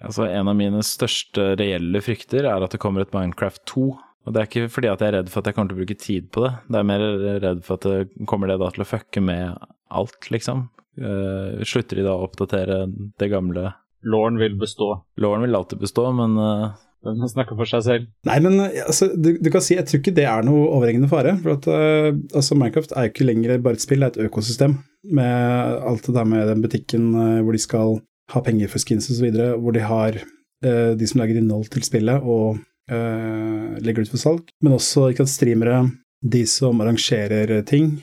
[0.05, 3.87] Altså, en av mine største reelle frykter er at det kommer et Minecraft 2.
[4.27, 5.83] Og det er ikke fordi at jeg er redd for at jeg kommer til å
[5.85, 7.05] bruke tid på det, det er mer
[7.45, 10.67] redd for at det kommer det da til å fucke med alt, liksom.
[10.97, 12.87] Uh, slutter de da å oppdatere
[13.21, 13.69] det gamle
[14.07, 14.95] Lauren vil bestå.
[15.21, 16.75] Lauren vil alltid bestå, men uh...
[17.07, 18.07] Den snakker for seg selv.
[18.27, 21.37] Nei, men altså, du, du kan si, jeg tror ikke det er noe overhengende fare.
[21.43, 24.31] For at uh, altså, Minecraft er jo ikke lenger bare et spill, det er et
[24.31, 24.79] økosystem.
[25.15, 27.99] Med alt det der med den butikken uh, hvor de skal
[28.35, 29.29] ha penger for skins osv.,
[29.61, 30.17] hvor de har
[30.65, 32.59] eh, de som lager innhold til spillet og
[32.91, 35.79] eh, legger det ut for salg, men også ikke sant, streamere,
[36.27, 37.99] de som arrangerer ting.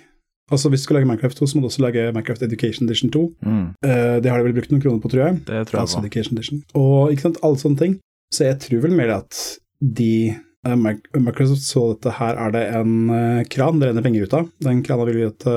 [0.51, 3.09] Altså Hvis du skal lage Minecraft 2, så må du også lage Minecraft Education Edition
[3.11, 3.21] 2.
[3.41, 5.37] mm, Eh, det har de vel brukt noen kroner på, tror jeg.
[5.47, 6.63] det tror jeg altså, Education Edition.
[6.77, 7.95] Og ikke sant, alle sånne ting.
[8.33, 9.39] Så jeg tror vel mer at
[9.81, 10.75] de eh,
[11.19, 14.51] Microsoft så dette her er det en eh, kran det renner penger ut av.
[14.67, 15.47] Den krana vil vi at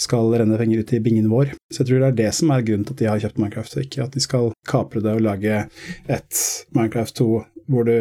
[0.00, 1.54] skal renne penger ut i bingen vår.
[1.72, 3.76] Så jeg tror det er det som er grunnen til at de har kjøpt Minecraft,
[3.82, 5.62] ikke at de skal kapre det og lage
[6.06, 6.42] et
[6.76, 7.30] Minecraft 2
[7.66, 7.96] hvor du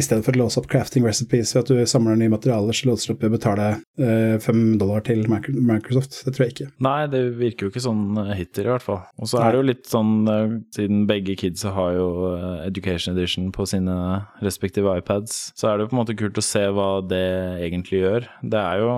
[0.00, 2.88] i stedet for å låse opp crafting recipes ved at du samler nye materialer, så
[2.88, 3.66] låser du opp å betale
[4.00, 6.22] eh, fem dollar til Microsoft.
[6.24, 6.68] Det tror jeg ikke.
[6.86, 9.02] Nei, det virker jo ikke sånn eh, hittil, i hvert fall.
[9.20, 13.16] Og så er det jo litt sånn, eh, siden begge kidsa har jo eh, Education
[13.16, 13.98] Edition på sine
[14.44, 17.28] respektive iPads, så er det jo på en måte kult å se hva det
[17.68, 18.28] egentlig gjør.
[18.42, 18.90] Det er jo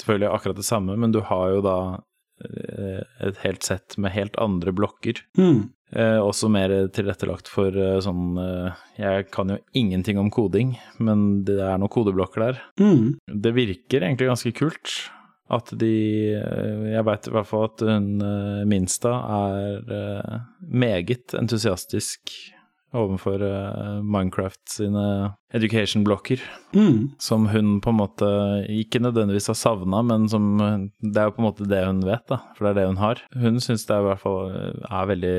[0.00, 1.78] selvfølgelig akkurat det samme, men du har jo da
[2.44, 5.24] eh, et helt sett med helt andre blokker.
[5.38, 5.70] Hmm.
[5.90, 11.42] Eh, også mer tilrettelagt for eh, sånn eh, Jeg kan jo ingenting om koding, men
[11.48, 12.60] det er noen kodeblokker der.
[12.78, 13.16] Mm.
[13.26, 15.00] Det virker egentlig ganske kult
[15.50, 15.96] at de
[16.38, 22.34] eh, Jeg veit i hvert fall at hun eh, Minsta er eh, meget entusiastisk
[22.90, 23.38] overfor
[24.02, 25.02] Minecraft sine
[25.54, 26.40] education-blokker,
[26.74, 27.20] mm.
[27.22, 28.30] som hun på en måte
[28.66, 30.58] ikke nødvendigvis har savna, men som
[30.98, 32.98] Det er jo på en måte det hun vet, da, for det er det hun
[32.98, 33.22] har.
[33.30, 34.50] Hun syns det er i hvert fall
[34.90, 35.38] er veldig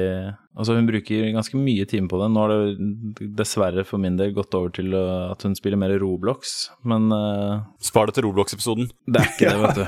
[0.52, 2.26] Altså, hun bruker ganske mye time på det.
[2.34, 5.94] Nå har det dessverre for min del gått over til eh, at hun spiller mer
[6.02, 8.90] Roblox, men uh, Spar det til Roblox-episoden.
[9.08, 9.86] det er ikke det, vet du.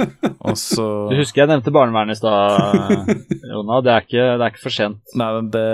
[0.44, 3.08] Og så Du husker jeg nevnte barnevernet i stad,
[3.50, 3.80] Jonna.
[3.82, 5.00] Det er, ikke, det er ikke for sent.
[5.18, 5.64] Nei, det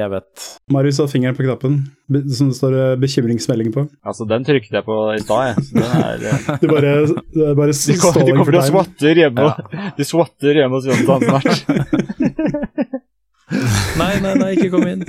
[0.00, 0.46] Jeg vet.
[0.74, 1.78] Marius har fingeren på knappen,
[2.34, 3.86] som det står eh, bekymringsmelding på.
[4.02, 5.68] Altså, den trykket jeg på i stad, jeg.
[5.68, 6.96] Så den er Du bare,
[7.36, 8.72] du er bare De kom, de kommer til å time.
[8.72, 9.48] swatte hjemme,
[10.00, 12.90] de swatter hjemme hos Jonathan snart.
[14.00, 15.04] Nei, nei, nei, ikke kom inn.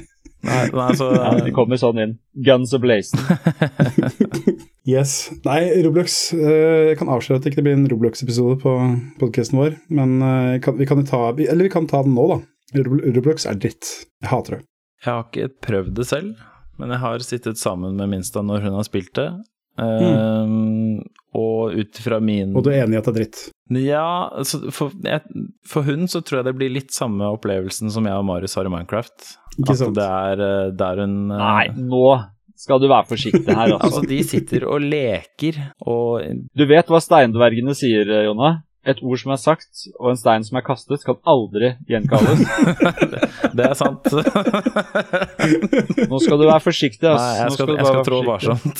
[0.45, 2.15] Nei, nei så nei, de kommer sånn inn.
[2.45, 3.21] Guns of blazing.
[4.85, 5.31] Yes.
[5.41, 8.73] Nei, Roblox eh, Jeg kan avsløre at det ikke blir en Roblox-episode på
[9.17, 12.37] podkasten vår, men eh, kan, vi kan ta Eller vi kan ta den nå, da.
[12.85, 13.89] Roblox er dritt.
[14.21, 14.61] Jeg hater det.
[15.01, 16.45] Jeg har ikke prøvd det selv,
[16.81, 19.27] men jeg har sittet sammen med Minsta når hun har spilt det.
[19.81, 21.01] Ehm,
[21.35, 23.41] og ut fra min Og du er enig i at det er dritt?
[23.75, 25.23] Ja, altså, for, jeg,
[25.67, 28.69] for hun så tror jeg det blir litt samme opplevelsen som jeg og Marius har
[28.69, 29.33] i Minecraft.
[29.57, 29.97] Ikke at sant?
[29.97, 31.41] det er eh, der hun uh...
[31.41, 32.05] Nei, nå
[32.55, 34.03] skal du være forsiktig her, Altså, altså.
[34.07, 38.55] de sitter og leker og Du vet hva steindvergene sier, Jonna?
[38.85, 42.43] Et ord som er sagt, og en stein som er kastet, kan aldri gjenkalles.
[43.57, 44.05] Det er sant.
[46.11, 47.21] Nå skal du være forsiktig, ass.
[47.21, 48.77] Nei, jeg Nå skal, du jeg bare skal være trå varsomt.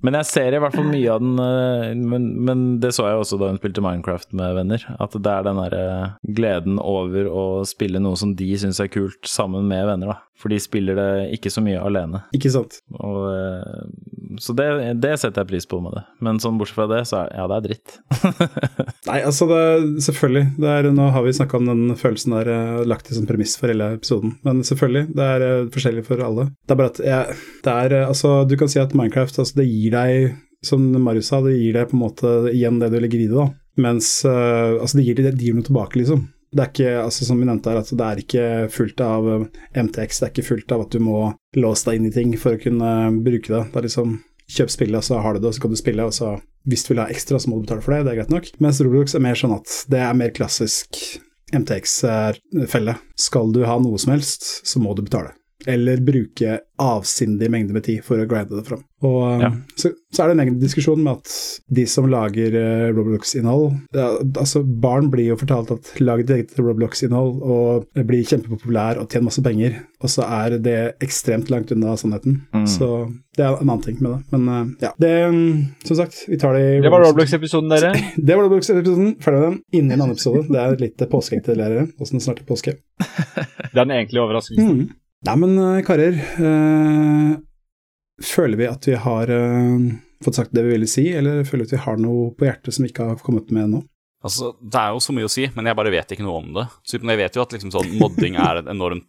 [0.04, 3.22] men jeg ser i hvert fall mye av den eh, men, men det så jeg
[3.22, 4.80] også da hun spilte Minecraft med venner.
[4.98, 5.84] At det er den derre
[6.36, 10.33] gleden over å spille noe som de syns er kult, sammen med venner, da.
[10.40, 12.24] For de spiller det ikke så mye alene.
[12.34, 12.80] Ikke sant.
[12.98, 14.66] Og, eh, så det,
[15.02, 16.02] det setter jeg pris på med det.
[16.26, 17.94] Men sånn bortsett fra det, så er ja, det er dritt.
[19.10, 19.62] Nei, altså det,
[20.08, 20.44] selvfølgelig.
[20.58, 23.54] Det er, nå har vi snakka om den følelsen der eh, lagt i som premiss
[23.60, 24.34] for hele episoden.
[24.46, 26.48] Men selvfølgelig, det er eh, forskjellig for alle.
[26.64, 29.70] Det er bare at jeg, det er Altså, du kan si at Minecraft, altså det
[29.70, 30.34] gir deg,
[30.66, 33.38] som Marius sa, det gir deg på en måte igjen det du legger i det,
[33.38, 33.52] da.
[33.80, 36.26] Mens uh, Altså, det gir, det gir noe tilbake, liksom.
[36.54, 39.46] Det er ikke, altså som vi nevnte her, altså det er ikke fullt av eh,
[39.82, 41.18] MTX, det er ikke fullt av at du må
[41.58, 42.90] låse deg inn i ting for å kunne
[43.26, 43.62] bruke det.
[43.72, 44.18] Det er liksom
[44.54, 46.36] kjøp spillet, og så har du det, og så kan du spille, og så
[46.70, 48.50] hvis du vil ha ekstra, så må du betale for det, det er greit nok.
[48.62, 51.00] Mens Roblox er mer sånn at det er mer klassisk
[51.54, 52.96] MTX-felle.
[53.20, 55.34] Skal du ha noe som helst, så må du betale.
[55.70, 58.82] Eller bruke avsindig mengde med tid for å grinde det fram.
[59.04, 59.50] Og Ja.
[59.76, 61.34] så, så er det en egen diskusjon med at
[61.76, 64.06] de som lager uh, Roblox-innhold ja,
[64.40, 69.28] Altså, barn blir jo fortalt at lag ditt eget Roblox-innhold og bli kjempepopulær og tjene
[69.28, 72.40] masse penger, og så er det ekstremt langt unna sannheten.
[72.56, 72.66] Mm.
[72.70, 72.90] Så
[73.36, 74.20] det er en annen ting med det.
[74.34, 75.14] Men uh, ja, det
[75.86, 77.92] Som sagt, vi tar det i Det var Roblox-episoden, dere.
[78.16, 79.14] det var Roblox-episoden.
[79.22, 79.62] Ferdig med den.
[79.78, 80.46] Inni en annen episode.
[80.50, 82.78] Det er litt påskeegg til dere, åssen snart er påske.
[83.74, 84.84] Det er den egentlige overraskelsen.
[84.84, 84.92] Mm.
[85.24, 86.18] Nei, men eh, karer.
[86.36, 87.32] Øh,
[88.24, 89.88] føler vi at vi har øh,
[90.24, 92.76] fått sagt det vi ville si, eller føler vi at vi har noe på hjertet
[92.76, 93.82] som vi ikke har kommet med ennå?
[94.24, 96.52] Altså, Det er jo så mye å si, men jeg bare vet ikke noe om
[96.56, 96.66] det.
[96.84, 99.08] Så jeg vet jo at liksom sånn, modding er en enormt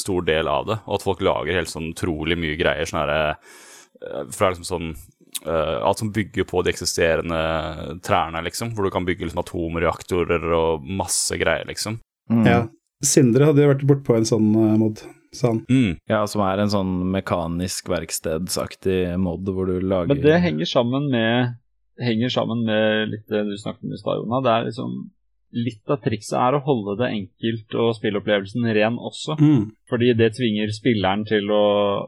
[0.00, 3.36] stor del av det, og at folk lager helt sånn utrolig mye greier sånn herre
[4.34, 4.88] Fra liksom sånn
[5.46, 8.72] eh, Alt som bygger på de eksisterende trærne, liksom.
[8.74, 12.00] Hvor du kan bygge liksom atomreaktorer og masse greier, liksom.
[12.32, 12.42] Mm.
[12.48, 12.58] Ja.
[13.04, 15.04] Sindre hadde jo vært bortpå en sånn uh, mod,
[15.42, 15.64] han.
[15.66, 15.98] Mm.
[16.10, 21.10] Ja, som er en sånn mekanisk verkstedsaktig mod hvor du lager Men det henger sammen
[21.12, 21.56] med
[22.00, 24.42] henger sammen med litt det du snakket om i stad, Jona.
[24.44, 24.96] Det er liksom
[25.54, 29.36] Litt av trikset er å holde det enkelt og spilleopplevelsen ren også.
[29.38, 29.68] Mm.
[29.86, 31.60] Fordi det tvinger spilleren til å,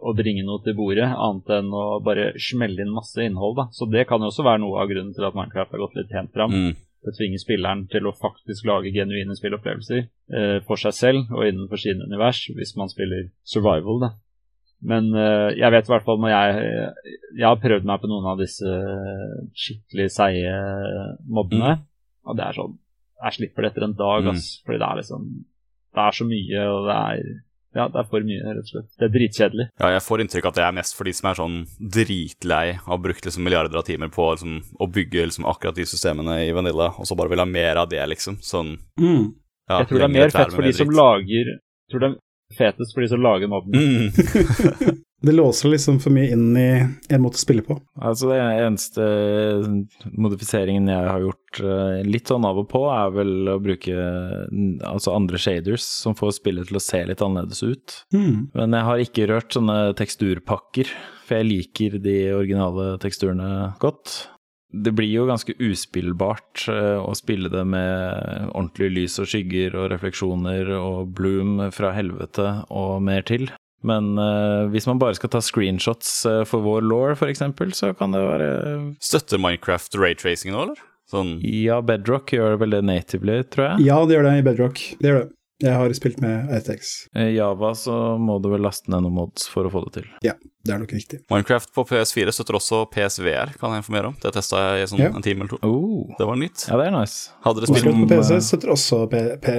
[0.03, 3.55] å bringe noe til bordet, annet enn å bare smelle inn masse innhold.
[3.61, 3.69] da.
[3.71, 6.11] Så det kan jo også være noe av grunnen til at Minecraft har gått litt
[6.11, 6.57] pent fram.
[6.59, 6.75] Mm.
[7.07, 11.79] Det tvinger spilleren til å faktisk lage genuine spillopplevelser eh, for seg selv og innenfor
[11.79, 14.11] sin univers, hvis man spiller survival, da.
[14.83, 16.73] Men eh, jeg vet i hvert fall når jeg
[17.39, 18.75] Jeg har prøvd meg på noen av disse
[19.57, 20.57] skikkelig seige
[21.29, 21.77] mobbene,
[22.27, 22.75] og det er sånn
[23.25, 24.31] Jeg slipper det etter en dag, Mm.
[24.35, 24.61] ass.
[24.67, 25.23] Fordi det er liksom
[25.97, 27.23] Det er så mye, og det er
[27.77, 28.89] Ja, det er for mye, rett og slett.
[28.97, 29.67] Det er dritkjedelig.
[29.83, 31.59] Ja, jeg får inntrykk av at det er mest for de som er sånn
[31.97, 35.85] dritlei av har brukt liksom milliarder av timer på liksom, å bygge liksom, akkurat de
[35.89, 38.41] systemene i Vanilla, og så bare vil ha mer av det, liksom.
[38.41, 39.35] Sånn Mm.
[39.69, 41.57] ja, jeg tror det er mer fett for de som lager
[41.91, 42.17] tror det er
[42.55, 43.75] fetest for de som lager mobben.
[43.75, 45.03] Mm.
[45.23, 46.69] Det låser liksom for mye inn i
[47.09, 47.79] en måte å spille på.
[47.97, 49.07] Altså Det eneste
[50.13, 54.85] modifiseringen jeg har gjort eh, litt sånn av og på, er vel å bruke mm,
[54.87, 57.97] altså andre shaders som får spillet til å se litt annerledes ut.
[58.15, 58.53] Mm.
[58.53, 60.93] Men jeg har ikke rørt sånne teksturpakker,
[61.27, 63.51] for jeg liker de originale teksturene
[63.83, 64.19] godt.
[64.73, 69.93] Det blir jo ganske uspillbart eh, å spille det med ordentlig lys og skygger og
[69.95, 73.49] refleksjoner og bloom fra helvete og mer til.
[73.87, 77.45] Men uh, hvis man bare skal ta screenshots eh, for vår law, f.eks.,
[77.79, 78.51] så kan det være
[79.05, 80.85] Støtter Minecraft raytracing nå, eller?
[81.07, 83.87] Sånn Ja, Bedrock gjør vel det natively, tror jeg.
[83.87, 84.83] Ja, det gjør det i Bedrock.
[84.99, 85.36] Det gjør det.
[85.65, 86.89] Jeg har spilt med RTX.
[87.17, 90.09] I Java så må du vel laste ned noen mods for å få det til.
[90.27, 90.35] Ja,
[90.67, 91.23] det er nok riktig.
[91.33, 94.19] Minecraft på PS4 støtter også PSVR, kan jeg informere om.
[94.21, 95.13] Det testa jeg i sånn Ja.
[95.17, 95.61] en time eller to.
[95.65, 96.13] Oh.
[96.19, 96.67] Det var nytt.
[96.69, 97.31] Ja, det er nice.
[97.47, 99.55] Hadde dere spilt på PC eh, støtter også P P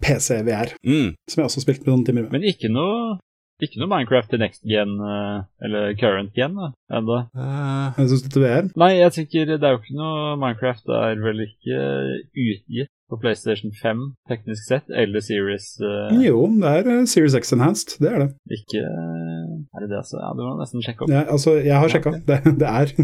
[0.00, 1.12] PC-VR, mm.
[1.28, 2.32] som jeg også har spilt med noen timer med.
[2.32, 3.18] Men ikke noe,
[3.60, 7.20] ikke noe Minecraft i next gen, eh, eller current gen, da, enda.
[7.36, 8.72] jeg syns det støtter VR.
[8.80, 11.84] Nei, jeg tenker det er jo ikke noe Minecraft er vel ikke
[12.32, 13.98] utgitt på PlayStation 5
[14.30, 16.08] teknisk sett, eller Series uh...
[16.16, 18.28] Jo, det er eh, Series X Enhanced, det er det.
[18.56, 20.16] Ikke Er det det, altså?
[20.22, 21.12] Ja, du må nesten sjekke opp.
[21.12, 22.14] Ja, altså, jeg har sjekka.
[22.28, 22.94] Det, det er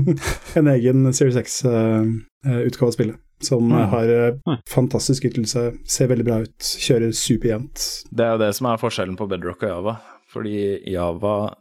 [0.62, 3.20] en egen Series X-utgave av spillet.
[3.44, 3.84] Som Mm.
[3.92, 4.56] har eh, Mm.
[4.66, 7.84] fantastisk ytelse, ser veldig bra ut, kjører superjevnt.
[8.10, 9.96] Det er jo det som er forskjellen på Bedrock og Java.
[10.32, 10.56] Fordi
[10.92, 11.54] Java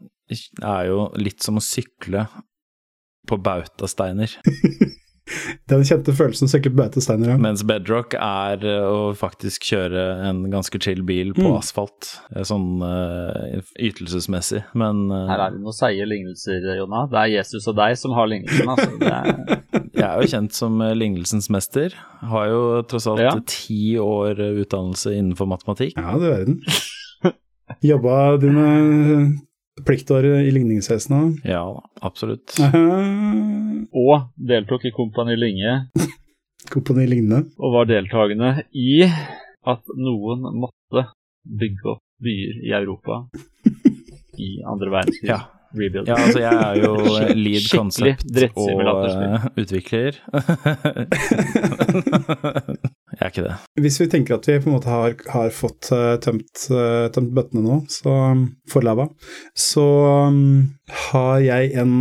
[0.63, 2.25] er jo litt som å sykle
[3.27, 4.31] på bautasteiner.
[5.67, 7.33] Den kjente følelsen å sykle på beitesteiner.
[7.33, 7.37] Ja.
[7.41, 11.57] Mens Bedrock er eh, å faktisk kjøre en ganske chill bil på Mm.
[11.59, 12.13] asfalt.
[12.35, 14.63] eh, Sånn uh, ytelsesmessig.
[14.77, 17.05] Men uh, Her er det noen seige lignelser, Jonna.
[17.11, 18.91] Det er Jesus og deg som har lignelsen, altså.
[18.99, 21.93] Det er, Jeg er jo kjent som lignelsens mester.
[22.31, 23.33] Har jo tross alt Ja.
[23.49, 25.97] ti år utdannelse innenfor matematikk.
[25.97, 26.61] Ja, du verden.
[27.83, 28.67] Jobba dine
[29.85, 31.43] pliktår i ligningsvesenet?
[31.45, 31.63] Ja,
[32.01, 32.55] absolutt.
[34.07, 35.75] Og deltok i Kompani Linge,
[36.73, 37.43] Kompani Ligne.
[37.59, 39.03] og var deltakende i
[39.67, 41.05] at noen måtte
[41.47, 43.21] bygge opp byer i Europa
[44.47, 45.29] i andre verdenskrig.
[45.31, 45.43] Ja.
[45.73, 46.07] Rebuild.
[46.07, 48.23] Ja, altså jeg er jo eh, lead Skikkelig concept
[48.55, 50.11] og eh, utvikler.
[53.11, 53.55] jeg er ikke det.
[53.83, 56.67] Hvis vi tenker at vi på en måte har, har fått eh, tømt,
[57.15, 58.15] tømt bøttene nå, så
[58.71, 59.09] for lava,
[59.57, 59.85] så
[60.31, 60.69] um,
[61.11, 61.93] har jeg en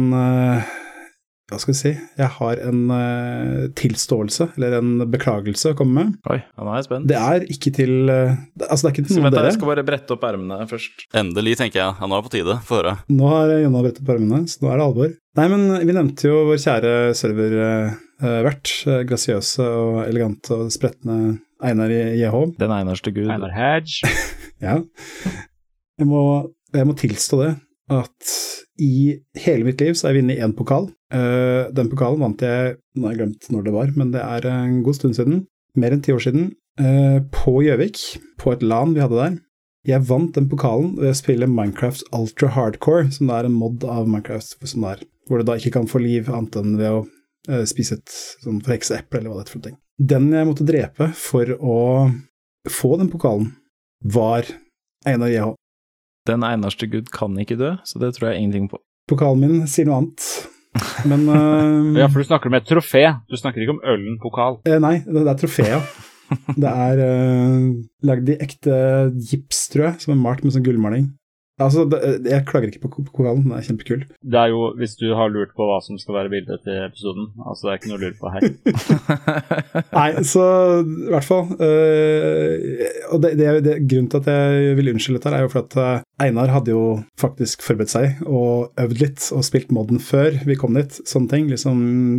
[1.47, 1.90] Hva skal vi si?
[2.18, 6.16] Jeg har en uh, tilståelse, eller en beklagelse, å komme med.
[6.32, 7.06] Oi, nå er jeg spent.
[7.06, 9.44] Det er ikke til uh, det- Altså, det er ikke til vent, dere.
[9.52, 11.05] jeg skal bare brette opp ermene først.
[11.14, 11.94] Endelig, tenker jeg.
[12.01, 12.56] Ja, nå er det på tide.
[12.66, 12.97] Få høre.
[13.14, 15.14] Nå har Jonna brettet opp armene, så nå er det alvor.
[15.39, 18.73] Nei, men vi nevnte jo vår kjære serververt,
[19.06, 21.18] grasiøse og elegante og spretne
[21.62, 22.35] Einar i JH.
[22.59, 23.31] Den einarste gud.
[23.31, 24.02] Einar Hedge.
[24.56, 24.78] Ja.
[26.01, 26.20] Jeg må,
[26.73, 27.51] jeg må tilstå det,
[27.93, 28.31] at
[28.83, 30.89] i hele mitt liv så har jeg vunnet én pokal.
[31.15, 34.49] Eh, den pokalen vant jeg, nå har jeg glemt når det var, men det er
[34.51, 35.45] en god stund siden,
[35.79, 36.51] mer enn ti år siden,
[36.81, 38.03] eh, på Gjøvik,
[38.43, 39.39] på et LAN vi hadde der.
[39.87, 43.85] Jeg vant den pokalen ved å spille Minecraft Ultra Hardcore, som det er en mod
[43.87, 46.91] av Minecraft, som det er, hvor du da ikke kan få liv annet enn ved
[46.91, 47.05] å
[47.49, 49.79] eh, spise et sånn forhekseeple, eller hva det er for noe.
[49.97, 51.79] Den jeg måtte drepe for å
[52.69, 53.55] få den pokalen,
[54.03, 54.45] var
[55.07, 55.55] Einar.
[56.27, 58.81] Den eneste gud kan ikke dø, så det tror jeg ingenting på.
[59.11, 60.27] Pokalen min sier noe annet,
[61.07, 63.05] men uh, Ja, for du snakker om et trofé.
[63.31, 64.59] Du snakker ikke om ølen pokal.
[64.66, 65.81] eh, Nei, det det er trofé, ja.
[66.59, 67.69] Det er uh,
[68.09, 68.74] lagd i ekte
[69.28, 71.07] gips, tror jeg, som er malt med sånn gullmaling.
[71.57, 71.87] Altså,
[72.28, 74.03] jeg klager ikke på ko- den er kjempekul.
[74.20, 77.31] Det er jo, hvis du har lurt på hva som skal være bildet til episoden
[77.47, 78.45] Altså, det er ikke noe å lure på her.
[79.97, 80.45] Nei, så
[80.85, 82.85] i hvert fall øh,
[83.15, 85.65] Og det, det, det, grunnen til at jeg vil unnskylde dette, her er jo for
[85.65, 86.85] at eh, Einar hadde jo
[87.20, 91.01] faktisk forberedt seg og øvd litt og spilt modden før vi kom dit.
[91.09, 91.49] Sånne ting.
[91.53, 91.78] Liksom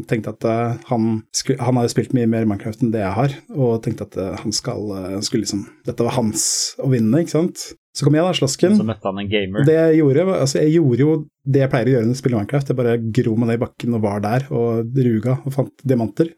[0.09, 3.17] tenkte at eh, han, skulle, han har jo spilt mye mer Minecraft enn det jeg
[3.17, 6.47] har, og tenkte at eh, han skal, eh, skulle liksom Dette var hans
[6.81, 7.69] å vinne, ikke sant.
[7.97, 8.77] Så kom jeg, da, slasken.
[8.77, 9.65] Så møtte han en gamer.
[9.65, 11.13] Det jeg gjorde, altså jeg gjorde jo
[11.47, 12.69] det jeg pleier å gjøre når jeg spiller Minecraft.
[12.69, 16.33] Jeg bare gro meg ned i bakken og var der og ruga og fant diamanter.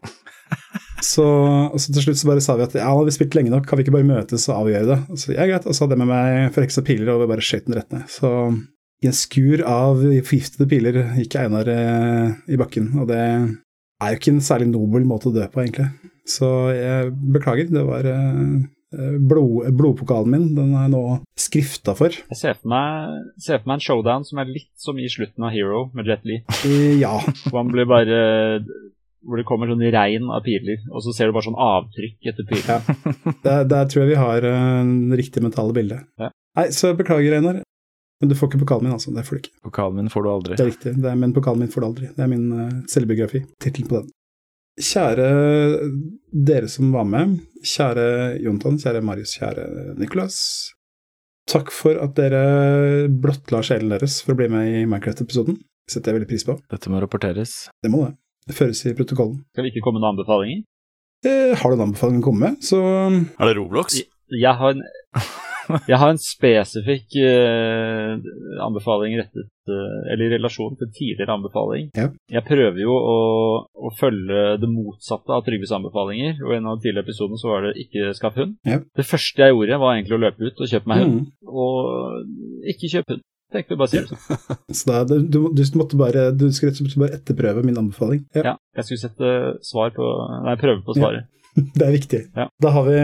[1.00, 1.24] Så,
[1.80, 3.78] så til slutt så bare sa vi at ja, vi har spilt lenge nok, kan
[3.78, 5.18] vi ikke bare møtes og avgjøre det?
[5.22, 5.64] Så ja, greit.
[5.64, 8.02] Og så hadde jeg med meg forheksa piler og vi bare skjøt den rett ned.
[8.12, 8.32] Så
[9.00, 14.20] i en skur av forgiftede piler gikk Einar eh, i bakken, og det er jo
[14.20, 15.88] ikke en særlig nobel måte å dø på, egentlig.
[16.28, 18.60] Så jeg beklager, det var eh,
[18.92, 21.02] blod, blodpokalen min, den er nå
[21.38, 22.10] skrifta for.
[22.10, 25.46] Jeg ser for, meg, ser for meg en showdown som er litt som i slutten
[25.46, 26.40] av Hero med Jet Li.
[26.66, 27.16] Eh, Ja.
[27.46, 28.18] Hvor han blir bare
[29.20, 32.46] Hvor det kommer sånn regn av piler, og så ser du bare sånn avtrykk etter
[32.48, 32.78] piler.
[32.80, 33.34] Ja.
[33.44, 35.98] Der, der tror jeg vi har eh, en riktig mentale bilde.
[36.20, 36.30] Ja.
[36.56, 37.60] Nei, så beklager, Einar.
[38.20, 39.12] Men du får ikke pokalen min, altså.
[39.16, 39.52] Det får du ikke.
[39.64, 40.56] Pokalen min får du aldri.
[40.56, 42.08] Det er riktig, det er, men pokalen min får du aldri.
[42.16, 43.40] Det er min uh, selvbiografi.
[43.64, 44.10] Tittelen på den.
[44.80, 45.28] Kjære
[46.32, 47.36] dere som var med,
[47.66, 48.04] kjære
[48.40, 49.64] Jontan, kjære Marius, kjære
[50.00, 50.38] Nicolas.
[51.50, 55.58] Takk for at dere blottla sjelen deres for å bli med i Minecraft-episoden.
[55.90, 56.54] setter jeg veldig pris på.
[56.70, 57.66] Dette må rapporteres.
[57.82, 58.14] Det må det.
[58.46, 59.40] Det føres i protokollen.
[59.52, 60.62] Skal det ikke komme noen anbefalinger?
[61.26, 63.98] Eh, har du en anbefaling å komme med, så Er det Roblox?
[64.30, 64.84] Jeg har en,
[65.90, 68.18] jeg har en spesifikk uh,
[68.66, 71.90] anbefaling rettet uh, Eller i relasjon til tidligere anbefaling.
[71.98, 72.08] Ja.
[72.32, 73.16] Jeg prøver jo å,
[73.66, 77.52] å følge det motsatte av Trygves anbefalinger, og i en av de tidligere episodene så
[77.52, 78.56] var det ikke skaff hund.
[78.68, 78.80] Ja.
[78.96, 81.50] Det første jeg gjorde, var egentlig å løpe ut og kjøpe meg hund, mm.
[81.50, 83.26] og ikke kjøpe hund.
[83.50, 84.38] Tenkte bare å si det.
[84.78, 88.22] Så da, du, du, måtte bare Du skulle rett og slett bare etterprøve min anbefaling.
[88.36, 89.30] Ja, Ja, jeg skulle sette
[89.66, 90.06] svar på
[90.46, 91.26] Nei, prøve på svaret.
[91.76, 92.20] Det er viktig.
[92.62, 92.98] Da har vi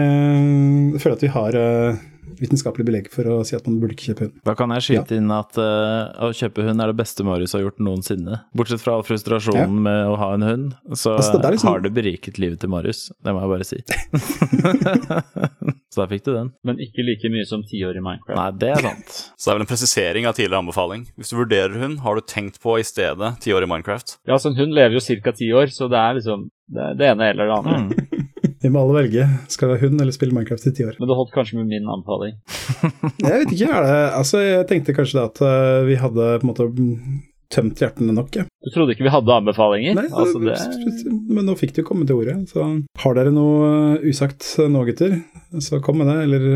[1.03, 1.97] føler at vi har eh,
[2.39, 4.33] vitenskapelig belegg for å si at man burde ikke kjøpe hund.
[4.47, 7.63] Da kan jeg skyte inn at uh, å kjøpe hund er det beste Marius har
[7.63, 8.41] gjort noensinne.
[8.57, 9.83] Bortsett fra all frustrasjonen Ja.
[9.87, 13.11] med å ha en hund, så Altså, det liksom- har det beriket livet til Marius.
[13.23, 13.79] Det må jeg bare si.
[15.93, 16.51] så da fikk du den.
[16.67, 18.37] Men ikke like mye som tiår i Minecraft.
[18.37, 19.15] Nei, det er sant.
[19.37, 21.07] Så det er vel en presisering av tidligere anbefaling.
[21.17, 24.17] Hvis du vurderer hund, har du tenkt på i stedet ti år i Minecraft?
[24.27, 25.31] Ja, så en hund lever jo ca.
[25.31, 27.77] ti år, så det er liksom det, det ene eller det andre.
[27.87, 28.16] Mm.
[28.67, 29.23] Vi må alle velge.
[29.47, 30.97] Skal vi ha hund eller spille Minecraft i ti år?
[30.99, 32.35] Men det holdt kanskje med min anbefaling.
[33.23, 36.47] Jeg vet ikke, er det Altså, jeg tenkte kanskje det at eh, vi hadde på
[36.47, 36.67] en måte
[37.53, 38.43] tømt hjertene nok, Ja.
[38.65, 39.93] Du trodde ikke vi hadde anbefalinger?
[39.95, 40.57] Nei, altså, det...
[41.31, 42.65] Men nå fikk du komme til ordet, så
[42.99, 45.15] har dere noe uh, usagt nå, gutter,
[45.63, 46.47] så kom med det, eller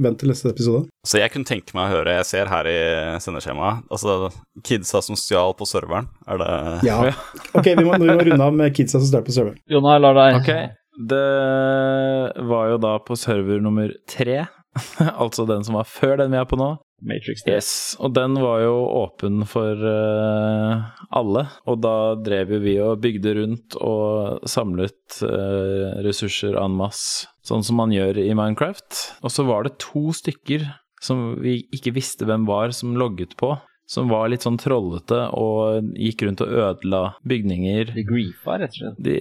[0.00, 0.86] vent til neste episode.
[1.04, 2.78] Så jeg kunne tenke meg å høre, jeg ser her i
[3.20, 4.30] sendeskjemaet, altså
[4.64, 6.52] kidsa som stjal på serveren, er det
[6.88, 7.02] Ja.
[7.58, 9.60] Ok, vi må, vi må runde av med kidsa som stjal på serveren.
[9.68, 10.52] Jonna, jeg lar deg Ok,
[10.98, 14.44] det var jo da på server nummer tre,
[15.22, 16.74] altså den som var før den vi er på nå.
[16.98, 17.54] Matrix 3.
[17.54, 17.70] Yes,
[18.02, 23.36] og den var jo åpen for uh, alle, og da drev jo vi og bygde
[23.38, 28.98] rundt og samlet uh, ressurser en masse, sånn som man gjør i Minecraft.
[29.22, 30.66] Og så var det to stykker
[30.98, 33.54] som vi ikke visste hvem var, som logget på.
[33.88, 36.98] Som var litt sånn trollete og gikk rundt og ødela
[37.28, 37.94] bygninger.
[37.96, 38.98] De griefa, rett og slett.
[39.00, 39.14] De,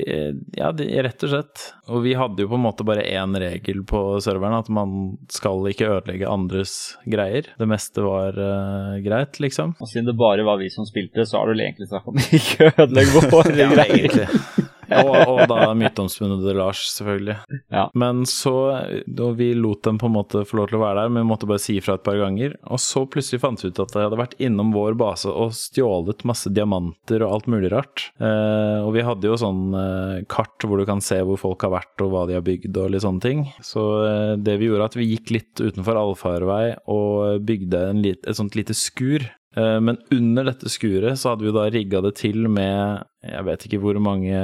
[0.60, 1.64] ja, de, rett og slett.
[1.88, 5.64] Og vi hadde jo på en måte bare én regel på serveren, at man skal
[5.72, 6.73] ikke ødelegge andres
[7.07, 7.48] greier.
[7.56, 9.77] Det meste var uh, greit, liksom.
[9.80, 12.73] Og siden det bare var vi som spilte, så har du egentlig sagt om ikke
[12.76, 13.95] ødelegge våre Ja, greier.
[14.03, 14.68] egentlig.
[14.88, 17.38] Og, og da myteomspunnede Lars, selvfølgelig.
[17.73, 17.88] Ja.
[17.97, 21.11] Men så og Vi lot dem på en måte få lov til å være der,
[21.11, 22.55] men vi måtte bare si ifra et par ganger.
[22.72, 26.26] Og så plutselig fant vi ut at de hadde vært innom vår base og stjålet
[26.27, 28.07] masse diamanter og alt mulig rart.
[28.22, 31.76] Eh, og vi hadde jo sånn eh, kart hvor du kan se hvor folk har
[31.77, 33.45] vært og hva de har bygd og litt sånne ting.
[33.65, 38.23] Så eh, det vi gjorde, at vi gikk litt utenfor allfarvei og bygde en lit,
[38.26, 39.27] et sånt lite skur.
[39.58, 43.64] Eh, Men under dette skuret så hadde vi da rigga det til med jeg vet
[43.68, 44.38] ikke hvor mange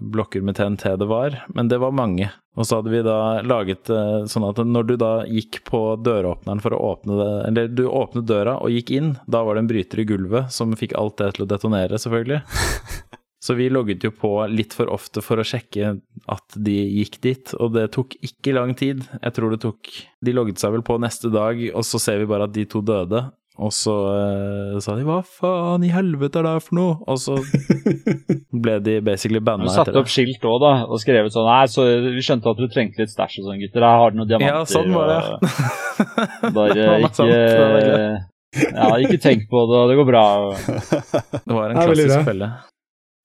[0.00, 2.30] blokker med TNT det var, men det var mange.
[2.56, 6.62] Og så hadde vi da laget det sånn at når du da gikk på døråpneren
[6.64, 9.70] for å åpne det Eller du åpnet døra og gikk inn, da var det en
[9.74, 12.40] bryter i gulvet som fikk alt det til å detonere, selvfølgelig.
[13.46, 15.92] Så vi logget jo på litt for ofte for å sjekke
[16.32, 19.04] at de gikk dit, og det tok ikke lang tid.
[19.20, 19.90] Jeg tror det tok
[20.24, 22.80] De logget seg vel på neste dag, og så ser vi bare at de to
[22.82, 23.26] døde.
[23.56, 27.16] Og så uh, sa de 'hva faen i helvete er det her for noe?' Og
[27.16, 27.38] så
[28.64, 29.74] ble de basically banna Du det.
[29.78, 32.68] satte etter opp skilt òg, da, og skrevet sånn Nei, så vi skjønte at du
[32.68, 33.80] trengte litt stæsj og sånn, gutter.
[33.88, 34.60] Her har du noen diamanter.
[34.60, 35.20] Ja, sånn var det.
[36.44, 37.32] og Bare ikke sant.
[38.56, 40.24] Ja, ikke tenk på det, det går bra.
[40.56, 42.52] Det var en klassisk felle.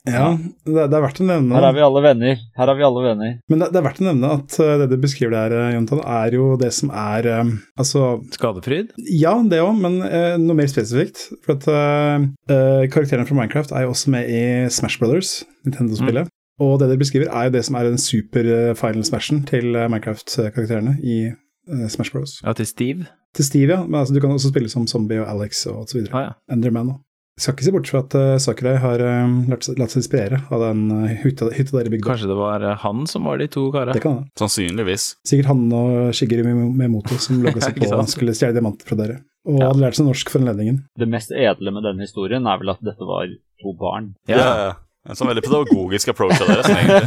[0.09, 0.31] Ja,
[0.65, 2.39] det, det er verdt å nevne Her er vi alle venner.
[2.57, 3.33] Her er vi alle venner.
[3.51, 6.37] Men det, det er verdt å nevne at eh, det du beskriver der, Jontan, er
[6.39, 8.95] jo det som er eh, Altså, Skadefryd?
[9.13, 11.27] ja, det òg, men eh, noe mer spesifikt.
[11.45, 14.41] For at eh, eh, karakterene fra Minecraft er jo også med i
[14.73, 15.35] Smash Brothers,
[15.67, 16.31] Nintendo-spillet.
[16.61, 19.71] Og det dere beskriver, er jo det som er den super eh, final smashen til
[19.77, 22.39] eh, Minecraft-karakterene i eh, Smash Bros.
[22.41, 23.07] Ja, til Steve?
[23.37, 23.85] Til Steve, ja.
[23.85, 26.13] Men altså, du kan også spille som Zombie og Alex og så videre.
[26.17, 26.35] Å ja.
[26.53, 26.99] Enderman òg.
[27.39, 30.41] Skal ikke se bort fra at uh, Sakurai har eh, latt, seg- latt seg inspirere
[30.51, 32.09] av den uh, hytta, hytta der i bygda.
[32.11, 33.95] Kanskje det var eh, han som var de to karene?
[33.95, 34.25] Det kan det.
[34.37, 35.05] Sannsynligvis.
[35.25, 36.43] Sikkert han og Shigeru
[36.75, 39.15] Memoto som logga seg på og skulle stjele diamanter fra dere.
[39.47, 39.71] Og Ja.
[39.71, 40.83] hadde lært seg norsk for anledningen.
[41.01, 43.25] Det mest edle med denne historien er vel at dette var
[43.63, 44.11] to barn.
[44.29, 44.51] Ja, ja.
[44.67, 44.73] ja.
[45.09, 47.01] En sånn veldig pedagogisk approach av dere, som egentlig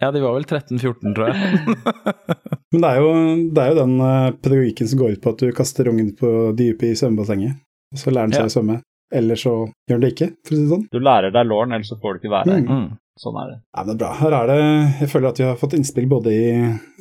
[0.02, 1.36] ja, de var vel 13-14, tror jeg.
[2.72, 3.10] Men det er jo,
[3.50, 6.30] det er jo den eh, pedagogikken som går ut på at du kaster ungen på
[6.58, 7.56] dypet i svømmebassenget,
[7.94, 8.50] og så lærer den seg Ja.
[8.52, 8.80] å svømme.
[9.12, 9.52] Eller så
[9.90, 10.84] gjør den det ikke, for å si det sånn.
[10.94, 12.60] Du lærer deg låren, ellers så får du ikke være her.
[12.62, 12.68] Mm.
[12.84, 12.98] Mm.
[13.20, 13.56] Sånn er det.
[13.74, 14.10] Ja, men det er bra.
[14.20, 14.60] Her er det
[15.00, 16.44] Jeg føler at vi har fått innspill både i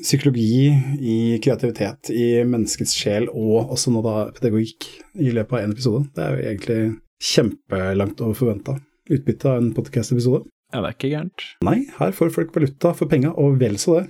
[0.01, 4.89] psykologi, i kreativitet, i menneskets sjel og også nå da pedagogikk
[5.21, 6.01] i løpet av én episode.
[6.17, 6.79] Det er jo egentlig
[7.29, 8.75] kjempelangt over forventa
[9.09, 10.43] utbytte av en podcast-episode.
[10.73, 11.45] Ja, det er ikke gærent.
[11.65, 14.03] Nei, her får folk valuta for penga, og vel så det.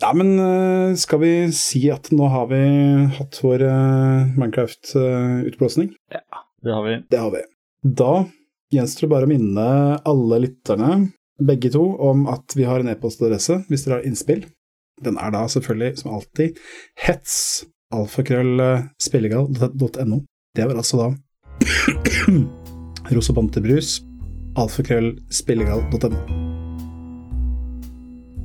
[0.00, 2.62] Ja, men eh, skal vi si at nå har vi
[3.18, 5.92] hatt vår uh, Minecraft-utblåsning?
[6.64, 7.02] Det har vi.
[7.10, 7.38] Det har vi.
[7.84, 8.24] Da
[8.74, 11.08] gjenstår det bare å minne alle lytterne,
[11.38, 14.44] begge to, om at vi har en e-postadresse hvis dere har innspill.
[15.04, 16.48] Den er da selvfølgelig, som alltid,
[17.04, 17.34] hets
[17.94, 20.18] alfakrøllspillegal.no.
[20.54, 21.08] Det var altså da
[23.14, 23.88] rosabantebrus
[24.58, 26.18] alfakrøllspillegal.no.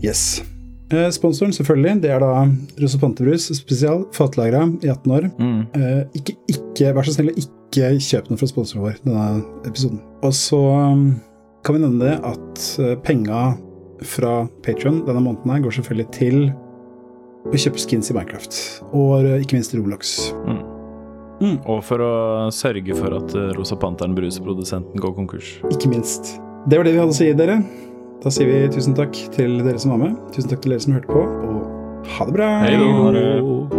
[0.04, 0.44] Yes.
[0.90, 2.48] Eh, sponsoren, selvfølgelig, det er da
[2.82, 5.28] Rosa Pantebrus spesial, fatlagra i 18 år.
[5.38, 5.60] Mm.
[5.78, 9.28] Eh, ikke, ikke, vær så snill, ikke kjøp noe fra sponsoren vår denne
[9.70, 10.02] episoden.
[10.26, 11.04] Og så um,
[11.66, 13.44] kan vi nevne det at uh, penga
[14.02, 14.34] fra
[14.66, 16.42] Patrion denne måneden her går selvfølgelig til
[17.50, 18.60] å kjøpe skins i Minecraft,
[18.90, 20.18] og uh, ikke minst Rolox.
[20.48, 20.64] Mm.
[21.40, 21.58] Mm.
[21.72, 22.14] Og for å
[22.52, 25.54] sørge for at eh, Rosa Panteren, brusprodusenten, går konkurs.
[25.72, 26.36] Ikke minst.
[26.68, 27.62] Det var det vi hadde å si, dere.
[28.20, 30.98] Da sier vi tusen takk til dere som var med, tusen takk til dere som
[30.98, 32.50] hørte på, og ha det bra!
[32.66, 32.92] Hei då.
[33.00, 33.79] Ha det.